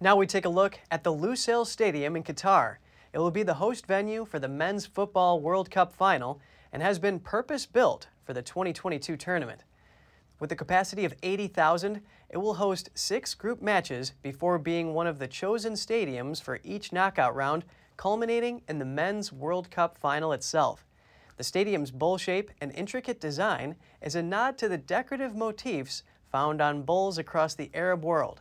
Now 0.00 0.14
we 0.14 0.28
take 0.28 0.44
a 0.44 0.48
look 0.48 0.78
at 0.92 1.02
the 1.02 1.12
Lusail 1.12 1.66
Stadium 1.66 2.14
in 2.14 2.22
Qatar. 2.22 2.76
It 3.12 3.18
will 3.18 3.32
be 3.32 3.42
the 3.42 3.54
host 3.54 3.84
venue 3.84 4.24
for 4.24 4.38
the 4.38 4.46
Men's 4.46 4.86
Football 4.86 5.40
World 5.40 5.72
Cup 5.72 5.92
final 5.92 6.40
and 6.72 6.80
has 6.84 7.00
been 7.00 7.18
purpose 7.18 7.66
built 7.66 8.06
for 8.24 8.32
the 8.32 8.40
2022 8.40 9.16
tournament. 9.16 9.64
With 10.38 10.52
a 10.52 10.56
capacity 10.56 11.04
of 11.04 11.14
80,000, 11.24 12.00
it 12.28 12.36
will 12.36 12.54
host 12.54 12.90
six 12.94 13.34
group 13.34 13.60
matches 13.60 14.12
before 14.22 14.56
being 14.56 14.94
one 14.94 15.08
of 15.08 15.18
the 15.18 15.26
chosen 15.26 15.72
stadiums 15.72 16.40
for 16.40 16.60
each 16.62 16.92
knockout 16.92 17.34
round 17.34 17.64
culminating 18.00 18.62
in 18.66 18.78
the 18.78 18.84
Men's 18.86 19.30
World 19.30 19.70
Cup 19.70 19.98
final 19.98 20.32
itself. 20.32 20.86
The 21.36 21.44
stadium's 21.44 21.90
bowl 21.90 22.16
shape 22.16 22.50
and 22.58 22.72
intricate 22.72 23.20
design 23.20 23.76
is 24.00 24.14
a 24.14 24.22
nod 24.22 24.56
to 24.56 24.70
the 24.70 24.78
decorative 24.78 25.36
motifs 25.36 26.02
found 26.32 26.62
on 26.62 26.84
bowls 26.84 27.18
across 27.18 27.54
the 27.54 27.70
Arab 27.74 28.02
world. 28.02 28.40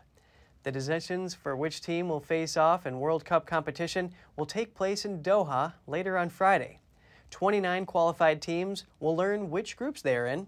The 0.64 0.72
decisions 0.72 1.34
for 1.34 1.58
which 1.58 1.82
team 1.82 2.08
will 2.08 2.22
face 2.22 2.56
off 2.56 2.86
in 2.86 3.02
World 3.02 3.26
Cup 3.26 3.46
competition 3.46 4.14
will 4.38 4.46
take 4.46 4.76
place 4.76 5.04
in 5.04 5.22
Doha 5.22 5.74
later 5.86 6.18
on 6.18 6.30
Friday. 6.30 6.80
29 7.30 7.86
qualified 7.86 8.42
teams 8.42 8.86
will 9.02 9.18
learn 9.18 9.50
which 9.50 9.76
groups 9.76 10.02
they 10.02 10.16
are 10.16 10.26
in. 10.26 10.48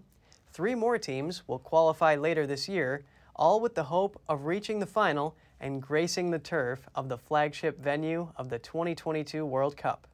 Three 0.54 0.74
more 0.74 0.96
teams 0.96 1.42
will 1.46 1.58
qualify 1.58 2.14
later 2.16 2.46
this 2.46 2.66
year, 2.66 3.04
all 3.36 3.60
with 3.60 3.74
the 3.74 3.84
hope 3.84 4.18
of 4.26 4.46
reaching 4.46 4.80
the 4.80 4.86
final 4.86 5.36
and 5.62 5.80
gracing 5.80 6.30
the 6.30 6.38
turf 6.40 6.88
of 6.96 7.08
the 7.08 7.16
flagship 7.16 7.80
venue 7.80 8.28
of 8.36 8.48
the 8.48 8.58
2022 8.58 9.46
World 9.46 9.76
Cup. 9.76 10.08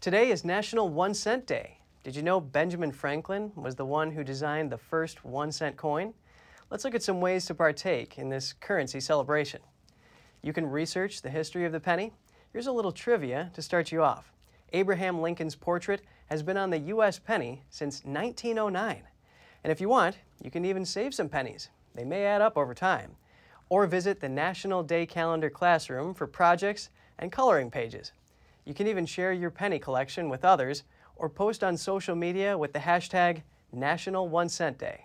Today 0.00 0.30
is 0.30 0.44
National 0.44 0.88
One 0.88 1.12
Cent 1.12 1.46
Day. 1.46 1.78
Did 2.04 2.14
you 2.14 2.22
know 2.22 2.40
Benjamin 2.40 2.92
Franklin 2.92 3.50
was 3.56 3.74
the 3.74 3.84
one 3.84 4.12
who 4.12 4.22
designed 4.22 4.70
the 4.70 4.78
first 4.78 5.24
one 5.24 5.50
cent 5.50 5.76
coin? 5.76 6.14
Let's 6.70 6.84
look 6.84 6.94
at 6.94 7.02
some 7.02 7.20
ways 7.20 7.44
to 7.46 7.56
partake 7.56 8.18
in 8.18 8.28
this 8.28 8.52
currency 8.52 9.00
celebration. 9.00 9.60
You 10.42 10.52
can 10.52 10.70
research 10.70 11.20
the 11.20 11.30
history 11.30 11.64
of 11.64 11.72
the 11.72 11.80
penny. 11.80 12.12
Here's 12.52 12.68
a 12.68 12.72
little 12.72 12.92
trivia 12.92 13.50
to 13.54 13.62
start 13.62 13.90
you 13.90 14.04
off. 14.04 14.32
Abraham 14.72 15.20
Lincoln's 15.20 15.56
portrait 15.56 16.02
has 16.26 16.44
been 16.44 16.56
on 16.56 16.70
the 16.70 16.78
U.S. 16.78 17.18
penny 17.18 17.64
since 17.68 18.04
1909. 18.04 19.02
And 19.64 19.72
if 19.72 19.80
you 19.80 19.88
want, 19.88 20.18
you 20.40 20.52
can 20.52 20.64
even 20.64 20.84
save 20.84 21.14
some 21.14 21.28
pennies. 21.28 21.68
They 21.96 22.04
may 22.04 22.24
add 22.24 22.40
up 22.40 22.56
over 22.56 22.74
time 22.74 23.16
or 23.68 23.86
visit 23.86 24.20
the 24.20 24.28
National 24.28 24.82
Day 24.82 25.06
Calendar 25.06 25.50
Classroom 25.50 26.14
for 26.14 26.26
projects 26.26 26.90
and 27.18 27.32
coloring 27.32 27.70
pages. 27.70 28.12
You 28.64 28.74
can 28.74 28.86
even 28.86 29.06
share 29.06 29.32
your 29.32 29.50
penny 29.50 29.78
collection 29.78 30.28
with 30.28 30.44
others 30.44 30.84
or 31.16 31.28
post 31.28 31.64
on 31.64 31.76
social 31.76 32.14
media 32.14 32.56
with 32.56 32.72
the 32.72 32.78
hashtag 32.78 33.42
National 33.72 34.28
One 34.28 34.48
Cent 34.48 34.78
Day. 34.78 35.04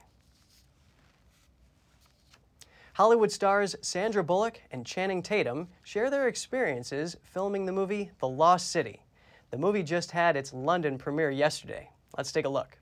Hollywood 2.94 3.32
stars 3.32 3.76
Sandra 3.82 4.24
Bullock 4.24 4.62
and 4.70 4.86
Channing 4.86 5.24
Tatum 5.24 5.68
share 5.82 6.12
their 6.12 6.28
experiences 6.28 7.18
filming 7.24 7.66
the 7.66 7.72
movie 7.72 8.12
The 8.20 8.28
Lost 8.28 8.72
City. 8.72 9.02
The 9.50 9.58
movie 9.58 9.82
just 9.82 10.12
had 10.12 10.38
its 10.38 10.54
London 10.54 10.98
premiere 10.98 11.32
yesterday. 11.32 11.90
Let's 12.16 12.32
take 12.32 12.46
a 12.46 12.50
look. 12.50 12.78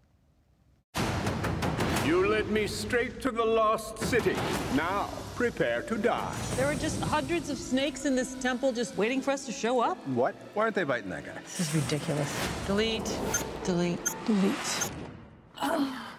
You 2.06 2.28
led 2.28 2.50
me 2.50 2.68
straight 2.68 3.22
to 3.22 3.32
the 3.32 3.46
lost 3.46 4.00
city. 4.00 4.36
Now, 4.76 5.10
prepare 5.42 5.82
to 5.82 5.98
die. 5.98 6.32
There 6.56 6.68
were 6.68 6.76
just 6.76 7.02
hundreds 7.02 7.50
of 7.50 7.58
snakes 7.58 8.06
in 8.06 8.16
this 8.16 8.36
temple 8.36 8.72
just 8.72 8.96
waiting 8.96 9.22
for 9.22 9.32
us 9.32 9.44
to 9.48 9.52
show 9.52 9.80
up. 9.80 9.98
What? 10.10 10.36
Why 10.54 10.66
aren't 10.66 10.76
they 10.76 10.84
biting 10.84 11.10
that 11.10 11.26
guy? 11.26 11.34
This 11.42 11.62
is 11.62 11.74
ridiculous. 11.74 12.50
Delete. 12.68 13.18
Delete. 13.64 14.16
Delete. 14.28 14.92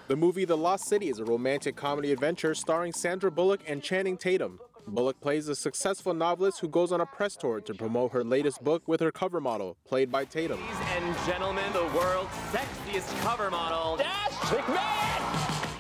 The 0.09 0.17
movie 0.17 0.45
The 0.45 0.57
Lost 0.57 0.87
City 0.87 1.09
is 1.09 1.21
a 1.21 1.25
romantic 1.25 1.77
comedy 1.77 2.11
adventure 2.11 2.53
starring 2.53 2.93
Sandra 2.93 3.31
Bullock 3.31 3.61
and 3.69 3.81
Channing 3.81 4.17
Tatum. 4.17 4.59
Bullock 4.89 5.21
plays 5.21 5.47
a 5.47 5.55
successful 5.55 6.15
novelist 6.15 6.59
who 6.59 6.67
goes 6.67 6.91
on 6.91 7.01
a 7.01 7.07
press 7.07 7.37
tour 7.37 7.61
to 7.61 7.75
promote 7.75 8.11
her 8.11 8.25
latest 8.25 8.65
book 8.65 8.83
with 8.89 8.99
her 8.99 9.13
cover 9.13 9.41
model, 9.41 9.77
played 9.87 10.11
by 10.11 10.25
Tatum. 10.25 10.61
Ladies 10.61 10.77
and 10.97 11.17
gentlemen, 11.27 11.73
the 11.73 11.85
world's 11.97 12.35
sexiest 12.51 13.21
cover 13.21 13.53
model, 13.53 13.99
Dash 13.99 14.33
McMahon! 14.33 15.12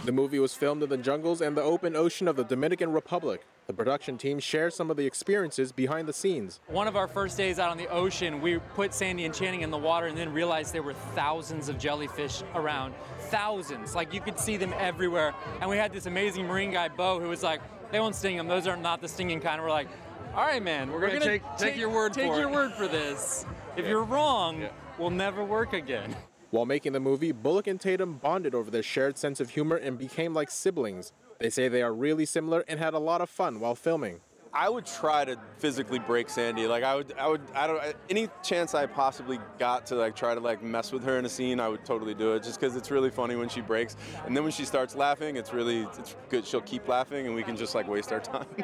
The 0.04 0.10
movie 0.12 0.40
was 0.40 0.52
filmed 0.54 0.82
in 0.82 0.88
the 0.88 0.96
jungles 0.96 1.40
and 1.40 1.56
the 1.56 1.62
open 1.62 1.94
ocean 1.94 2.26
of 2.26 2.34
the 2.34 2.42
Dominican 2.42 2.90
Republic. 2.92 3.46
The 3.68 3.72
production 3.72 4.18
team 4.18 4.40
shares 4.40 4.74
some 4.74 4.90
of 4.90 4.96
the 4.96 5.06
experiences 5.06 5.70
behind 5.70 6.08
the 6.08 6.12
scenes. 6.12 6.58
One 6.66 6.88
of 6.88 6.96
our 6.96 7.06
first 7.06 7.36
days 7.36 7.60
out 7.60 7.70
on 7.70 7.78
the 7.78 7.86
ocean, 7.86 8.40
we 8.40 8.58
put 8.74 8.92
Sandy 8.92 9.24
and 9.26 9.32
Channing 9.32 9.60
in 9.60 9.70
the 9.70 9.78
water 9.78 10.06
and 10.06 10.18
then 10.18 10.32
realized 10.32 10.74
there 10.74 10.82
were 10.82 10.94
thousands 11.14 11.68
of 11.68 11.78
jellyfish 11.78 12.42
around. 12.56 12.94
Thousands. 13.30 13.94
Like 13.94 14.12
you 14.12 14.20
could 14.20 14.40
see 14.40 14.56
them 14.56 14.74
everywhere. 14.76 15.34
And 15.60 15.70
we 15.70 15.76
had 15.76 15.92
this 15.92 16.06
amazing 16.06 16.46
marine 16.48 16.72
guy, 16.72 16.88
Bo, 16.88 17.20
who 17.20 17.28
was 17.28 17.44
like, 17.44 17.60
they 17.92 18.00
won't 18.00 18.16
sting 18.16 18.36
them. 18.36 18.48
Those 18.48 18.66
are 18.66 18.76
not 18.76 19.00
the 19.00 19.08
stinging 19.08 19.38
kind. 19.40 19.54
And 19.56 19.62
we're 19.62 19.70
like, 19.70 19.88
all 20.34 20.44
right, 20.44 20.62
man, 20.62 20.90
we're, 20.90 20.98
We're 21.00 21.06
gonna, 21.08 21.18
gonna 21.20 21.30
take- 21.38 21.56
take 21.58 21.76
your 21.76 21.90
word 21.90 22.14
for 22.14 22.20
this. 22.20 22.24
take 22.24 22.32
for 22.32 22.40
your 22.40 22.48
it." 22.50 22.52
word 22.54 22.72
for 22.72 22.88
this. 22.88 23.46
If 23.76 23.84
Yeah. 23.84 23.90
you're 23.90 24.02
wrong, 24.04 24.62
Yeah. 24.62 24.68
we'll 24.98 25.10
never 25.10 25.44
work 25.44 25.72
again. 25.74 26.16
While 26.52 26.66
making 26.66 26.92
the 26.92 27.00
movie, 27.00 27.32
Bullock 27.32 27.66
and 27.66 27.80
Tatum 27.80 28.18
bonded 28.18 28.54
over 28.54 28.70
their 28.70 28.82
shared 28.82 29.16
sense 29.16 29.40
of 29.40 29.48
humor 29.48 29.76
and 29.76 29.96
became 29.96 30.34
like 30.34 30.50
siblings. 30.50 31.14
They 31.38 31.48
say 31.48 31.68
they 31.68 31.80
are 31.80 31.94
really 31.94 32.26
similar 32.26 32.62
and 32.68 32.78
had 32.78 32.92
a 32.92 32.98
lot 32.98 33.22
of 33.22 33.30
fun 33.30 33.58
while 33.58 33.74
filming. 33.74 34.20
I 34.52 34.68
would 34.68 34.84
try 34.84 35.24
to 35.24 35.38
physically 35.56 35.98
break 35.98 36.28
Sandy. 36.28 36.66
Like 36.66 36.84
I 36.84 36.94
would, 36.94 37.14
I 37.18 37.26
would, 37.26 37.40
I 37.54 37.66
don't. 37.66 37.96
Any 38.10 38.28
chance 38.42 38.74
I 38.74 38.84
possibly 38.84 39.38
got 39.58 39.86
to 39.86 39.94
like 39.94 40.14
try 40.14 40.34
to 40.34 40.40
like 40.40 40.62
mess 40.62 40.92
with 40.92 41.02
her 41.04 41.18
in 41.18 41.24
a 41.24 41.28
scene, 41.30 41.58
I 41.58 41.68
would 41.68 41.86
totally 41.86 42.12
do 42.12 42.34
it. 42.34 42.42
Just 42.42 42.60
because 42.60 42.76
it's 42.76 42.90
really 42.90 43.10
funny 43.10 43.34
when 43.34 43.48
she 43.48 43.62
breaks, 43.62 43.96
and 44.26 44.36
then 44.36 44.42
when 44.42 44.52
she 44.52 44.66
starts 44.66 44.94
laughing, 44.94 45.36
it's 45.36 45.54
really, 45.54 45.84
it's 45.98 46.16
good. 46.28 46.44
She'll 46.44 46.60
keep 46.60 46.86
laughing, 46.86 47.24
and 47.24 47.34
we 47.34 47.42
can 47.42 47.56
just 47.56 47.74
like 47.74 47.88
waste 47.88 48.12
our 48.12 48.20
time. 48.20 48.46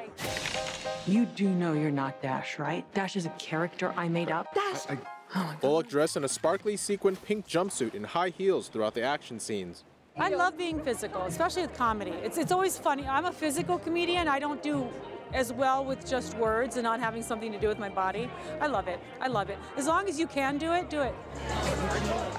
You 1.07 1.25
do 1.25 1.49
know 1.49 1.73
you're 1.73 1.91
not 1.91 2.21
Dash, 2.21 2.59
right? 2.59 2.85
Dash 2.93 3.17
is 3.17 3.25
a 3.25 3.31
character 3.31 3.95
I 3.97 4.09
made 4.11 4.31
up. 4.31 4.55
Dash! 4.55 4.99
Oh 5.35 5.55
Bullock 5.61 5.89
dressed 5.89 6.17
in 6.17 6.25
a 6.25 6.29
sparkly 6.29 6.77
sequin 6.77 7.17
pink 7.17 7.47
jumpsuit 7.47 7.95
and 7.95 8.07
high 8.07 8.31
heels 8.31 8.69
throughout 8.69 8.95
the 8.95 9.03
action 9.03 9.39
scenes. 9.39 9.85
I 10.17 10.31
love 10.31 10.59
being 10.59 10.83
physical, 10.83 11.23
especially 11.23 11.63
with 11.63 11.75
comedy. 11.75 12.11
It's, 12.11 12.39
it's 12.39 12.51
always 12.51 12.77
funny. 12.77 13.07
I'm 13.07 13.27
a 13.27 13.33
physical 13.33 13.79
comedian. 13.79 14.27
I 14.27 14.39
don't 14.41 14.63
do 14.63 14.89
as 15.33 15.53
well 15.53 15.85
with 15.85 16.09
just 16.09 16.37
words 16.39 16.77
and 16.77 16.83
not 16.83 16.99
having 16.99 17.23
something 17.23 17.53
to 17.53 17.59
do 17.59 17.69
with 17.69 17.79
my 17.79 17.89
body. 17.89 18.29
I 18.61 18.67
love 18.67 18.89
it. 18.89 18.99
I 19.21 19.29
love 19.29 19.51
it. 19.51 19.59
As 19.77 19.87
long 19.87 20.09
as 20.09 20.19
you 20.19 20.27
can 20.27 20.59
do 20.59 20.73
it, 20.73 20.91
do 20.91 21.03
it. 21.03 21.15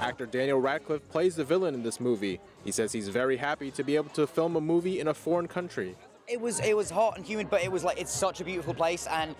Actor 0.00 0.26
Daniel 0.26 0.60
Radcliffe 0.60 1.08
plays 1.08 1.36
the 1.36 1.44
villain 1.44 1.74
in 1.74 1.82
this 1.82 2.00
movie. 2.00 2.40
He 2.64 2.72
says 2.72 2.92
he's 2.92 3.08
very 3.08 3.36
happy 3.36 3.70
to 3.70 3.84
be 3.84 3.96
able 3.96 4.10
to 4.10 4.26
film 4.26 4.56
a 4.56 4.60
movie 4.60 5.00
in 5.00 5.08
a 5.08 5.14
foreign 5.14 5.48
country. 5.48 5.96
It 6.26 6.40
was 6.40 6.60
it 6.60 6.76
was 6.76 6.90
hot 6.90 7.16
and 7.16 7.26
humid, 7.26 7.50
but 7.50 7.62
it 7.62 7.72
was 7.72 7.82
like 7.82 8.00
it's 8.00 8.12
such 8.12 8.40
a 8.40 8.44
beautiful 8.44 8.74
place 8.74 9.06
and 9.08 9.34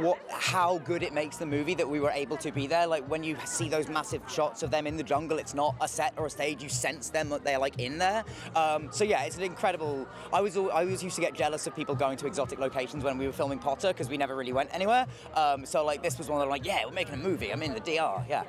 what 0.00 0.18
how 0.30 0.78
good 0.78 1.02
it 1.02 1.12
makes 1.12 1.36
the 1.36 1.46
movie 1.46 1.74
that 1.74 1.88
we 1.88 2.00
were 2.00 2.10
able 2.10 2.36
to 2.38 2.50
be 2.50 2.66
there. 2.66 2.86
Like 2.86 3.08
when 3.08 3.22
you 3.22 3.36
see 3.44 3.68
those 3.68 3.88
massive 3.88 4.22
shots 4.28 4.62
of 4.62 4.70
them 4.70 4.86
in 4.86 4.96
the 4.96 5.02
jungle, 5.02 5.38
it's 5.38 5.54
not 5.54 5.74
a 5.80 5.88
set 5.88 6.14
or 6.16 6.26
a 6.26 6.30
stage. 6.30 6.62
You 6.62 6.68
sense 6.68 7.10
them 7.10 7.28
that 7.30 7.44
they're 7.44 7.58
like 7.58 7.78
in 7.78 7.98
there. 7.98 8.24
Um, 8.56 8.88
so 8.90 9.04
yeah, 9.04 9.24
it's 9.24 9.36
an 9.36 9.42
incredible. 9.42 10.06
I 10.32 10.40
was 10.40 10.56
I 10.56 10.60
always 10.60 11.02
used 11.02 11.16
to 11.16 11.22
get 11.22 11.34
jealous 11.34 11.66
of 11.66 11.76
people 11.76 11.94
going 11.94 12.16
to 12.18 12.26
exotic 12.26 12.58
locations 12.58 13.04
when 13.04 13.18
we 13.18 13.26
were 13.26 13.32
filming 13.32 13.58
Potter 13.58 13.88
because 13.88 14.08
we 14.08 14.16
never 14.16 14.36
really 14.36 14.52
went 14.52 14.70
anywhere. 14.72 15.06
Um, 15.34 15.64
so 15.66 15.84
like 15.84 16.02
this 16.02 16.18
was 16.18 16.28
one 16.28 16.40
of 16.40 16.48
like 16.48 16.64
yeah, 16.66 16.84
we're 16.84 16.92
making 16.92 17.14
a 17.14 17.18
movie. 17.18 17.52
I'm 17.52 17.62
in 17.62 17.74
the 17.74 17.80
DR. 17.80 18.24
Yeah. 18.28 18.44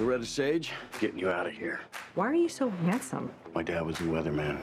Loretta 0.00 0.26
Sage, 0.26 0.72
getting 0.98 1.18
you 1.18 1.30
out 1.30 1.46
of 1.46 1.52
here. 1.52 1.80
Why 2.14 2.26
are 2.26 2.34
you 2.34 2.48
so 2.48 2.68
handsome? 2.68 3.30
My 3.54 3.62
dad 3.62 3.86
was 3.86 3.98
a 4.00 4.04
weatherman. 4.04 4.58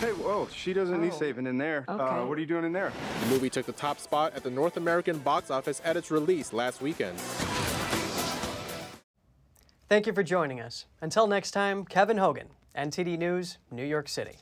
Hey, 0.00 0.10
whoa, 0.12 0.46
she 0.52 0.72
doesn't 0.74 1.00
need 1.00 1.14
saving 1.14 1.46
in 1.46 1.56
there. 1.56 1.84
Uh, 1.88 1.92
Okay. 1.94 2.28
what 2.28 2.36
are 2.36 2.40
you 2.40 2.46
doing 2.46 2.64
in 2.64 2.72
there? 2.72 2.92
The 3.22 3.26
movie 3.28 3.48
took 3.48 3.64
the 3.66 3.72
top 3.72 3.98
spot 3.98 4.34
at 4.36 4.42
the 4.42 4.50
North 4.50 4.76
American 4.76 5.18
box 5.18 5.50
office 5.50 5.80
at 5.84 5.96
its 5.96 6.10
release 6.10 6.52
last 6.52 6.82
weekend. 6.82 7.18
Thank 9.88 10.06
you 10.06 10.12
for 10.12 10.22
joining 10.22 10.60
us. 10.60 10.84
Until 11.00 11.26
next 11.26 11.52
time, 11.52 11.84
Kevin 11.84 12.18
Hogan, 12.18 12.48
NTD 12.76 13.16
News, 13.18 13.58
New 13.70 13.84
York 13.84 14.08
City. 14.08 14.36